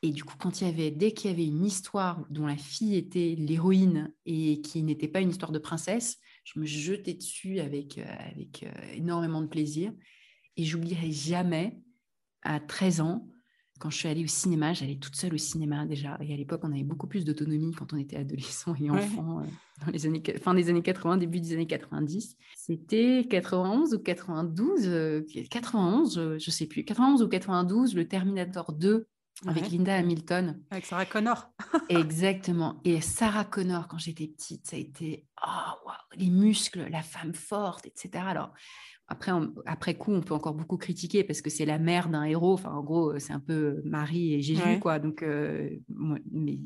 Et 0.02 0.10
du 0.10 0.24
coup, 0.24 0.36
quand 0.38 0.60
il 0.60 0.66
y 0.66 0.70
avait, 0.70 0.90
dès 0.90 1.12
qu'il 1.12 1.30
y 1.30 1.32
avait 1.32 1.46
une 1.46 1.64
histoire 1.64 2.24
dont 2.30 2.46
la 2.46 2.56
fille 2.56 2.96
était 2.96 3.34
l'héroïne 3.36 4.12
et 4.24 4.62
qui 4.62 4.82
n'était 4.82 5.08
pas 5.08 5.20
une 5.20 5.30
histoire 5.30 5.52
de 5.52 5.58
princesse, 5.58 6.18
je 6.44 6.58
me 6.58 6.64
jetais 6.64 7.14
dessus 7.14 7.60
avec, 7.60 7.98
euh, 7.98 8.04
avec 8.32 8.62
euh, 8.62 8.92
énormément 8.94 9.42
de 9.42 9.46
plaisir. 9.46 9.92
Et 10.56 10.64
j'oublierai 10.64 11.12
jamais, 11.12 11.78
à 12.42 12.60
13 12.60 13.02
ans, 13.02 13.28
quand 13.80 13.90
je 13.90 13.96
suis 13.96 14.08
allée 14.08 14.22
au 14.22 14.28
cinéma, 14.28 14.72
j'allais 14.74 14.96
toute 14.96 15.16
seule 15.16 15.34
au 15.34 15.38
cinéma 15.38 15.86
déjà. 15.86 16.16
Et 16.20 16.32
à 16.32 16.36
l'époque, 16.36 16.60
on 16.62 16.70
avait 16.70 16.84
beaucoup 16.84 17.06
plus 17.06 17.24
d'autonomie 17.24 17.74
quand 17.74 17.92
on 17.92 17.96
était 17.96 18.16
adolescent 18.16 18.74
et 18.80 18.90
enfant, 18.90 19.40
euh, 19.40 19.44
dans 19.84 19.90
les 19.90 20.06
années, 20.06 20.22
fin 20.40 20.54
des 20.54 20.68
années 20.68 20.82
80, 20.82 21.16
début 21.16 21.40
des 21.40 21.54
années 21.54 21.66
90. 21.66 22.36
C'était 22.54 23.26
91 23.28 23.94
ou 23.94 23.98
92, 23.98 25.24
91, 25.50 26.36
je 26.38 26.50
sais 26.50 26.66
plus, 26.66 26.84
91 26.84 27.22
ou 27.22 27.28
92, 27.28 27.94
le 27.94 28.06
Terminator 28.06 28.72
2 28.72 29.08
avec 29.46 29.70
Linda 29.70 29.94
Hamilton. 29.96 30.62
Avec 30.70 30.86
Sarah 30.86 31.06
Connor. 31.06 31.50
Exactement. 31.88 32.80
Et 32.84 33.00
Sarah 33.00 33.44
Connor, 33.44 33.88
quand 33.88 33.98
j'étais 33.98 34.26
petite, 34.26 34.66
ça 34.66 34.76
a 34.76 34.78
été 34.78 35.26
oh, 35.46 35.90
les 36.14 36.30
muscles, 36.30 36.86
la 36.90 37.02
femme 37.02 37.32
forte, 37.32 37.86
etc. 37.86 38.24
Alors, 38.26 38.52
après, 39.10 39.32
après 39.66 39.94
coup, 39.94 40.12
on 40.12 40.20
peut 40.20 40.34
encore 40.34 40.54
beaucoup 40.54 40.76
critiquer 40.76 41.24
parce 41.24 41.42
que 41.42 41.50
c'est 41.50 41.66
la 41.66 41.80
mère 41.80 42.08
d'un 42.08 42.22
héros. 42.22 42.54
Enfin, 42.54 42.70
en 42.70 42.82
gros, 42.82 43.18
c'est 43.18 43.32
un 43.32 43.40
peu 43.40 43.82
Marie 43.84 44.34
et 44.34 44.40
Jésus, 44.40 44.78
quoi. 44.80 45.00
Donc, 45.00 45.22
euh, 45.22 45.68
mais 45.88 46.60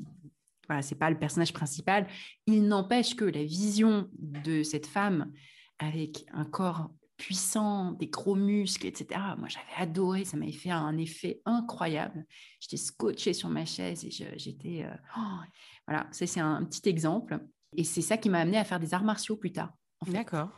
voilà, 0.69 0.83
c'est 0.83 0.95
pas 0.95 1.09
le 1.09 1.19
personnage 1.19 1.55
principal. 1.55 2.07
Il 2.47 2.69
n'empêche 2.69 3.17
que 3.17 3.25
la 3.25 3.43
vision 3.43 4.09
de 4.19 4.63
cette 4.63 4.87
femme 4.87 5.33
avec 5.79 6.27
un 6.33 6.45
corps 6.45 6.91
puissant, 7.17 7.93
des 7.93 8.09
gros 8.09 8.35
muscles, 8.35 8.87
etc. 8.87 9.21
Moi, 9.39 9.49
j'avais 9.49 9.83
adoré, 9.83 10.27
ça 10.27 10.37
m'avait 10.37 10.53
fait 10.53 10.71
un 10.71 10.99
effet 10.99 11.41
incroyable. 11.47 12.27
J'étais 12.61 12.77
scotchée 12.77 13.33
sur 13.33 13.49
ma 13.49 13.65
chaise 13.65 14.05
et 14.05 14.11
j'étais... 14.11 14.85
Euh, 14.85 14.95
oh, 15.17 15.39
voilà, 15.87 16.07
ça 16.13 16.27
c'est 16.27 16.41
un 16.41 16.63
petit 16.65 16.89
exemple. 16.91 17.39
Et 17.77 17.85
c'est 17.85 18.03
ça 18.03 18.19
qui 18.19 18.29
m'a 18.29 18.41
amené 18.41 18.59
à 18.59 18.65
faire 18.65 18.81
des 18.81 18.93
arts 18.93 19.05
martiaux 19.05 19.37
plus 19.37 19.53
tard. 19.53 19.73
D'accord. 20.07 20.51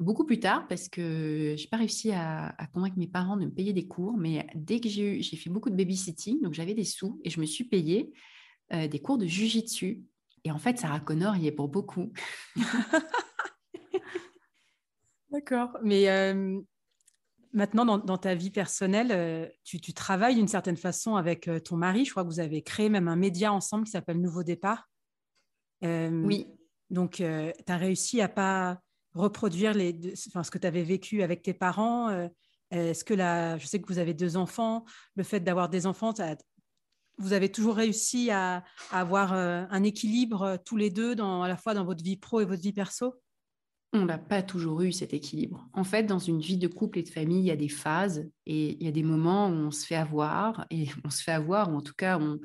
Beaucoup 0.00 0.24
plus 0.24 0.40
tard, 0.40 0.66
parce 0.66 0.88
que 0.88 1.54
je 1.58 1.62
n'ai 1.62 1.68
pas 1.68 1.76
réussi 1.76 2.10
à, 2.10 2.56
convaincre 2.72 2.96
mes 2.96 3.06
parents 3.06 3.36
de 3.36 3.44
me 3.44 3.50
payer 3.50 3.74
des 3.74 3.86
cours, 3.86 4.16
mais 4.16 4.46
dès 4.54 4.80
que 4.80 4.88
j'ai 4.88 5.18
eu, 5.18 5.22
j'ai 5.22 5.36
fait 5.36 5.50
beaucoup 5.50 5.68
de 5.68 5.76
babysitting, 5.76 6.40
donc 6.40 6.54
j'avais 6.54 6.72
des 6.72 6.84
sous 6.84 7.20
et 7.22 7.28
je 7.28 7.38
me 7.38 7.44
suis 7.44 7.64
payé 7.64 8.10
euh, 8.72 8.88
des 8.88 8.98
cours 8.98 9.18
de 9.18 9.26
jujitsu. 9.26 10.02
Et 10.44 10.50
en 10.50 10.58
fait, 10.58 10.78
Sarah 10.78 11.00
Connor 11.00 11.36
y 11.36 11.48
est 11.48 11.52
pour 11.52 11.68
beaucoup. 11.68 12.14
D'accord. 15.30 15.76
Mais 15.82 16.08
euh, 16.08 16.58
maintenant, 17.52 17.98
dans, 17.98 18.16
ta 18.16 18.34
vie 18.34 18.50
personnelle, 18.50 19.12
euh, 19.12 19.46
tu, 19.64 19.92
travailles 19.92 20.36
d'une 20.36 20.48
certaine 20.48 20.78
façon 20.78 21.16
avec 21.16 21.50
ton 21.62 21.76
mari. 21.76 22.06
Je 22.06 22.12
crois 22.12 22.22
que 22.22 22.28
vous 22.28 22.40
avez 22.40 22.62
créé 22.62 22.88
même 22.88 23.06
un 23.06 23.16
média 23.16 23.52
ensemble 23.52 23.84
qui 23.84 23.90
s'appelle 23.90 24.18
Nouveau 24.18 24.44
Départ. 24.44 24.88
oui. 25.82 26.46
Donc, 26.88 27.16
tu 27.16 27.22
as 27.22 27.76
réussi 27.76 28.22
à 28.22 28.28
pas 28.28 28.80
reproduire 29.14 29.74
les, 29.74 29.96
enfin, 30.28 30.42
ce 30.42 30.50
que 30.50 30.58
tu 30.58 30.66
avais 30.66 30.82
vécu 30.82 31.22
avec 31.22 31.42
tes 31.42 31.54
parents. 31.54 32.28
Est-ce 32.70 33.04
que 33.04 33.14
là, 33.14 33.58
je 33.58 33.66
sais 33.66 33.80
que 33.80 33.86
vous 33.88 33.98
avez 33.98 34.14
deux 34.14 34.36
enfants, 34.36 34.84
le 35.16 35.24
fait 35.24 35.40
d'avoir 35.40 35.68
des 35.68 35.86
enfants, 35.86 36.14
vous 37.18 37.32
avez 37.32 37.50
toujours 37.50 37.76
réussi 37.76 38.30
à, 38.30 38.64
avoir 38.90 39.32
un 39.32 39.82
équilibre 39.82 40.58
tous 40.64 40.76
les 40.76 40.90
deux, 40.90 41.14
dans, 41.14 41.42
à 41.42 41.48
la 41.48 41.56
fois 41.56 41.74
dans 41.74 41.84
votre 41.84 42.04
vie 42.04 42.16
pro 42.16 42.40
et 42.40 42.44
votre 42.44 42.62
vie 42.62 42.72
perso? 42.72 43.14
On 43.92 44.04
n'a 44.04 44.18
pas 44.18 44.42
toujours 44.42 44.82
eu 44.82 44.92
cet 44.92 45.14
équilibre. 45.14 45.68
En 45.72 45.82
fait, 45.82 46.04
dans 46.04 46.20
une 46.20 46.40
vie 46.40 46.58
de 46.58 46.68
couple 46.68 47.00
et 47.00 47.02
de 47.02 47.08
famille, 47.08 47.40
il 47.40 47.46
y 47.46 47.50
a 47.50 47.56
des 47.56 47.68
phases 47.68 48.30
et 48.46 48.76
il 48.80 48.84
y 48.84 48.88
a 48.88 48.92
des 48.92 49.02
moments 49.02 49.48
où 49.48 49.52
on 49.52 49.70
se 49.72 49.84
fait 49.84 49.96
avoir 49.96 50.64
et 50.70 50.86
on 51.04 51.10
se 51.10 51.22
fait 51.22 51.32
avoir, 51.32 51.72
ou 51.72 51.76
en 51.76 51.82
tout 51.82 51.94
cas, 51.94 52.18
on, 52.18 52.38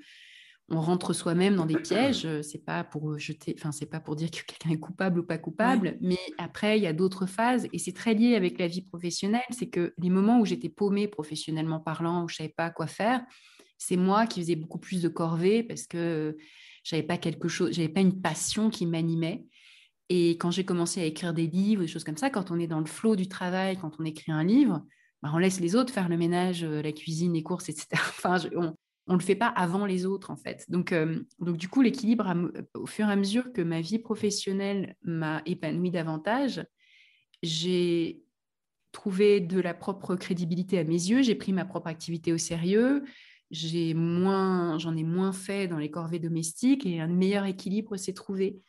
rentre 0.70 1.14
soi-même 1.14 1.56
dans 1.56 1.66
des 1.66 1.78
pièges. 1.78 2.28
C'est 2.42 2.66
pas 2.66 2.84
pour 2.84 3.18
jeter, 3.20 3.56
enfin, 3.58 3.72
c'est 3.72 3.86
pas 3.86 4.00
pour 4.00 4.16
dire 4.16 4.32
que 4.32 4.42
quelqu'un 4.46 4.72
est 4.72 4.80
coupable 4.80 5.20
ou 5.20 5.24
pas 5.24 5.38
coupable, 5.38 5.98
mais 6.02 6.20
après, 6.38 6.78
il 6.78 6.84
y 6.84 6.88
a 6.88 6.94
d'autres 6.94 7.26
phases 7.26 7.68
et 7.72 7.78
c'est 7.78 7.94
très 7.94 8.14
lié 8.14 8.36
avec 8.36 8.58
la 8.58 8.68
vie 8.68 8.82
professionnelle. 8.82 9.44
C'est 9.52 9.70
que 9.70 9.94
les 9.98 10.10
moments 10.10 10.40
où 10.40 10.46
j'étais 10.46 10.70
paumée 10.70 11.08
professionnellement 11.08 11.80
parlant, 11.80 12.24
où 12.24 12.30
je 12.30 12.36
savais 12.36 12.54
pas 12.56 12.70
quoi 12.72 12.88
faire, 12.88 13.24
c'est 13.78 13.98
moi 13.98 14.26
qui 14.26 14.42
faisais 14.42 14.56
beaucoup 14.56 14.80
plus 14.80 15.02
de 15.02 15.08
corvées 15.08 15.64
parce 15.64 15.86
que 15.86 16.36
j'avais 16.84 17.04
pas 17.04 17.18
quelque 17.18 17.48
chose, 17.48 17.72
j'avais 17.74 17.90
pas 17.90 18.02
une 18.02 18.22
passion 18.22 18.70
qui 18.70 18.86
m'animait. 18.86 19.46
Et 20.10 20.32
quand 20.38 20.52
j'ai 20.52 20.66
commencé 20.66 21.02
à 21.02 21.06
écrire 21.06 21.34
des 21.34 21.48
livres, 21.48 21.82
des 21.82 21.88
choses 21.88 22.04
comme 22.04 22.18
ça, 22.18 22.30
quand 22.30 22.52
on 22.52 22.60
est 22.60 22.68
dans 22.68 22.80
le 22.80 22.86
flot 22.86 23.16
du 23.16 23.28
travail, 23.28 23.78
quand 23.78 23.92
on 24.00 24.06
écrit 24.06 24.32
un 24.32 24.44
livre, 24.44 24.84
bah, 25.22 25.32
on 25.34 25.40
laisse 25.40 25.60
les 25.60 25.76
autres 25.76 25.92
faire 25.92 26.10
le 26.10 26.18
ménage, 26.18 26.64
euh, 26.64 26.84
la 26.84 26.92
cuisine, 26.92 27.34
les 27.34 27.42
courses, 27.44 27.70
etc. 27.70 27.88
enfin, 27.94 28.38
on 28.56 28.76
ne 29.14 29.20
le 29.20 29.24
fait 29.24 29.36
pas 29.36 29.48
avant 29.48 29.86
les 29.86 30.06
autres, 30.06 30.32
en 30.32 30.36
fait. 30.36 30.66
Donc, 30.70 30.92
euh, 30.92 31.22
donc 31.40 31.58
du 31.58 31.70
coup, 31.70 31.82
l'équilibre, 31.82 32.34
au 32.74 32.86
fur 32.86 33.08
et 33.08 33.12
à 33.12 33.16
mesure 33.16 33.54
que 33.54 33.62
ma 33.62 33.82
vie 33.82 34.00
professionnelle 34.00 34.96
m'a 35.04 35.42
épanouie 35.46 35.92
davantage, 35.92 36.66
j'ai 37.44 38.24
trouvé 38.92 39.42
de 39.42 39.60
la 39.60 39.74
propre 39.74 40.16
crédibilité 40.16 40.80
à 40.80 40.84
mes 40.84 40.94
yeux, 40.94 41.22
j'ai 41.22 41.36
pris 41.36 41.54
ma 41.54 41.66
propre 41.66 41.88
activité 41.88 42.34
au 42.34 42.38
sérieux, 42.38 43.04
j'ai 43.52 43.94
moins, 43.94 44.80
j'en 44.80 44.96
ai 44.96 45.04
moins 45.04 45.34
fait 45.34 45.68
dans 45.68 45.78
les 45.78 45.92
corvées 45.92 46.20
domestiques 46.20 46.86
et 46.86 47.00
un 47.00 47.08
meilleur 47.08 47.46
équilibre 47.46 47.98
s'est 47.98 48.14
trouvé. 48.14 48.62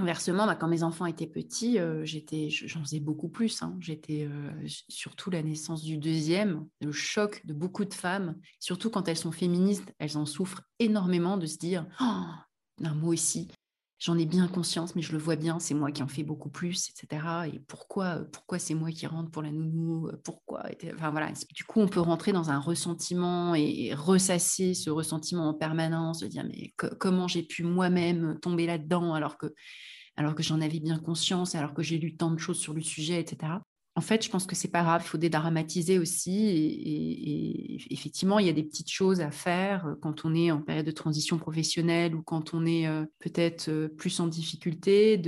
Inversement, 0.00 0.46
bah, 0.46 0.56
quand 0.56 0.66
mes 0.66 0.82
enfants 0.82 1.04
étaient 1.04 1.26
petits, 1.26 1.78
euh, 1.78 2.06
j'en 2.06 2.80
faisais 2.80 3.00
beaucoup 3.00 3.28
plus. 3.28 3.62
Hein. 3.62 3.76
J'étais 3.80 4.26
euh, 4.26 4.50
surtout 4.88 5.28
la 5.30 5.42
naissance 5.42 5.82
du 5.82 5.98
deuxième, 5.98 6.66
le 6.80 6.90
choc 6.90 7.44
de 7.44 7.52
beaucoup 7.52 7.84
de 7.84 7.92
femmes, 7.92 8.36
surtout 8.60 8.88
quand 8.88 9.08
elles 9.08 9.18
sont 9.18 9.30
féministes, 9.30 9.92
elles 9.98 10.16
en 10.16 10.24
souffrent 10.24 10.62
énormément 10.78 11.36
de 11.36 11.44
se 11.44 11.58
dire 11.58 11.86
oh, 12.00 12.24
non, 12.80 12.94
moi 12.94 13.10
aussi, 13.10 13.48
j'en 14.00 14.16
ai 14.16 14.24
bien 14.24 14.48
conscience, 14.48 14.96
mais 14.96 15.02
je 15.02 15.12
le 15.12 15.18
vois 15.18 15.36
bien, 15.36 15.60
c'est 15.60 15.74
moi 15.74 15.92
qui 15.92 16.02
en 16.02 16.08
fais 16.08 16.24
beaucoup 16.24 16.48
plus, 16.48 16.88
etc. 16.88 17.22
Et 17.52 17.60
pourquoi, 17.68 18.20
pourquoi 18.32 18.58
c'est 18.58 18.74
moi 18.74 18.90
qui 18.90 19.06
rentre 19.06 19.30
pour 19.30 19.42
la 19.42 19.52
nounou 19.52 20.10
Pourquoi 20.24 20.64
Enfin 20.94 21.10
voilà. 21.10 21.30
Du 21.54 21.64
coup, 21.64 21.80
on 21.80 21.88
peut 21.88 22.00
rentrer 22.00 22.32
dans 22.32 22.50
un 22.50 22.58
ressentiment 22.58 23.54
et 23.54 23.92
ressasser 23.94 24.72
ce 24.74 24.88
ressentiment 24.88 25.50
en 25.50 25.54
permanence, 25.54 26.20
de 26.20 26.26
dire 26.26 26.44
mais 26.44 26.72
comment 26.98 27.28
j'ai 27.28 27.42
pu 27.42 27.62
moi-même 27.62 28.38
tomber 28.40 28.66
là-dedans 28.66 29.12
alors 29.14 29.36
que 29.36 29.54
alors 30.16 30.34
que 30.34 30.42
j'en 30.42 30.60
avais 30.60 30.80
bien 30.80 30.98
conscience, 30.98 31.54
alors 31.54 31.72
que 31.72 31.82
j'ai 31.82 31.98
lu 31.98 32.16
tant 32.16 32.30
de 32.30 32.38
choses 32.38 32.58
sur 32.58 32.74
le 32.74 32.82
sujet, 32.82 33.20
etc. 33.20 33.52
En 33.96 34.00
fait, 34.02 34.24
je 34.24 34.30
pense 34.30 34.46
que 34.46 34.54
c'est 34.54 34.70
pas 34.70 34.82
grave, 34.82 35.02
il 35.04 35.08
faut 35.08 35.18
dédramatiser 35.18 35.98
aussi. 35.98 36.46
Et, 36.46 37.92
effectivement, 37.92 38.38
il 38.38 38.46
y 38.46 38.48
a 38.48 38.52
des 38.52 38.62
petites 38.62 38.90
choses 38.90 39.20
à 39.20 39.30
faire 39.30 39.86
euh, 39.86 39.94
quand 40.00 40.24
on 40.24 40.34
est 40.34 40.50
en 40.50 40.60
période 40.60 40.86
de 40.86 40.90
transition 40.90 41.38
professionnelle 41.38 42.14
ou 42.14 42.22
quand 42.22 42.54
on 42.54 42.66
est 42.66 42.86
euh, 42.86 43.04
peut-être 43.18 43.68
euh, 43.68 43.88
plus 43.88 44.20
en 44.20 44.28
difficulté, 44.28 45.20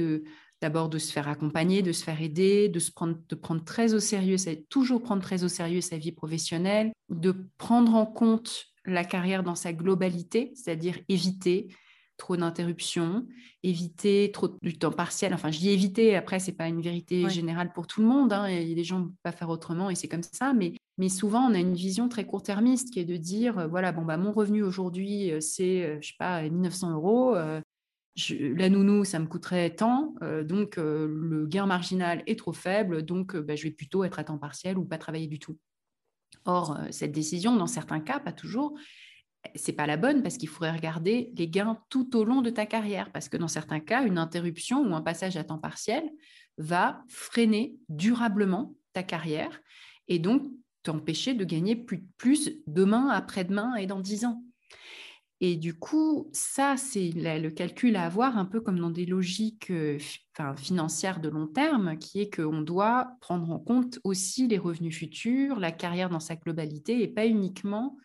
d'abord 0.60 0.88
de 0.88 0.98
se 0.98 1.12
faire 1.12 1.28
accompagner, 1.28 1.82
de 1.82 1.90
se 1.92 2.04
faire 2.04 2.22
aider, 2.22 2.68
de 2.68 2.78
se 2.78 2.92
prendre, 2.92 3.18
de 3.28 3.34
prendre 3.34 3.64
très 3.64 3.94
au 3.94 4.00
sérieux, 4.00 4.36
toujours 4.68 5.02
prendre 5.02 5.22
très 5.22 5.42
au 5.42 5.48
sérieux 5.48 5.80
sa 5.80 5.98
vie 5.98 6.12
professionnelle, 6.12 6.92
de 7.08 7.34
prendre 7.58 7.94
en 7.96 8.06
compte 8.06 8.66
la 8.84 9.04
carrière 9.04 9.42
dans 9.42 9.54
sa 9.56 9.72
globalité, 9.72 10.52
c'est-à-dire 10.54 10.98
éviter 11.08 11.68
trop 12.22 12.36
d'interruptions, 12.36 13.26
éviter 13.64 14.30
trop 14.32 14.56
du 14.62 14.78
temps 14.78 14.92
partiel. 14.92 15.34
Enfin, 15.34 15.50
je 15.50 15.58
dis 15.58 15.70
éviter, 15.70 16.14
après, 16.14 16.38
c'est 16.38 16.52
pas 16.52 16.68
une 16.68 16.80
vérité 16.80 17.28
générale 17.28 17.72
pour 17.72 17.88
tout 17.88 18.00
le 18.00 18.06
monde. 18.06 18.32
Hein, 18.32 18.46
et 18.46 18.64
les 18.76 18.84
gens 18.84 19.00
ne 19.00 19.04
peuvent 19.06 19.16
pas 19.24 19.32
faire 19.32 19.48
autrement 19.48 19.90
et 19.90 19.96
c'est 19.96 20.06
comme 20.06 20.22
ça. 20.22 20.52
Mais, 20.52 20.74
mais 20.98 21.08
souvent, 21.08 21.40
on 21.50 21.52
a 21.52 21.58
une 21.58 21.74
vision 21.74 22.08
très 22.08 22.24
court-termiste 22.24 22.92
qui 22.92 23.00
est 23.00 23.04
de 23.04 23.16
dire, 23.16 23.58
euh, 23.58 23.66
voilà, 23.66 23.90
bon, 23.90 24.04
bah, 24.04 24.18
mon 24.18 24.30
revenu 24.30 24.62
aujourd'hui, 24.62 25.32
euh, 25.32 25.40
c'est, 25.40 25.82
euh, 25.82 25.98
je 26.00 26.08
sais 26.10 26.14
pas, 26.16 26.42
1900 26.42 26.92
euros. 26.92 27.34
la 27.34 28.68
nounou, 28.68 29.04
ça 29.04 29.18
me 29.18 29.26
coûterait 29.26 29.74
tant, 29.74 30.14
donc 30.44 30.76
le 30.76 31.46
gain 31.48 31.66
marginal 31.66 32.22
est 32.26 32.38
trop 32.38 32.52
faible, 32.52 33.02
donc 33.02 33.34
bah, 33.34 33.56
je 33.56 33.64
vais 33.64 33.70
plutôt 33.70 34.04
être 34.04 34.18
à 34.18 34.24
temps 34.24 34.38
partiel 34.38 34.76
ou 34.76 34.84
pas 34.84 34.98
travailler 34.98 35.26
du 35.26 35.38
tout. 35.38 35.56
Or, 36.44 36.78
cette 36.90 37.12
décision, 37.12 37.56
dans 37.56 37.66
certains 37.66 38.00
cas, 38.00 38.20
pas 38.20 38.32
toujours, 38.32 38.74
c'est 39.54 39.72
pas 39.72 39.86
la 39.86 39.96
bonne 39.96 40.22
parce 40.22 40.36
qu'il 40.36 40.48
faudrait 40.48 40.72
regarder 40.72 41.32
les 41.36 41.48
gains 41.48 41.78
tout 41.88 42.16
au 42.16 42.24
long 42.24 42.42
de 42.42 42.50
ta 42.50 42.66
carrière 42.66 43.10
parce 43.12 43.28
que 43.28 43.36
dans 43.36 43.48
certains 43.48 43.80
cas, 43.80 44.04
une 44.04 44.18
interruption 44.18 44.80
ou 44.80 44.94
un 44.94 45.02
passage 45.02 45.36
à 45.36 45.44
temps 45.44 45.58
partiel 45.58 46.04
va 46.58 47.02
freiner 47.08 47.74
durablement 47.88 48.74
ta 48.92 49.02
carrière 49.02 49.60
et 50.08 50.18
donc 50.18 50.44
t'empêcher 50.82 51.34
de 51.34 51.44
gagner 51.44 51.76
plus, 51.76 52.50
demain, 52.66 53.08
après-demain 53.08 53.76
et 53.76 53.86
dans 53.86 54.00
dix 54.00 54.24
ans. 54.24 54.42
Et 55.40 55.56
du 55.56 55.74
coup, 55.74 56.30
ça, 56.32 56.76
c'est 56.76 57.10
le 57.10 57.50
calcul 57.50 57.96
à 57.96 58.04
avoir 58.04 58.38
un 58.38 58.44
peu 58.44 58.60
comme 58.60 58.78
dans 58.78 58.90
des 58.90 59.06
logiques 59.06 59.70
euh, 59.70 59.98
financières 60.56 61.20
de 61.20 61.28
long 61.28 61.48
terme, 61.48 61.98
qui 61.98 62.20
est 62.20 62.32
qu'on 62.32 62.62
doit 62.62 63.16
prendre 63.20 63.50
en 63.50 63.58
compte 63.58 63.98
aussi 64.04 64.46
les 64.46 64.58
revenus 64.58 64.96
futurs, 64.96 65.58
la 65.58 65.72
carrière 65.72 66.10
dans 66.10 66.20
sa 66.20 66.36
globalité 66.36 67.02
et 67.02 67.08
pas 67.08 67.26
uniquement 67.26 67.96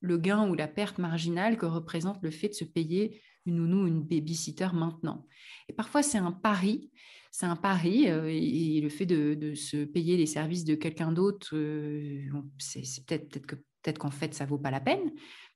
le 0.00 0.18
gain 0.18 0.48
ou 0.48 0.54
la 0.54 0.68
perte 0.68 0.98
marginale 0.98 1.56
que 1.56 1.66
représente 1.66 2.22
le 2.22 2.30
fait 2.30 2.48
de 2.48 2.54
se 2.54 2.64
payer 2.64 3.20
une 3.46 3.56
nounou 3.56 3.84
ou 3.84 3.86
une 3.86 4.02
babysitter 4.02 4.68
maintenant. 4.72 5.26
Et 5.68 5.72
parfois, 5.72 6.02
c'est 6.02 6.18
un 6.18 6.32
pari. 6.32 6.90
C'est 7.30 7.46
un 7.46 7.56
pari 7.56 8.08
euh, 8.08 8.26
et, 8.28 8.80
le 8.80 8.88
fait 8.88 9.06
de, 9.06 9.54
se 9.54 9.84
payer 9.84 10.16
les 10.16 10.26
services 10.26 10.64
de 10.64 10.74
quelqu'un 10.74 11.12
d'autre, 11.12 11.50
euh, 11.54 12.26
c'est 12.58 13.04
peut-être 13.04 13.46
que 13.46 13.54
peut-être 13.54 13.98
qu'en 13.98 14.10
fait 14.10 14.34
ça 14.34 14.46
vaut 14.46 14.58
pas 14.58 14.70
la 14.70 14.80
peine, 14.80 15.12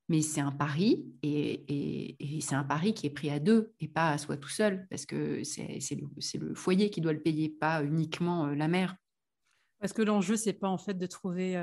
mais 0.09 0.20
c'est 0.20 0.40
un 0.40 0.53
pari 0.53 1.07
et, 1.22 2.16
c'est 2.40 2.55
un 2.55 2.64
pari 2.64 2.95
qui 2.95 3.07
est 3.07 3.11
pris 3.11 3.30
à 3.30 3.40
deux 3.40 3.72
et 3.80 3.88
pas 3.88 4.11
à 4.11 4.18
soi 4.18 4.36
tout 4.36 4.49
seul 4.49 4.86
parce 4.90 5.07
que 5.07 5.43
c'est 5.45 5.80
le, 5.90 6.49
le, 6.49 6.55
foyer 6.55 6.90
qui 6.90 7.01
doit 7.01 7.12
le 7.12 7.22
payer, 7.22 7.49
pas 7.49 7.82
uniquement 7.82 8.47
euh, 8.47 8.55
la 8.55 8.68
mère. 8.68 8.97
Parce 9.80 9.93
que 9.93 10.03
l'enjeu 10.03 10.36
c'est 10.36 10.53
pas 10.53 10.68
en 10.68 10.78
fait 10.78 10.95
de 10.95 11.07
trouver 11.07 11.57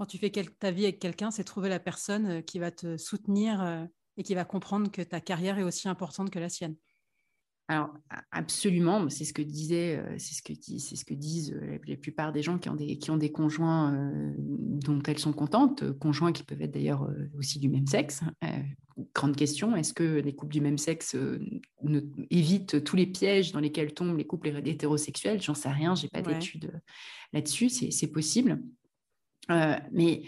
quand 0.00 0.06
tu 0.06 0.16
fais 0.16 0.30
ta 0.30 0.70
vie 0.70 0.84
avec 0.84 0.98
quelqu'un, 0.98 1.30
c'est 1.30 1.44
trouver 1.44 1.68
la 1.68 1.78
personne 1.78 2.26
euh, 2.26 2.40
qui 2.40 2.58
va 2.58 2.70
te 2.70 2.96
soutenir 2.96 3.62
euh, 3.62 3.84
et 4.16 4.22
qui 4.22 4.34
va 4.34 4.46
comprendre 4.46 4.90
que 4.90 5.02
ta 5.02 5.20
carrière 5.20 5.58
est 5.58 5.62
aussi 5.62 5.90
importante 5.90 6.30
que 6.30 6.38
la 6.38 6.48
sienne. 6.48 6.74
Alors 7.68 7.92
absolument, 8.32 9.10
c'est 9.10 9.26
ce 9.26 9.34
que 9.34 9.42
disait, 9.42 9.98
euh, 9.98 10.14
c'est 10.16 10.32
ce 10.32 10.40
que 10.40 10.54
c'est 10.78 10.96
ce 10.96 11.04
que 11.04 11.12
disent 11.12 11.54
la, 11.86 11.96
plupart 11.98 12.32
des 12.32 12.42
gens 12.42 12.58
qui 12.58 12.70
ont 12.70 12.76
des 12.76 12.96
qui 12.96 13.10
ont 13.10 13.18
des 13.18 13.30
conjoints 13.30 13.94
dont 14.38 15.02
elles 15.06 15.18
sont 15.18 15.34
contentes, 15.34 15.92
conjoints 15.98 16.32
qui 16.32 16.44
peuvent 16.44 16.62
être 16.62 16.72
d'ailleurs 16.72 17.06
aussi 17.38 17.58
du 17.58 17.68
même 17.68 17.86
sexe. 17.86 18.22
grande 19.14 19.36
question, 19.36 19.76
est-ce 19.76 19.92
que 19.92 20.20
les 20.20 20.34
couples 20.34 20.54
du 20.54 20.62
même 20.62 20.78
sexe 20.78 21.14
évitent 22.30 22.82
tous 22.82 22.96
les 22.96 23.06
pièges 23.06 23.52
dans 23.52 23.60
lesquels 23.60 23.92
tombent 23.92 24.16
les 24.16 24.26
couples 24.26 24.48
hétérosexuels? 24.64 25.42
J'en 25.42 25.54
sais 25.54 25.70
rien, 25.70 25.94
j'ai 25.94 26.08
pas 26.08 26.22
d'études 26.22 26.72
là-dessus, 27.34 27.68
c'est 27.68 28.10
possible. 28.10 28.60
Euh, 29.50 29.76
mais 29.92 30.22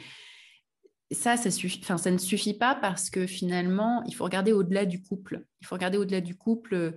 ça, 1.11 1.37
ça, 1.37 2.11
ne 2.11 2.19
suffit 2.19 2.55
pas 2.55 2.75
parce 2.75 3.11
que 3.11 3.27
finalement, 3.27 4.03
il 4.07 4.15
faut 4.15 4.25
regarder 4.25 4.53
au-delà 4.53 4.87
du 4.87 5.03
couple. 5.03 5.45
Il 5.61 5.67
faut 5.67 5.75
regarder 5.75 5.99
au-delà 5.99 6.21
du 6.21 6.37
couple 6.37 6.75
euh, 6.75 6.91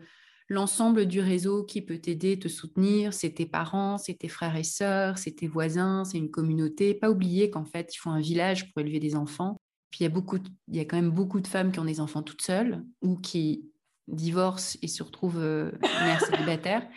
l'ensemble 0.47 1.05
du 1.05 1.19
réseau 1.19 1.63
qui 1.65 1.81
peut 1.81 1.97
t'aider, 1.97 2.39
te 2.39 2.47
soutenir. 2.47 3.13
C'est 3.13 3.31
tes 3.31 3.45
parents, 3.45 3.97
c'est 3.97 4.15
tes 4.15 4.29
frères 4.29 4.55
et 4.55 4.63
sœurs, 4.63 5.17
c'est 5.17 5.31
tes 5.31 5.47
voisins, 5.47 6.05
c'est 6.05 6.17
une 6.17 6.31
communauté. 6.31 6.93
Pas 6.93 7.09
oublier 7.09 7.49
qu'en 7.49 7.65
fait, 7.65 7.93
il 7.93 7.97
faut 7.97 8.09
un 8.09 8.21
village 8.21 8.71
pour 8.71 8.81
élever 8.81 8.99
des 8.99 9.15
enfants. 9.15 9.57
Puis 9.91 9.99
il 10.01 10.03
y 10.03 10.07
a 10.07 10.09
beaucoup, 10.09 10.37
il 10.67 10.75
y 10.75 10.79
a 10.79 10.85
quand 10.85 10.97
même 10.97 11.11
beaucoup 11.11 11.39
de 11.39 11.47
femmes 11.47 11.71
qui 11.71 11.79
ont 11.79 11.85
des 11.85 11.99
enfants 11.99 12.23
toutes 12.23 12.41
seules 12.41 12.83
ou 13.01 13.17
qui 13.17 13.69
divorcent 14.07 14.77
et 14.81 14.87
se 14.87 15.03
retrouvent 15.03 15.39
euh, 15.39 15.71
mères 15.81 16.21
célibataires 16.21 16.87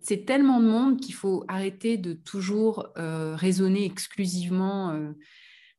c'est 0.00 0.24
tellement 0.24 0.60
de 0.60 0.66
monde 0.66 0.98
qu'il 0.98 1.14
faut 1.14 1.44
arrêter 1.46 1.98
de 1.98 2.14
toujours 2.14 2.88
euh, 2.96 3.36
raisonner 3.36 3.84
exclusivement 3.84 4.92
euh, 4.92 5.12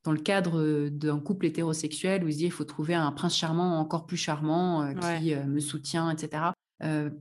dans 0.04 0.12
le 0.12 0.20
cadre 0.20 0.90
d'un 0.90 1.20
couple 1.20 1.48
hétérosexuel 1.48 2.24
où 2.24 2.28
il 2.28 2.34
se 2.34 2.38
dit 2.38 2.46
il 2.46 2.52
faut 2.52 2.66
trouver 2.66 2.94
un 2.94 3.12
prince 3.12 3.36
charmant 3.36 3.80
encore 3.80 4.06
plus 4.06 4.16
charmant 4.16 4.94
qui 4.94 5.34
me 5.36 5.60
soutient, 5.60 6.12
etc. 6.12 6.52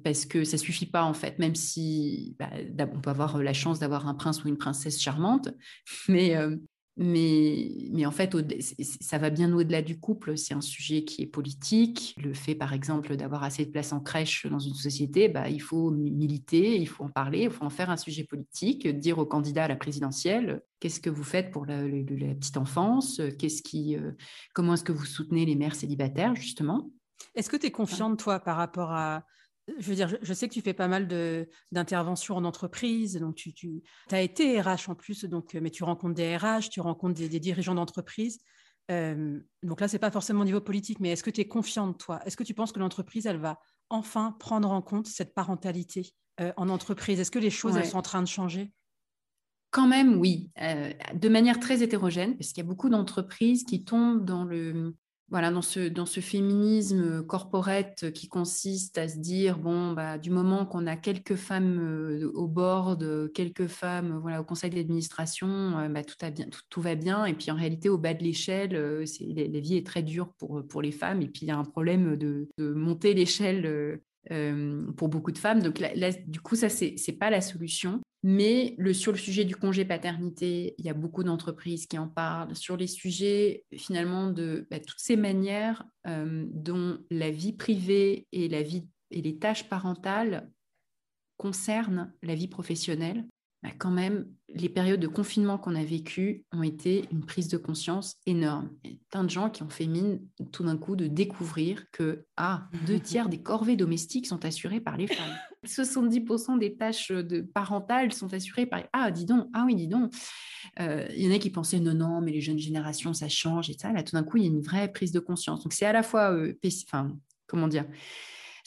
parce 0.05 0.27
que 0.27 0.45
ça 0.45 0.59
suffit 0.59 0.87
pas 0.87 1.05
en 1.05 1.15
fait, 1.15 1.39
même 1.39 1.55
si 1.55 2.37
bah, 2.39 2.51
on 2.95 3.01
peut 3.01 3.11
avoir 3.11 3.39
la 3.43 3.55
chance 3.55 3.79
d'avoir 3.79 4.07
un 4.07 4.15
prince 4.15 4.45
ou 4.45 4.49
une 4.49 4.59
princesse 4.59 5.01
charmante, 5.01 5.49
mais 6.07 6.37
mais, 7.01 7.71
mais 7.93 8.07
en 8.07 8.11
fait, 8.11 8.37
ça 9.01 9.19
va 9.19 9.31
bien 9.31 9.53
au-delà 9.53 9.83
du 9.83 10.01
couple. 10.01 10.37
C'est 10.37 10.53
un 10.53 10.61
sujet 10.61 11.05
qui 11.05 11.23
est 11.23 11.27
politique. 11.27 12.17
Le 12.21 12.35
fait, 12.35 12.57
par 12.57 12.73
exemple, 12.73 13.15
d'avoir 13.15 13.45
assez 13.45 13.65
de 13.65 13.71
place 13.71 13.93
en 13.93 14.01
crèche 14.01 14.47
dans 14.47 14.59
une 14.59 14.75
société, 14.75 15.29
bah, 15.29 15.49
il 15.49 15.63
faut 15.63 15.93
militer, 15.93 16.77
il 16.77 16.89
faut 16.89 17.05
en 17.05 17.09
parler, 17.09 17.45
il 17.45 17.51
faut 17.51 17.65
en 17.65 17.71
faire 17.71 17.91
un 17.91 17.97
sujet 17.97 18.25
politique, 18.25 18.89
dire 18.89 19.19
aux 19.19 19.27
candidats 19.27 19.65
à 19.65 19.69
la 19.69 19.77
présidentielle 19.77 20.61
qu'est-ce 20.81 20.99
que 20.99 21.09
vous 21.09 21.23
faites 21.23 21.53
pour 21.53 21.67
la, 21.67 21.83
petite 21.83 22.57
enfance, 22.57 23.23
qu'est-ce 23.39 23.63
qui, 23.63 23.97
euh, 23.97 24.11
comment 24.53 24.75
est-ce 24.75 24.85
que 24.85 24.93
vous 24.93 25.05
soutenez 25.05 25.47
les 25.47 25.55
mères 25.55 25.77
célibataires, 25.77 26.35
justement? 26.35 26.91
Est-ce 27.37 27.49
que 27.49 27.57
tu 27.57 27.67
es 27.67 27.71
confiante, 27.71 28.19
toi, 28.19 28.41
par 28.41 28.57
rapport 28.57 28.91
à, 28.91 29.25
je 29.79 29.89
veux 29.89 29.95
dire, 29.95 30.17
je, 30.21 30.33
sais 30.33 30.49
que 30.49 30.55
tu 30.55 30.63
fais 30.63 30.73
pas 30.73 30.89
mal 30.89 31.09
d'interventions 31.73 32.37
en 32.37 32.45
entreprise, 32.45 33.17
donc 33.17 33.35
tu, 33.35 33.53
tu 33.53 33.83
as 34.11 34.23
été 34.23 34.61
RH 34.61 34.89
en 34.89 34.95
plus, 34.95 35.25
donc, 35.25 35.55
mais 35.55 35.71
tu 35.71 35.85
rencontres 35.85 36.15
des 36.15 36.37
RH, 36.37 36.71
tu 36.71 36.81
rencontres 36.81 37.15
des, 37.15 37.41
dirigeants 37.41 37.75
d'entreprise. 37.75 38.41
Euh, 38.91 39.39
donc 39.63 39.81
là, 39.81 39.89
c'est 39.89 39.99
pas 39.99 40.11
forcément 40.11 40.41
au 40.41 40.45
niveau 40.45 40.61
politique, 40.61 41.01
mais 41.01 41.11
est-ce 41.11 41.23
que 41.23 41.31
tu 41.31 41.41
es 41.41 41.49
confiante, 41.49 41.99
toi? 41.99 42.21
Est-ce 42.25 42.37
que 42.37 42.45
tu 42.45 42.55
penses 42.55 42.73
que 42.73 42.79
l'entreprise, 42.79 43.27
elle 43.27 43.39
va 43.39 43.59
enfin 43.91 44.37
prendre 44.39 44.71
en 44.71 44.81
compte 44.81 45.07
cette 45.07 45.35
parentalité 45.35 46.13
euh, 46.41 46.53
en 46.57 46.69
entreprise? 46.69 47.21
Est-ce 47.21 47.31
que 47.31 47.39
les 47.39 47.51
choses, 47.51 47.77
elles 47.77 47.87
sont 47.87 47.99
en 47.99 48.03
train 48.03 48.23
de 48.23 48.29
changer? 48.29 48.73
Quand 49.71 49.87
même, 49.87 50.19
oui, 50.19 50.51
euh, 50.63 50.91
de 51.15 51.29
manière 51.29 51.61
très 51.61 51.83
hétérogène, 51.83 52.37
parce 52.39 52.53
qu'il 52.53 52.65
y 52.65 52.67
a 52.67 52.69
beaucoup 52.69 52.89
d'entreprises 52.89 53.65
qui 53.65 53.85
tombent 53.85 54.25
dans 54.25 54.45
le, 54.45 54.97
voilà, 55.31 55.51
dans 55.51 55.63
ce, 55.63 55.89
dans 55.89 56.07
ce 56.07 56.21
féminisme 56.21 57.23
corporate 57.23 58.13
qui 58.13 58.29
consiste 58.29 58.97
à 58.97 59.09
se 59.09 59.19
dire, 59.19 59.59
bon, 59.59 59.93
bah, 59.93 60.17
du 60.17 60.31
moment 60.31 60.65
qu'on 60.65 60.87
a 60.87 60.97
quelques 60.97 61.35
femmes 61.35 61.79
euh, 61.79 62.31
au 62.33 62.49
board, 62.49 63.31
quelques 63.35 63.67
femmes 63.67 64.19
voilà, 64.23 64.41
au 64.41 64.45
conseil 64.45 64.71
d'administration, 64.71 65.79
euh, 65.79 65.89
bah, 65.89 66.03
tout, 66.71 66.81
va 66.81 66.95
bien. 66.95 67.27
Et 67.27 67.35
puis 67.35 67.51
en 67.51 67.57
réalité, 67.57 67.91
au 67.91 67.99
bas 67.99 68.15
de 68.15 68.25
l'échelle, 68.25 68.75
euh, 68.75 69.05
la, 69.21 69.61
vie 69.61 69.77
est 69.77 69.87
très 69.87 70.03
dure 70.03 70.33
pour, 70.39 70.67
pour 70.67 70.81
les 70.81 70.93
femmes. 70.93 71.21
Et 71.21 71.29
puis 71.29 71.43
il 71.43 71.49
y 71.49 71.51
a 71.51 71.59
un 71.59 71.65
problème 71.65 72.17
de 72.17 72.49
monter 72.59 73.13
l'échelle 73.13 74.01
pour 74.97 75.09
beaucoup 75.09 75.33
de 75.33 75.39
femmes. 75.39 75.63
Donc 75.63 75.79
là, 75.79 76.13
du 76.27 76.41
coup, 76.41 76.57
ça, 76.57 76.69
c'est 76.69 76.97
n'est 77.07 77.15
pas 77.15 77.31
la 77.31 77.41
solution. 77.41 78.01
Mais 78.25 78.77
sur 78.95 79.13
le 79.13 79.19
sujet 79.19 79.45
du 79.45 79.55
congé 79.55 79.85
paternité, 79.85 80.75
il 80.79 80.85
y 80.85 80.89
a 80.89 80.95
beaucoup 80.95 81.23
d'entreprises 81.23 81.87
qui 81.87 81.99
en 81.99 82.09
parlent. 82.09 82.55
Sur 82.57 82.77
les 82.77 82.89
sujets, 82.89 83.65
finalement, 83.77 84.31
de 84.31 84.67
bah, 84.71 84.81
toutes 84.81 84.99
ces 84.99 85.17
manières 85.17 85.85
dont 86.05 86.99
la 87.11 87.31
vie 87.31 87.53
privée 87.53 88.27
et, 88.33 88.49
la 88.49 88.63
vie, 88.63 88.87
et 89.11 89.23
les 89.23 89.39
tâches 89.39 89.69
parentales 89.69 90.51
concernent 91.37 92.13
la 92.23 92.35
vie 92.35 92.49
professionnelle, 92.49 93.25
bah, 93.63 93.71
quand 93.77 93.91
même, 93.91 94.27
les 94.55 94.69
périodes 94.69 95.01
de 95.01 95.09
confinement 95.09 95.59
qu'on 95.59 95.75
a 95.75 95.83
vécues 95.83 96.45
ont 96.53 96.63
été 96.63 97.07
une 97.11 97.27
prise 97.27 97.49
de 97.49 97.57
conscience 97.57 98.17
énorme. 98.25 98.71
Il 98.85 98.93
y 98.93 98.95
a 98.95 98.99
plein 99.11 99.25
de 99.25 99.31
gens 99.31 99.51
qui 99.51 99.65
ont 99.65 99.69
fait 99.69 99.87
mine 99.87 100.21
tout 100.53 100.63
d'un 100.63 100.77
coup 100.77 100.95
de 100.95 101.09
découvrir 101.09 101.91
que 101.91 102.25
ah, 102.37 102.69
deux 102.87 103.01
tiers 103.01 103.29
des 103.29 103.43
corvées 103.43 103.77
domestiques 103.77 104.27
sont 104.27 104.45
assurées 104.45 104.81
par 104.81 104.97
les 104.97 105.09
femmes. 105.09 105.37
70% 105.67 106.59
des 106.59 106.77
tâches 106.77 107.11
de 107.11 107.41
parentales 107.41 108.13
sont 108.13 108.33
assurées 108.33 108.67
par... 108.67 108.85
Ah, 108.93 109.11
dis 109.11 109.25
donc, 109.25 109.49
ah 109.53 109.65
oui, 109.67 109.75
dis 109.75 109.89
donc. 109.89 110.15
Euh, 110.79 111.09
il 111.17 111.27
y 111.27 111.29
en 111.29 111.35
a 111.35 111.39
qui 111.39 111.51
pensaient 111.51 111.81
non, 111.81 111.95
non, 111.95 112.21
mais 112.21 112.31
les 112.31 112.41
jeunes 112.41 112.59
générations, 112.59 113.13
ça 113.13 113.29
change 113.29 113.71
et 113.71 113.77
ça. 113.77 113.93
Là, 113.93 114.05
tout 114.05 114.15
d'un 114.15 114.23
coup, 114.23 114.37
il 114.37 114.45
y 114.45 114.47
a 114.47 114.51
une 114.51 114.63
vraie 114.63 114.91
prise 114.91 115.11
de 115.11 115.21
conscience. 115.21 115.65
Donc, 115.65 115.73
c'est 115.73 115.87
à 115.87 115.93
la 115.93 116.05
fois, 116.05 116.33
euh, 116.33 116.55
enfin, 116.87 117.13
comment 117.49 117.67
dire, 117.67 117.87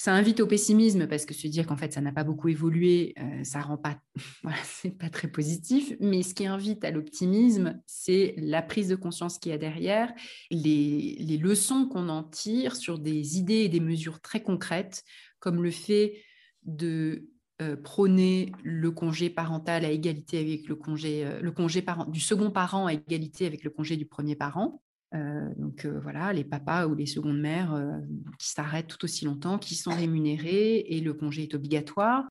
ça 0.01 0.15
invite 0.15 0.39
au 0.39 0.47
pessimisme 0.47 1.05
parce 1.05 1.25
que 1.27 1.33
se 1.35 1.45
dire 1.45 1.67
qu'en 1.67 1.77
fait 1.77 1.93
ça 1.93 2.01
n'a 2.01 2.11
pas 2.11 2.23
beaucoup 2.23 2.49
évolué, 2.49 3.13
euh, 3.19 3.43
ça 3.43 3.61
rend 3.61 3.77
pas, 3.77 3.99
c'est 4.63 4.97
pas 4.97 5.11
très 5.11 5.27
positif. 5.27 5.93
Mais 5.99 6.23
ce 6.23 6.33
qui 6.33 6.47
invite 6.47 6.83
à 6.83 6.89
l'optimisme, 6.89 7.79
c'est 7.85 8.33
la 8.37 8.63
prise 8.63 8.87
de 8.87 8.95
conscience 8.95 9.37
qu'il 9.37 9.51
y 9.51 9.53
a 9.53 9.59
derrière, 9.59 10.11
les, 10.49 11.17
les 11.19 11.37
leçons 11.37 11.85
qu'on 11.85 12.09
en 12.09 12.23
tire 12.23 12.75
sur 12.75 12.97
des 12.97 13.37
idées 13.37 13.59
et 13.59 13.69
des 13.69 13.79
mesures 13.79 14.21
très 14.21 14.41
concrètes, 14.41 15.03
comme 15.39 15.61
le 15.61 15.69
fait 15.69 16.15
de 16.63 17.29
euh, 17.61 17.75
prôner 17.75 18.51
le 18.63 18.89
congé 18.89 19.29
parental 19.29 19.85
à 19.85 19.91
égalité 19.91 20.39
avec 20.39 20.67
le 20.67 20.75
congé, 20.75 21.23
euh, 21.27 21.41
le 21.41 21.51
congé 21.51 21.83
parent, 21.83 22.05
du 22.05 22.19
second 22.19 22.49
parent 22.49 22.87
à 22.87 22.93
égalité 22.93 23.45
avec 23.45 23.63
le 23.63 23.69
congé 23.69 23.97
du 23.97 24.07
premier 24.07 24.35
parent. 24.35 24.81
Euh, 25.13 25.49
donc 25.57 25.85
euh, 25.85 25.99
voilà, 26.01 26.31
les 26.31 26.45
papas 26.45 26.87
ou 26.87 26.95
les 26.95 27.05
secondes 27.05 27.39
mères 27.39 27.73
euh, 27.73 27.99
qui 28.39 28.49
s'arrêtent 28.49 28.87
tout 28.87 29.03
aussi 29.03 29.25
longtemps, 29.25 29.57
qui 29.57 29.75
sont 29.75 29.91
rémunérés 29.91 30.77
et 30.87 31.01
le 31.01 31.13
congé 31.13 31.43
est 31.43 31.53
obligatoire. 31.53 32.25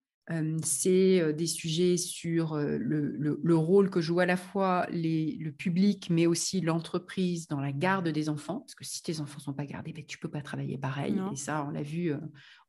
c'est 0.62 1.32
des 1.34 1.46
sujets 1.46 1.96
sur 1.96 2.56
le, 2.56 3.56
rôle 3.56 3.90
que 3.90 4.00
joue 4.00 4.20
à 4.20 4.26
la 4.26 4.36
fois 4.36 4.86
le 4.90 5.50
public, 5.50 6.08
mais 6.08 6.26
aussi 6.26 6.60
l'entreprise 6.60 7.48
dans 7.48 7.60
la 7.60 7.72
garde 7.72 8.08
des 8.08 8.28
enfants. 8.28 8.60
Parce 8.60 8.76
que 8.76 8.84
si 8.84 9.02
tes 9.02 9.20
enfants 9.20 9.38
ne 9.38 9.42
sont 9.42 9.52
pas 9.52 9.66
gardés, 9.66 9.92
ben, 9.92 10.04
tu 10.06 10.18
ne 10.18 10.20
peux 10.20 10.30
pas 10.30 10.40
travailler 10.40 10.78
pareil. 10.78 11.20
Et 11.32 11.36
ça, 11.36 11.66
on 11.68 11.72
l'a 11.72 11.82
vu 11.82 12.12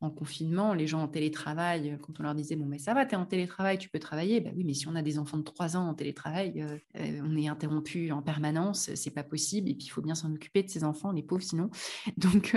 en 0.02 0.10
confinement, 0.10 0.74
les 0.74 0.88
gens 0.88 1.02
en 1.02 1.08
télétravail, 1.08 1.98
quand 2.02 2.20
on 2.20 2.24
leur 2.24 2.36
disait, 2.36 2.56
bon, 2.56 2.66
mais 2.66 2.80
ça 2.80 2.94
va, 2.94 3.06
tu 3.06 3.14
es 3.14 3.18
en 3.18 3.26
télétravail, 3.26 3.78
tu 3.78 3.90
peux 3.90 4.00
travailler. 4.00 4.42
Ben 4.42 4.54
oui, 4.56 4.64
mais 4.64 4.74
si 4.74 4.88
on 4.88 4.96
a 4.96 5.02
des 5.02 5.20
enfants 5.20 5.38
de 5.38 5.44
3 5.44 5.78
ans 5.78 5.88
en 5.88 5.94
télétravail, 5.94 6.66
on 6.96 7.38
est 7.38 7.48
interrompu 7.48 8.12
en 8.12 8.22
permanence, 8.22 8.94
c'est 8.96 9.12
pas 9.12 9.24
possible. 9.24 9.70
Et 9.70 9.76
puis, 9.76 9.86
il 9.86 9.90
faut 9.90 10.02
bien 10.02 10.16
s'en 10.16 10.34
occuper 10.34 10.64
de 10.64 10.70
ces 10.70 10.84
enfants, 10.84 11.12
les 11.12 11.24
pauvres, 11.24 11.44
sinon. 11.44 11.70
Donc, 12.18 12.56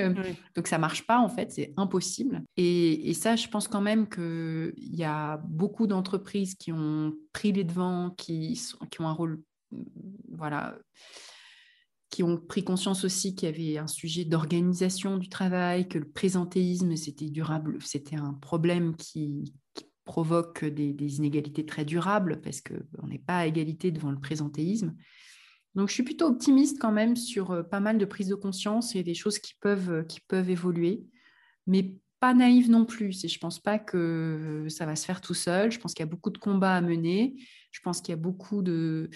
donc 0.55 0.66
ça 0.66 0.78
marche 0.78 1.07
pas, 1.07 1.18
en 1.18 1.28
fait, 1.28 1.53
c'est 1.53 1.72
impossible. 1.76 2.42
Et, 2.57 3.11
et, 3.11 3.14
ça, 3.14 3.36
je 3.36 3.49
pense 3.49 3.68
quand 3.68 3.80
même 3.80 4.09
qu'il 4.09 4.72
y 4.76 5.05
a 5.05 5.36
beaucoup 5.49 5.86
d'entreprises 5.86 6.55
qui 6.55 6.72
ont 6.72 7.14
pris 7.32 7.53
les 7.53 7.64
devants, 7.64 8.11
qui, 8.16 8.57
sont, 8.57 8.78
qui 8.90 9.01
ont 9.01 9.09
un 9.09 9.12
rôle, 9.12 9.42
voilà 10.30 10.76
qui 12.15 12.23
ont 12.23 12.37
pris 12.37 12.62
conscience 12.62 13.05
aussi 13.05 13.35
qu'il 13.35 13.49
y 13.49 13.53
avait 13.53 13.77
un 13.77 13.89
sujet 13.89 14.25
d'organisation 14.25 15.19
du 15.19 15.29
travail, 15.29 15.89
que 15.89 15.99
le 15.99 16.09
présentéisme, 16.09 16.95
c'était 16.95 17.29
durable, 17.29 17.79
c'était 17.81 18.15
un 18.15 18.35
problème 18.35 18.95
qui, 18.95 19.53
provoque 20.05 20.65
des, 20.65 21.17
inégalités 21.17 21.67
très 21.67 21.85
durables 21.85 22.41
parce 22.41 22.61
qu'on 22.61 23.09
n'est 23.09 23.19
pas 23.19 23.39
à 23.39 23.47
égalité 23.47 23.91
devant 23.91 24.12
le 24.12 24.21
présentéisme. 24.21 24.95
Donc, 25.75 25.89
je 25.89 25.95
suis 25.95 26.05
plutôt 26.05 26.27
optimiste 26.27 26.79
quand 26.81 26.93
même 26.93 27.17
sur 27.17 27.69
pas 27.69 27.81
mal 27.81 27.99
de 27.99 28.05
prises 28.05 28.29
de 28.29 28.37
conscience 28.37 28.95
et 28.95 29.03
des 29.03 29.15
choses 29.15 29.41
qui 29.41 29.55
peuvent, 29.61 30.07
qui 30.07 30.21
peuvent 30.21 30.51
évoluer, 30.51 31.05
mais 31.67 31.97
pas 32.21 32.33
naïve 32.33 32.71
non 32.71 32.85
plus. 32.85 33.27
Je 33.27 33.35
ne 33.35 33.41
pense 33.41 33.59
pas 33.59 33.81
que 33.81 34.67
ça 34.69 34.87
va 34.87 34.95
se 34.95 35.05
faire 35.05 35.21
tout 35.21 35.35
seul. 35.35 35.73
Je 35.73 35.81
pense 35.81 35.95
qu'il 35.95 36.05
y 36.05 36.09
a 36.09 36.11
beaucoup 36.11 36.31
de 36.31 36.39
combats 36.39 36.77
à 36.77 36.81
mener. 36.81 37.35
Je 37.73 37.81
pense 37.81 38.01
qu'il 38.01 38.12
y 38.12 38.19
a 38.19 38.21
beaucoup 38.21 38.62
de, 38.62 39.11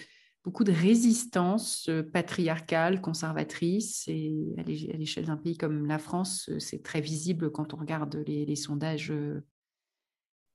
beaucoup 0.49 0.63
de 0.63 0.71
résistance 0.71 1.89
euh, 1.89 2.01
patriarcale, 2.01 3.01
conservatrice. 3.01 4.07
Et 4.07 4.55
à 4.57 4.63
l'échelle 4.63 5.25
d'un 5.25 5.37
pays 5.37 5.55
comme 5.55 5.85
la 5.85 5.99
France, 5.99 6.49
euh, 6.49 6.57
c'est 6.57 6.81
très 6.81 7.01
visible 7.01 7.51
quand 7.51 7.75
on 7.75 7.77
regarde 7.77 8.15
les, 8.25 8.55
sondages 8.55 9.11
euh, 9.11 9.45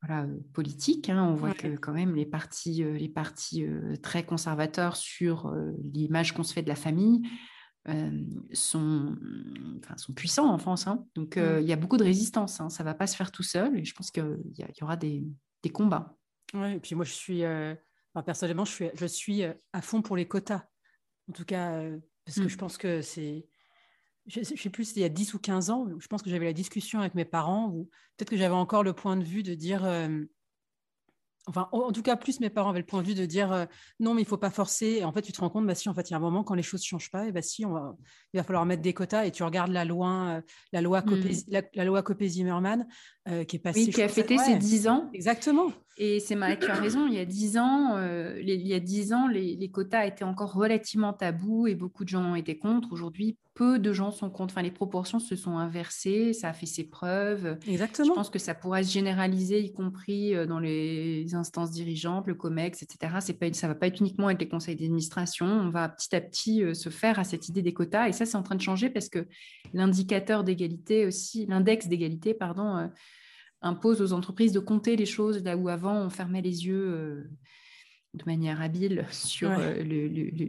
voilà, 0.03 0.27
politiques. 0.53 1.11
Hein. 1.11 1.23
On 1.23 1.37
voit 1.37 1.55
que 1.55 1.77
quand 1.77 1.93
même 1.93 2.17
les 2.17 2.27
partis, 2.27 2.83
les 2.83 3.09
partis 3.09 3.65
très 4.03 4.27
conservateurs 4.27 4.97
sur 4.97 5.55
l'image 5.93 6.33
qu'on 6.33 6.43
se 6.43 6.53
fait 6.53 6.63
de 6.63 6.69
la 6.69 6.75
famille 6.75 7.23
sont, 8.53 9.17
enfin, 9.79 9.97
sont 9.97 10.13
puissants 10.13 10.53
en 10.53 10.59
France. 10.59 10.89
Hein. 10.89 11.07
Donc 11.15 11.37
il 11.39 11.67
y 11.67 11.73
a 11.73 11.77
beaucoup 11.77 11.97
de 11.99 12.05
résistance. 12.05 12.61
Hein. 12.61 12.69
Ça 12.69 12.83
ne 12.83 12.89
va 12.89 12.95
pas 12.95 13.07
se 13.07 13.17
faire 13.17 13.31
tout 13.31 13.45
seul. 13.45 13.79
Et 13.79 13.85
je 13.85 13.95
pense 13.95 14.11
qu'il 14.11 14.37
y, 14.59 14.63
y, 14.63 14.83
aura 14.83 14.97
des, 14.97 15.25
des 15.63 15.71
combats. 15.71 16.19
Ouais, 16.53 16.77
et 16.77 16.81
puis 16.81 16.95
moi, 16.97 17.05
je 17.07 17.13
suis 17.13 17.45
personnellement, 18.23 18.65
je 18.65 18.73
suis, 18.73 18.91
je 18.95 19.07
suis 19.07 19.43
euh, 19.43 19.53
à 19.73 19.83
fond 19.83 20.03
pour 20.03 20.17
les 20.17 20.27
quotas. 20.27 20.65
En 21.29 21.33
tout 21.33 21.45
cas, 21.45 21.73
euh, 21.73 21.99
parce 22.25 22.39
que 22.39 22.45
mm. 22.45 22.49
je 22.49 22.57
pense 22.57 22.79
que 22.79 23.03
c'est. 23.03 23.47
Je 24.27 24.41
ne 24.41 24.45
sais 24.45 24.71
plus, 24.71 24.97
il 24.97 25.01
y 25.01 25.05
a 25.05 25.11
10 25.11 25.35
ou 25.35 25.39
15 25.39 25.69
ans, 25.69 25.87
je 25.99 26.07
pense 26.07 26.23
que 26.23 26.31
j'avais 26.31 26.47
la 26.47 26.55
discussion 26.55 27.01
avec 27.01 27.15
mes 27.15 27.27
parents, 27.27 27.69
ou 27.69 27.91
peut-être 28.17 28.31
que 28.31 28.39
j'avais 28.39 28.55
encore 28.55 28.83
le 28.83 28.95
point 28.95 29.19
de 29.19 29.25
vue 29.25 29.43
de 29.43 29.53
dire 29.53 29.85
euh, 29.85 30.25
Enfin, 31.47 31.69
en 31.73 31.93
tout 31.93 32.03
cas, 32.03 32.17
plus 32.17 32.41
mes 32.41 32.49
parents 32.49 32.71
avaient 32.71 32.79
le 32.79 32.87
point 32.87 33.03
de 33.03 33.07
vue 33.07 33.15
de 33.15 33.27
dire 33.27 33.53
euh, 33.53 33.67
non, 34.01 34.15
mais 34.15 34.23
il 34.23 34.25
faut 34.27 34.39
pas 34.39 34.51
forcer. 34.51 34.99
Et 35.01 35.05
en 35.05 35.13
fait, 35.13 35.21
tu 35.21 35.33
te 35.33 35.41
rends 35.41 35.51
compte, 35.51 35.67
bah 35.67 35.75
si, 35.75 35.89
en 35.91 35.95
fait, 35.95 36.09
il 36.09 36.13
y 36.13 36.15
a 36.15 36.17
un 36.17 36.21
moment 36.21 36.43
quand 36.43 36.55
les 36.55 36.63
choses 36.63 36.83
changent 36.83 37.11
pas, 37.11 37.27
et 37.27 37.33
bah 37.33 37.43
si, 37.43 37.67
on 37.67 37.73
va, 37.73 37.97
il 38.33 38.39
va 38.39 38.45
falloir 38.45 38.65
mettre 38.65 38.81
des 38.81 38.95
quotas. 38.95 39.27
Et 39.27 39.31
tu 39.31 39.43
regardes 39.43 39.71
la 39.71 39.85
loi, 39.85 40.27
euh, 40.29 40.41
la 40.73 40.81
loi 40.81 41.03
mmh. 41.03 41.05
Copé, 41.05 41.37
la, 41.75 41.85
loi 41.85 42.03
Copé-Zimmermann, 42.03 42.87
euh, 43.29 43.45
qui 43.45 43.57
est 43.57 43.59
passée. 43.59 43.85
Oui, 43.85 43.91
qui 43.91 44.03
a 44.03 44.09
fêté 44.09 44.39
ses 44.39 44.57
10 44.57 44.89
ans. 44.89 45.11
Exactement. 45.13 45.71
Et 45.99 46.19
c'est 46.19 46.35
Marie, 46.35 46.59
tu 46.59 46.67
as 46.67 46.75
raison. 46.75 47.07
Il 47.07 47.15
y 47.15 47.19
a 47.19 47.27
10 47.27 47.59
ans, 47.59 47.99
les, 47.99 48.55
il 48.55 48.67
y 48.67 48.75
a 48.75 48.81
10 48.81 49.13
ans, 49.13 49.29
les, 49.29 49.55
les, 49.55 49.71
quotas 49.71 50.07
étaient 50.07 50.25
encore 50.25 50.55
relativement 50.55 51.13
tabous 51.13 51.67
et 51.67 51.75
beaucoup 51.75 52.05
de 52.05 52.09
gens 52.09 52.35
étaient 52.35 52.59
contre. 52.59 52.93
Aujourd'hui, 52.93 53.37
peu 53.55 53.79
de 53.79 53.93
gens 53.93 54.11
sont 54.11 54.31
contre. 54.31 54.53
Enfin, 54.53 54.63
les 54.63 54.73
proportions 54.73 55.21
se 55.21 55.37
sont 55.37 55.59
inversées, 55.59 56.33
ça 56.33 56.49
a 56.49 56.53
fait 56.53 56.67
ses 56.67 56.85
preuves. 56.85 57.57
Exactement. 57.69 58.09
Je 58.09 58.13
pense 58.15 58.31
que 58.31 58.39
ça 58.39 58.55
pourrait 58.55 58.83
se 58.83 58.93
généraliser, 58.93 59.61
y 59.61 59.73
compris 59.73 60.35
euh, 60.35 60.45
dans 60.45 60.59
les 60.59 61.35
instances 61.35 61.71
dirigeantes, 61.71 62.27
le 62.27 62.35
COMEX, 62.35 62.83
etc. 62.83 63.17
C'est 63.21 63.39
pas, 63.39 63.53
ça 63.53 63.69
ne 63.69 63.73
va 63.73 63.79
pas 63.79 63.87
être 63.87 64.01
uniquement 64.01 64.27
avec 64.27 64.41
les 64.41 64.49
conseils 64.49 64.75
d'administration. 64.75 65.47
On 65.47 65.71
va 65.71 65.89
petit 65.89 66.15
à 66.17 66.21
petit 66.21 66.65
euh, 66.65 66.75
se 66.75 66.89
faire 66.89 67.19
à 67.19 67.25
cette 67.25 67.49
idée 67.49 67.63
des 67.63 67.73
quotas. 67.73 68.09
Et 68.09 68.13
ça, 68.13 68.27
c'est 68.27 68.37
en 68.37 68.43
train 68.43 68.57
de 68.57 68.63
changer 68.63 68.91
parce 68.91 69.09
que 69.09 69.27
l'indicateur 69.73 70.43
d'égalité 70.43 71.07
aussi, 71.07 71.47
l'index 71.47 71.87
d'égalité, 71.87 72.35
pardon, 72.35 72.77
euh, 72.77 72.89
impose 73.63 74.03
aux 74.03 74.13
entreprises 74.13 74.53
de 74.53 74.61
compter 74.61 74.97
les 74.97 75.07
choses 75.07 75.43
là 75.45 75.57
où 75.57 75.69
avant 75.69 75.95
on 75.95 76.11
fermait 76.11 76.43
les 76.43 76.67
yeux 76.67 77.31
de 78.15 78.23
manière 78.27 78.63
habile 78.63 79.05
sur 79.11 79.51
euh, 79.51 79.83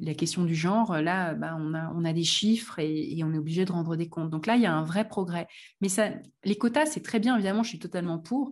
la 0.01 0.13
question 0.13 0.43
du 0.43 0.55
genre, 0.55 1.01
là, 1.01 1.33
bah, 1.33 1.57
on, 1.59 1.73
a, 1.73 1.91
on 1.95 2.05
a 2.05 2.13
des 2.13 2.23
chiffres 2.23 2.79
et, 2.79 3.19
on 3.23 3.33
est 3.33 3.37
obligé 3.37 3.65
de 3.65 3.71
rendre 3.71 3.95
des 3.95 4.07
comptes. 4.07 4.29
Donc 4.29 4.45
là, 4.45 4.55
il 4.55 4.61
y 4.61 4.65
a 4.65 4.73
un 4.73 4.83
vrai 4.83 5.07
progrès. 5.07 5.47
Mais 5.81 5.89
ça, 5.89 6.09
les 6.43 6.55
quotas, 6.55 6.85
c'est 6.85 7.01
très 7.01 7.19
bien, 7.19 7.35
évidemment, 7.35 7.63
je 7.63 7.69
suis 7.69 7.79
totalement 7.79 8.19
pour, 8.19 8.51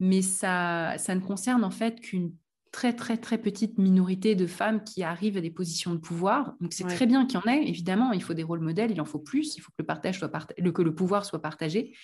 mais 0.00 0.22
ça, 0.22 0.94
ça 0.98 1.14
ne 1.14 1.20
concerne 1.20 1.62
en 1.62 1.70
fait 1.70 2.00
qu'une 2.00 2.32
très, 2.72 2.92
très, 2.92 3.18
très 3.18 3.38
petite 3.38 3.78
minorité 3.78 4.34
de 4.34 4.46
femmes 4.46 4.82
qui 4.82 5.04
arrivent 5.04 5.36
à 5.36 5.40
des 5.40 5.50
positions 5.50 5.92
de 5.92 5.98
pouvoir. 5.98 6.54
Donc 6.60 6.72
c'est 6.72 6.84
très 6.84 7.06
bien 7.06 7.26
qu'il 7.26 7.38
y 7.38 7.42
en 7.42 7.46
ait, 7.46 7.68
évidemment, 7.68 8.12
il 8.12 8.22
faut 8.22 8.34
des 8.34 8.42
rôles 8.42 8.60
modèles, 8.60 8.90
il 8.90 9.00
en 9.00 9.04
faut 9.04 9.20
plus, 9.20 9.56
il 9.56 9.60
faut 9.60 9.70
que 9.70 9.76
le, 9.78 9.86
partage 9.86 10.18
soit 10.18 10.28
que 10.28 10.82
le 10.82 10.94
pouvoir 10.94 11.24
soit 11.24 11.40
partagé. 11.40 11.94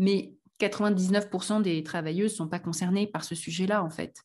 Mais 0.00 0.32
99% 0.60 1.62
des 1.62 1.82
travailleuses 1.82 2.32
ne 2.32 2.36
sont 2.36 2.48
pas 2.48 2.58
concernées 2.58 3.06
par 3.06 3.24
ce 3.24 3.34
sujet-là, 3.34 3.84
en 3.84 3.90
fait. 3.90 4.16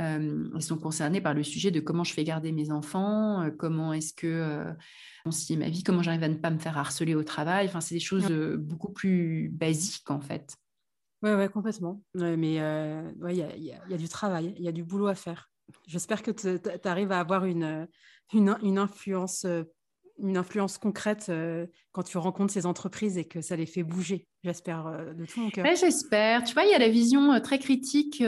Euh, 0.00 0.48
ils 0.54 0.62
sont 0.62 0.76
concernés 0.76 1.20
par 1.20 1.34
le 1.34 1.44
sujet 1.44 1.70
de 1.70 1.78
comment 1.78 2.02
je 2.02 2.12
fais 2.12 2.24
garder 2.24 2.50
mes 2.50 2.72
enfants, 2.72 3.42
euh, 3.42 3.50
comment 3.50 3.92
est-ce 3.92 4.12
que 4.12 4.26
euh, 4.26 4.72
on 5.24 5.30
ma 5.56 5.68
vie, 5.68 5.84
comment 5.84 6.02
j'arrive 6.02 6.24
à 6.24 6.28
ne 6.28 6.34
pas 6.34 6.50
me 6.50 6.58
faire 6.58 6.76
harceler 6.76 7.14
au 7.14 7.22
travail. 7.22 7.66
Enfin, 7.66 7.80
c'est 7.80 7.94
des 7.94 8.00
choses 8.00 8.30
beaucoup 8.58 8.92
plus 8.92 9.48
basiques 9.50 10.10
en 10.10 10.20
fait. 10.20 10.56
Oui, 11.22 11.30
ouais, 11.30 11.48
complètement. 11.48 12.02
mais 12.14 12.54
il 12.54 13.30
y, 13.30 13.64
y, 13.64 13.94
a 13.94 13.96
du 13.96 14.08
travail, 14.08 14.54
il 14.58 14.64
y 14.64 14.68
a 14.68 14.72
du 14.72 14.84
boulot 14.84 15.06
à 15.06 15.14
faire. 15.14 15.50
J'espère 15.86 16.22
que 16.22 16.30
tu 16.30 16.88
arrives 16.88 17.12
à 17.12 17.20
avoir 17.20 17.44
une, 17.46 17.88
une, 18.34 18.56
une 18.62 18.78
influence 18.78 19.46
une 20.18 20.36
influence 20.36 20.78
concrète 20.78 21.26
euh, 21.28 21.66
quand 21.92 22.02
tu 22.02 22.18
rencontres 22.18 22.52
ces 22.52 22.66
entreprises 22.66 23.18
et 23.18 23.24
que 23.24 23.40
ça 23.40 23.56
les 23.56 23.66
fait 23.66 23.82
bouger, 23.82 24.26
j'espère, 24.44 24.86
euh, 24.86 25.12
de 25.12 25.26
tout 25.26 25.40
mon 25.40 25.50
cœur. 25.50 25.66
j'espère. 25.74 26.44
Tu 26.44 26.54
vois, 26.54 26.64
il 26.64 26.70
y 26.70 26.74
a 26.74 26.78
la 26.78 26.88
vision 26.88 27.32
euh, 27.32 27.40
très 27.40 27.58
critique, 27.58 28.22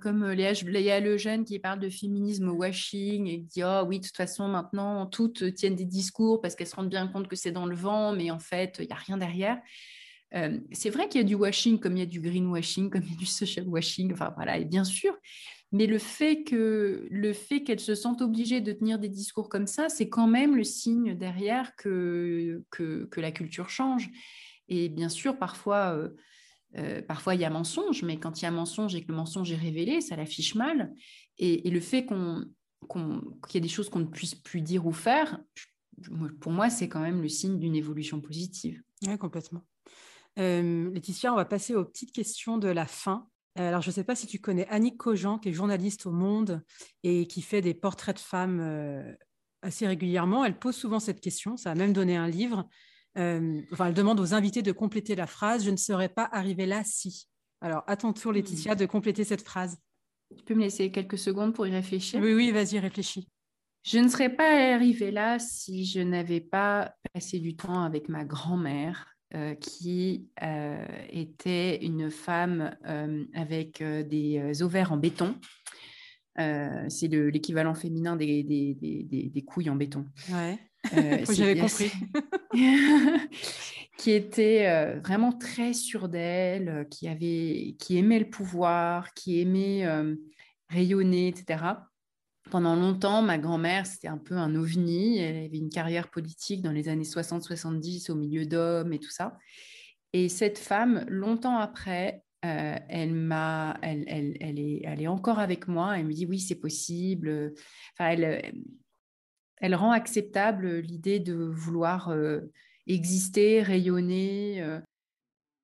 comme 0.00 0.30
Léa, 0.30 0.52
Léa 0.64 1.00
Lejeune 1.00 1.44
qui 1.44 1.58
parle 1.58 1.80
de 1.80 1.88
féminisme 1.88 2.48
washing 2.48 3.26
et 3.26 3.40
qui 3.40 3.46
dit 3.46 3.64
Oh 3.64 3.84
oui, 3.86 3.98
de 3.98 4.06
toute 4.06 4.16
façon, 4.16 4.48
maintenant, 4.48 5.06
toutes 5.06 5.54
tiennent 5.54 5.76
des 5.76 5.84
discours 5.84 6.40
parce 6.40 6.54
qu'elles 6.54 6.68
se 6.68 6.76
rendent 6.76 6.90
bien 6.90 7.08
compte 7.08 7.28
que 7.28 7.36
c'est 7.36 7.52
dans 7.52 7.66
le 7.66 7.76
vent, 7.76 8.12
mais 8.14 8.30
en 8.30 8.38
fait, 8.38 8.76
il 8.78 8.86
n'y 8.86 8.92
a 8.92 8.96
rien 8.96 9.16
derrière. 9.16 9.60
c'est 10.72 10.90
vrai 10.90 11.08
qu'il 11.08 11.20
y 11.20 11.24
a 11.24 11.26
du 11.26 11.34
washing, 11.34 11.78
comme 11.80 11.96
il 11.96 12.00
y 12.00 12.02
a 12.02 12.06
du 12.06 12.20
greenwashing, 12.20 12.88
comme 12.90 13.02
il 13.02 13.10
y 13.10 13.14
a 13.14 13.18
du 13.18 13.26
social 13.26 13.66
washing, 13.68 14.12
enfin 14.12 14.32
voilà, 14.36 14.58
et 14.58 14.64
bien 14.64 14.84
sûr. 14.84 15.12
Mais 15.72 15.86
le 15.86 15.98
fait 15.98 16.44
que 16.44 17.06
le 17.10 17.32
se 17.32 17.94
sentent 17.94 18.20
obligées 18.20 18.60
de 18.60 18.72
tenir 18.72 18.98
des 18.98 19.08
discours 19.08 19.48
comme 19.48 19.66
ça, 19.66 19.88
c'est 19.88 20.08
quand 20.08 20.26
même 20.26 20.54
le 20.54 20.64
signe 20.64 21.14
derrière 21.14 21.74
que, 21.76 22.62
que, 22.70 23.20
la 23.20 23.32
culture 23.32 23.70
change. 23.70 24.10
Et 24.68 24.90
bien 24.90 25.08
sûr, 25.08 25.38
parfois, 25.38 25.96
euh, 25.96 26.10
euh, 26.76 27.02
parfois 27.02 27.34
il 27.34 27.40
y 27.40 27.44
a 27.44 27.50
mensonge, 27.50 28.02
mais 28.02 28.18
quand 28.18 28.40
il 28.40 28.44
y 28.44 28.48
a 28.48 28.50
mensonge 28.50 28.94
et 28.94 29.02
que 29.02 29.08
le 29.08 29.16
mensonge 29.16 29.50
est 29.50 29.56
révélé, 29.56 30.02
ça 30.02 30.14
l'affiche 30.14 30.54
mal. 30.54 30.92
Et, 31.38 31.68
le 31.70 31.80
fait 31.80 32.06
qu'il 32.06 33.54
y 33.54 33.56
ait 33.56 33.60
des 33.60 33.68
choses 33.68 33.88
qu'on 33.88 34.00
ne 34.00 34.04
puisse 34.04 34.34
plus 34.34 34.60
dire 34.60 34.86
ou 34.86 34.92
faire, 34.92 35.40
pour 36.40 36.52
moi, 36.52 36.68
c'est 36.68 36.88
quand 36.88 37.00
même 37.00 37.22
le 37.22 37.28
signe 37.28 37.58
d'une 37.58 37.74
évolution 37.74 38.20
positive. 38.20 38.82
Oui, 39.06 39.16
complètement. 39.16 39.62
Euh, 40.38 40.90
Laetitia, 40.92 41.32
on 41.32 41.36
va 41.36 41.44
passer 41.44 41.74
aux 41.74 41.84
petites 41.84 42.12
questions 42.12 42.58
de 42.58 42.68
la 42.68 42.86
fin. 42.86 43.26
Euh, 43.58 43.68
alors, 43.68 43.82
je 43.82 43.90
ne 43.90 43.92
sais 43.92 44.04
pas 44.04 44.14
si 44.14 44.26
tu 44.26 44.38
connais 44.38 44.66
Annick 44.68 44.96
Cogent, 44.96 45.38
qui 45.38 45.50
est 45.50 45.52
journaliste 45.52 46.06
au 46.06 46.10
Monde 46.10 46.62
et 47.02 47.26
qui 47.26 47.42
fait 47.42 47.60
des 47.60 47.74
portraits 47.74 48.16
de 48.16 48.20
femmes 48.20 48.60
euh, 48.60 49.14
assez 49.62 49.86
régulièrement. 49.86 50.44
Elle 50.44 50.58
pose 50.58 50.74
souvent 50.74 51.00
cette 51.00 51.20
question. 51.20 51.56
Ça 51.56 51.72
a 51.72 51.74
même 51.74 51.92
donné 51.92 52.16
un 52.16 52.28
livre. 52.28 52.68
Euh, 53.18 53.60
enfin, 53.72 53.88
elle 53.88 53.94
demande 53.94 54.20
aux 54.20 54.32
invités 54.32 54.62
de 54.62 54.72
compléter 54.72 55.14
la 55.14 55.26
phrase 55.26 55.64
Je 55.64 55.70
ne 55.70 55.76
serais 55.76 56.08
pas 56.08 56.28
arrivée 56.32 56.66
là 56.66 56.82
si. 56.84 57.28
Alors, 57.60 57.84
à 57.86 57.96
ton 57.96 58.12
tour, 58.12 58.32
Laetitia, 58.32 58.74
de 58.74 58.86
compléter 58.86 59.24
cette 59.24 59.42
phrase. 59.42 59.76
Tu 60.36 60.42
peux 60.44 60.54
me 60.54 60.62
laisser 60.62 60.90
quelques 60.90 61.18
secondes 61.18 61.54
pour 61.54 61.66
y 61.66 61.70
réfléchir? 61.70 62.20
Oui, 62.20 62.32
oui, 62.32 62.50
vas-y, 62.50 62.78
réfléchis. 62.78 63.28
Je 63.84 63.98
ne 63.98 64.08
serais 64.08 64.34
pas 64.34 64.74
arrivée 64.74 65.10
là 65.10 65.38
si 65.38 65.84
je 65.84 66.00
n'avais 66.00 66.40
pas 66.40 66.94
passé 67.12 67.38
du 67.38 67.56
temps 67.56 67.82
avec 67.82 68.08
ma 68.08 68.24
grand-mère 68.24 69.11
euh, 69.34 69.54
qui 69.54 70.28
euh, 70.42 70.84
était 71.08 71.82
une 71.82 72.10
femme 72.10 72.76
euh, 72.86 73.24
avec 73.32 73.82
des 73.82 74.62
ovaires 74.62 74.92
en 74.92 74.98
béton. 74.98 75.34
c'est 76.36 77.08
l'équivalent 77.08 77.74
féminin 77.74 78.16
des, 78.16 78.42
des, 78.42 78.74
des, 78.74 79.30
des, 79.30 79.42
couilles 79.42 79.70
en 79.70 79.76
béton. 79.76 80.04
Ouais, 80.30 80.58
j'avais 81.32 81.58
compris. 81.58 81.90
qui 83.98 84.10
était 84.10 84.96
vraiment 85.02 85.32
très 85.32 85.72
sûre 85.72 86.08
d'elle, 86.08 86.86
qui, 86.90 87.08
avait, 87.08 87.76
qui 87.78 87.96
aimait 87.96 88.18
le 88.18 88.28
pouvoir, 88.28 89.14
qui 89.14 89.40
aimait 89.40 89.86
rayonner, 90.68 91.28
etc 91.28 91.64
pendant 92.52 92.76
longtemps, 92.76 93.22
ma 93.22 93.38
grand-mère, 93.38 93.86
c'était 93.86 94.08
un 94.08 94.18
peu 94.18 94.36
un 94.36 94.54
ovni. 94.54 95.16
Elle 95.16 95.46
avait 95.46 95.56
une 95.56 95.70
carrière 95.70 96.10
politique 96.10 96.60
dans 96.60 96.70
les 96.70 96.90
années 96.90 97.02
60-70 97.02 98.10
au 98.10 98.14
milieu 98.14 98.44
d'hommes 98.44 98.92
et 98.92 98.98
tout 98.98 99.10
ça. 99.10 99.38
Et 100.12 100.28
cette 100.28 100.58
femme, 100.58 101.02
longtemps 101.08 101.56
après, 101.56 102.22
euh, 102.44 102.76
elle, 102.90 103.14
m'a, 103.14 103.78
elle, 103.80 104.04
est, 104.06 104.82
elle 104.84 105.00
est 105.00 105.06
encore 105.06 105.38
avec 105.38 105.66
moi. 105.66 105.98
Elle 105.98 106.04
me 106.04 106.12
dit 106.12 106.26
oui, 106.26 106.40
c'est 106.40 106.60
possible. 106.60 107.54
Enfin, 107.94 108.10
elle, 108.10 108.52
elle 109.62 109.74
rend 109.74 109.92
acceptable 109.92 110.80
l'idée 110.80 111.20
de 111.20 111.32
vouloir 111.32 112.10
euh, 112.10 112.40
exister, 112.86 113.62
rayonner. 113.62 114.60
Euh. 114.60 114.78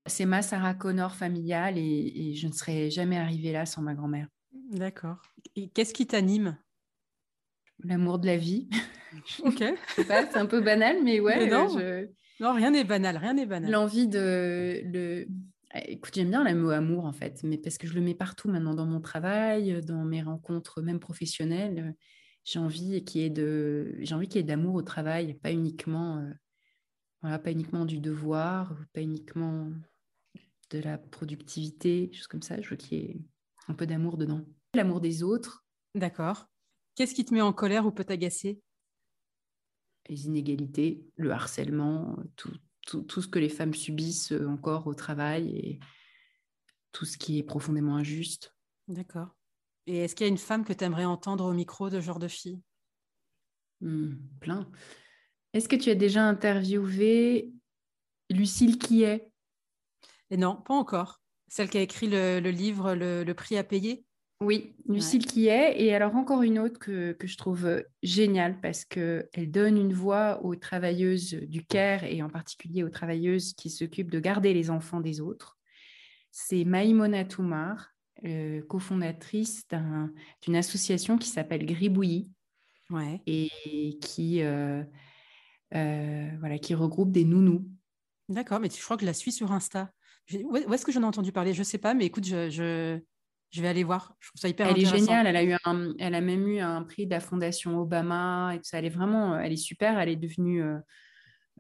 C'est 0.07 0.25
ma 0.25 0.41
Sarah 0.41 0.73
Connor 0.73 1.15
familiale 1.15 1.77
et 1.77 2.33
je 2.35 2.47
ne 2.47 2.53
serais 2.53 2.89
jamais 2.89 3.19
arrivée 3.19 3.53
là 3.53 3.67
sans 3.67 3.83
ma 3.83 3.93
grand-mère. 3.93 4.29
D'accord. 4.71 5.21
Et 5.55 5.69
qu'est-ce 5.69 5.93
qui 5.93 6.07
t'anime? 6.07 6.57
L'amour 7.85 8.19
de 8.19 8.27
la 8.27 8.37
vie. 8.37 8.69
Ok. 9.43 9.65
c'est 9.97 10.37
un 10.37 10.47
peu 10.47 10.61
banal, 10.61 10.99
mais 11.03 11.19
ouais. 11.19 11.49
non. 11.49 11.75
non, 12.41 12.55
rien 12.55 12.71
n'est 12.71 12.85
banal, 12.85 13.17
rien 13.17 13.33
n'est 13.33 13.47
banal. 13.47 13.71
L'envie 13.71 14.07
de 14.07 14.83
le. 14.85 15.27
Écoute, 15.87 16.15
j'aime 16.15 16.31
bien 16.31 16.45
le 16.45 16.55
mot 16.55 16.71
amour 16.71 17.07
en 17.07 17.13
fait, 17.13 17.43
mais 17.43 17.57
parce 17.57 17.79
que 17.79 17.87
je 17.87 17.95
le 17.95 18.03
mets 18.03 18.15
partout 18.15 18.49
maintenant 18.51 18.75
dans 18.75 18.87
mon 18.87 19.01
travail, 19.01 19.83
dans 19.83 20.05
mes 20.05 20.23
rencontres 20.23 20.83
même 20.83 21.01
professionnelles. 21.01 21.95
j'ai 22.45 22.59
envie 22.59 23.03
qu'il 23.05 23.23
y 23.23 23.25
ait 23.25 23.31
de, 23.31 23.97
j'ai 24.01 24.15
envie 24.15 24.29
qu'il 24.29 24.37
y 24.37 24.41
ait 24.41 24.47
d'amour 24.47 24.75
au 24.75 24.83
travail, 24.83 25.35
pas 25.35 25.53
uniquement, 25.53 26.19
euh, 26.19 26.31
voilà, 27.23 27.39
pas 27.39 27.51
uniquement 27.51 27.87
du 27.87 27.99
devoir, 28.01 28.77
pas 28.93 29.01
uniquement 29.01 29.71
de 30.71 30.81
la 30.81 30.99
productivité, 30.99 32.11
choses 32.13 32.27
comme 32.27 32.43
ça. 32.43 32.61
Je 32.61 32.69
veux 32.69 32.77
qu'il 32.77 32.99
y 32.99 33.01
ait 33.03 33.21
un 33.69 33.75
peu 33.75 33.87
d'amour 33.87 34.17
dedans. 34.17 34.45
L'amour 34.75 35.01
des 35.01 35.23
autres. 35.23 35.65
D'accord. 35.95 36.47
Qu'est-ce 36.99 37.15
qui 37.15 37.25
te 37.25 37.33
met 37.33 37.41
en 37.41 37.53
colère 37.53 37.87
ou 37.87 37.93
peut 37.93 38.03
t'agacer? 38.03 38.61
Les 40.09 40.27
inégalités, 40.27 41.07
le 41.15 41.31
harcèlement, 41.31 42.19
tout, 42.35 42.51
tout, 42.85 43.03
tout, 43.03 43.23
ce 43.23 43.29
que 43.29 43.39
les 43.39 43.49
femmes 43.49 43.73
subissent 43.73 44.33
encore 44.33 44.89
au 44.89 44.95
travail 44.95 45.49
et 45.57 45.81
tout 46.91 47.05
ce 47.05 47.17
qui 47.17 47.39
est 47.39 47.45
profondément 47.45 47.95
injuste. 47.95 48.53
D'accord. 48.89 49.29
Et 49.87 49.99
est-ce 49.99 50.17
qu'il 50.17 50.27
y 50.27 50.29
a 50.29 50.33
une 50.33 50.39
femme 50.39 50.65
que 50.65 50.73
tu 50.73 50.83
aimerais 50.83 51.05
entendre 51.05 51.45
au 51.45 51.53
micro 51.53 51.89
de 51.89 52.01
genre 52.01 52.19
de 52.19 52.27
fille? 52.27 52.61
Hmm, 53.81 54.17
Plein. 54.41 54.69
Est-ce 55.53 55.69
que 55.69 55.77
tu 55.77 55.91
as 55.91 55.95
déjà 55.95 56.25
interviewé 56.25 57.53
Lucille 58.29 58.77
qui 58.77 59.05
est 59.05 59.31
Et 60.31 60.37
Non, 60.37 60.57
pas 60.57 60.75
encore. 60.75 61.23
Celle 61.47 61.71
qui 61.71 61.79
a 61.79 61.83
écrit 61.83 62.09
le, 62.09 62.41
livre 62.41 62.97
le, 62.97 63.33
prix 63.35 63.57
à 63.57 63.63
payer? 63.63 64.05
Oui, 64.41 64.77
Lucille 64.87 65.27
qui 65.27 65.49
est. 65.49 65.81
Et 65.83 65.95
alors 65.95 66.15
encore 66.15 66.43
une 66.43 66.59
autre 66.59 66.79
que, 66.79 67.13
que 67.13 67.27
je 67.27 67.37
trouve 67.37 67.83
géniale 68.03 68.61
parce 68.61 68.85
qu'elle 68.85 69.51
donne 69.51 69.77
une 69.77 69.93
voix 69.93 70.45
aux 70.45 70.55
travailleuses 70.55 71.35
du 71.35 71.65
CARE 71.65 72.05
et 72.05 72.23
en 72.23 72.29
particulier 72.29 72.85
aux 72.85 72.91
travailleuses 72.91 73.53
qui 73.55 73.69
s'occupent 73.69 74.13
de 74.13 74.21
garder 74.21 74.55
les 74.55 74.71
enfants 74.71 75.01
des 75.01 75.21
autres 75.21 75.59
c'est 76.31 76.65
Maïmona 76.65 77.25
Toumar, 77.25 77.93
euh, 78.25 78.63
cofondatrice 78.63 79.67
d'une 80.43 80.57
association 80.57 81.19
qui 81.19 81.29
s'appelle 81.29 81.67
Gribouillis 81.67 82.31
ouais. 82.91 83.21
et 83.27 83.99
qui, 84.01 84.43
euh, 84.43 84.83
euh, 85.75 86.31
voilà, 86.39 86.59
qui 86.59 86.75
regroupe 86.75 87.11
des 87.11 87.25
nounous. 87.25 87.69
D'accord, 88.29 88.61
mais 88.61 88.69
je 88.71 88.83
crois 88.83 88.97
que 88.97 89.03
je 89.03 89.07
la 89.07 89.15
suis 89.15 89.33
sur 89.33 89.53
Insta. 89.53 89.91
Où 90.45 90.57
est-ce 90.57 90.85
que 90.85 90.93
j'en 90.93 91.03
ai 91.03 91.07
entendu 91.07 91.33
parler? 91.33 91.55
Je 91.55 91.61
ne 91.61 91.65
sais 91.65 91.79
pas, 91.79 91.95
mais 91.95 92.07
écoute, 92.07 92.25
je, 92.25 92.51
je, 92.51 93.01
vais 93.61 93.69
aller 93.69 93.85
voir. 93.85 94.15
Je 94.21 94.29
trouve 94.29 94.41
ça 94.41 94.49
hyper 94.49 94.69
elle 94.69 94.79
est 94.79 94.85
géniale. 94.85 95.27
Elle 95.27 95.37
a, 95.37 95.45
eu 95.45 95.57
elle 95.99 96.15
a 96.15 96.21
même 96.21 96.47
eu 96.47 96.59
un 96.59 96.83
prix 96.83 97.07
de 97.07 97.11
la 97.11 97.21
Fondation 97.21 97.79
Obama 97.79 98.53
et 98.55 98.59
tout 98.59 98.65
ça. 98.65 98.79
Elle 98.79 98.85
est 98.85 98.91
vraiment, 98.91 99.39
elle 99.39 99.53
est 99.53 99.57
super. 99.57 99.99
Elle 99.99 100.11
est 100.11 100.17
devenue 100.17 100.63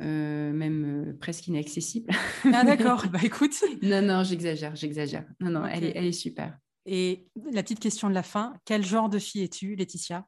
euh, 0.01 0.53
même 0.53 1.09
euh, 1.09 1.19
presque 1.19 1.49
inaccessible. 1.49 2.13
Ah 2.53 2.63
d'accord, 2.63 3.07
bah 3.13 3.19
écoute. 3.23 3.55
non, 3.83 4.03
non, 4.03 4.23
j'exagère, 4.23 4.77
j'exagère. 4.77 5.27
Non, 5.41 5.51
non, 5.51 5.67
elle, 5.67 5.85
est, 5.85 5.93
elle 5.97 6.07
est 6.07 6.13
super. 6.13 6.57
Et 6.87 7.27
la 7.53 7.63
petite 7.63 7.81
question 7.81 8.09
de 8.09 8.15
la 8.15 8.23
fin, 8.23 8.55
quel 8.65 8.85
genre 8.85 9.09
de 9.09 9.19
fille 9.19 9.43
es-tu, 9.43 9.75
Laetitia? 9.75 10.25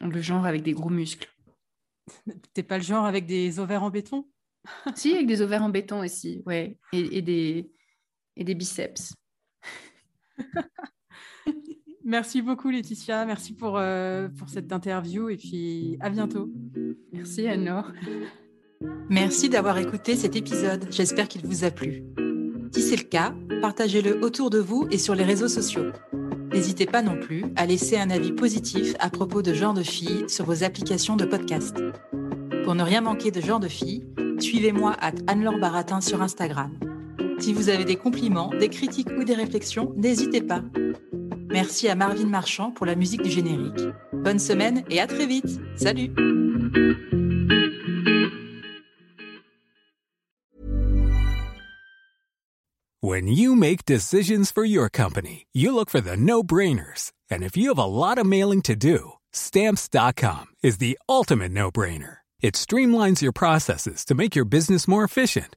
Le 0.00 0.20
genre 0.20 0.46
avec 0.46 0.62
des 0.62 0.72
gros 0.72 0.90
muscles. 0.90 1.28
T'es 2.54 2.62
pas 2.62 2.78
le 2.78 2.84
genre 2.84 3.04
avec 3.04 3.26
des 3.26 3.58
ovaires 3.58 3.82
en 3.82 3.90
béton? 3.90 4.28
Si, 4.94 5.12
avec 5.14 5.26
des 5.26 5.42
ovaires 5.42 5.62
en 5.62 5.68
béton 5.68 6.04
aussi, 6.04 6.42
ouais. 6.46 6.78
Et, 6.92 7.18
et, 7.18 7.22
des, 7.22 7.72
et 8.36 8.44
des 8.44 8.54
biceps. 8.54 9.14
Merci 12.04 12.40
beaucoup 12.40 12.70
Laetitia, 12.70 13.24
merci 13.24 13.52
pour, 13.52 13.76
euh, 13.78 14.28
pour 14.28 14.48
cette 14.48 14.72
interview 14.72 15.28
et 15.28 15.36
puis 15.36 15.96
à 15.98 16.08
bientôt. 16.08 16.48
Merci 17.12 17.48
anne 17.48 17.82
Merci 19.10 19.48
d'avoir 19.48 19.76
écouté 19.78 20.14
cet 20.14 20.36
épisode, 20.36 20.86
j'espère 20.90 21.26
qu'il 21.26 21.44
vous 21.44 21.64
a 21.64 21.72
plu. 21.72 22.04
Si 22.72 22.82
c'est 22.82 22.96
le 22.96 23.02
cas, 23.02 23.34
partagez-le 23.60 24.22
autour 24.24 24.50
de 24.50 24.58
vous 24.60 24.86
et 24.92 24.98
sur 24.98 25.16
les 25.16 25.24
réseaux 25.24 25.48
sociaux. 25.48 25.90
N'hésitez 26.52 26.86
pas 26.86 27.02
non 27.02 27.18
plus 27.18 27.44
à 27.56 27.66
laisser 27.66 27.96
un 27.96 28.10
avis 28.10 28.32
positif 28.32 28.94
à 29.00 29.10
propos 29.10 29.42
de 29.42 29.52
Genre 29.52 29.74
de 29.74 29.82
Filles 29.82 30.28
sur 30.28 30.44
vos 30.44 30.62
applications 30.62 31.16
de 31.16 31.24
podcast. 31.24 31.76
Pour 32.64 32.76
ne 32.76 32.84
rien 32.84 33.00
manquer 33.00 33.32
de 33.32 33.40
Genre 33.40 33.60
de 33.60 33.68
Filles, 33.68 34.06
suivez-moi 34.38 34.94
à 35.00 35.10
Anne-Laure 35.26 35.58
Baratin 35.58 36.00
sur 36.00 36.22
Instagram. 36.22 36.70
Si 37.38 37.52
vous 37.52 37.68
avez 37.68 37.84
des 37.84 37.96
compliments, 37.96 38.50
des 38.58 38.68
critiques 38.68 39.10
ou 39.16 39.24
des 39.24 39.34
réflexions, 39.34 39.92
n'hésitez 39.96 40.40
pas. 40.40 40.62
Merci 41.50 41.88
à 41.88 41.94
Marvin 41.94 42.26
Marchand 42.26 42.70
pour 42.70 42.86
la 42.86 42.94
musique 42.94 43.22
du 43.22 43.30
générique. 43.30 43.80
Bonne 44.12 44.38
semaine 44.38 44.82
et 44.90 45.00
à 45.00 45.06
très 45.06 45.26
vite. 45.26 45.60
Salut 45.76 46.10
When 53.02 53.28
you 53.28 53.54
make 53.54 53.84
decisions 53.84 54.50
for 54.50 54.64
your 54.64 54.88
company, 54.88 55.46
you 55.52 55.72
look 55.72 55.90
for 55.90 56.00
the 56.00 56.16
no-brainers. 56.16 57.12
And 57.30 57.44
if 57.44 57.56
you 57.56 57.68
have 57.68 57.78
a 57.78 57.84
lot 57.84 58.18
of 58.18 58.26
mailing 58.26 58.62
to 58.62 58.74
do, 58.74 59.12
stamps.com 59.32 60.46
is 60.62 60.78
the 60.78 60.98
ultimate 61.08 61.52
no-brainer. 61.52 62.18
It 62.40 62.54
streamlines 62.54 63.22
your 63.22 63.32
processes 63.32 64.04
to 64.06 64.14
make 64.14 64.36
your 64.36 64.44
business 64.44 64.86
more 64.86 65.04
efficient, 65.04 65.56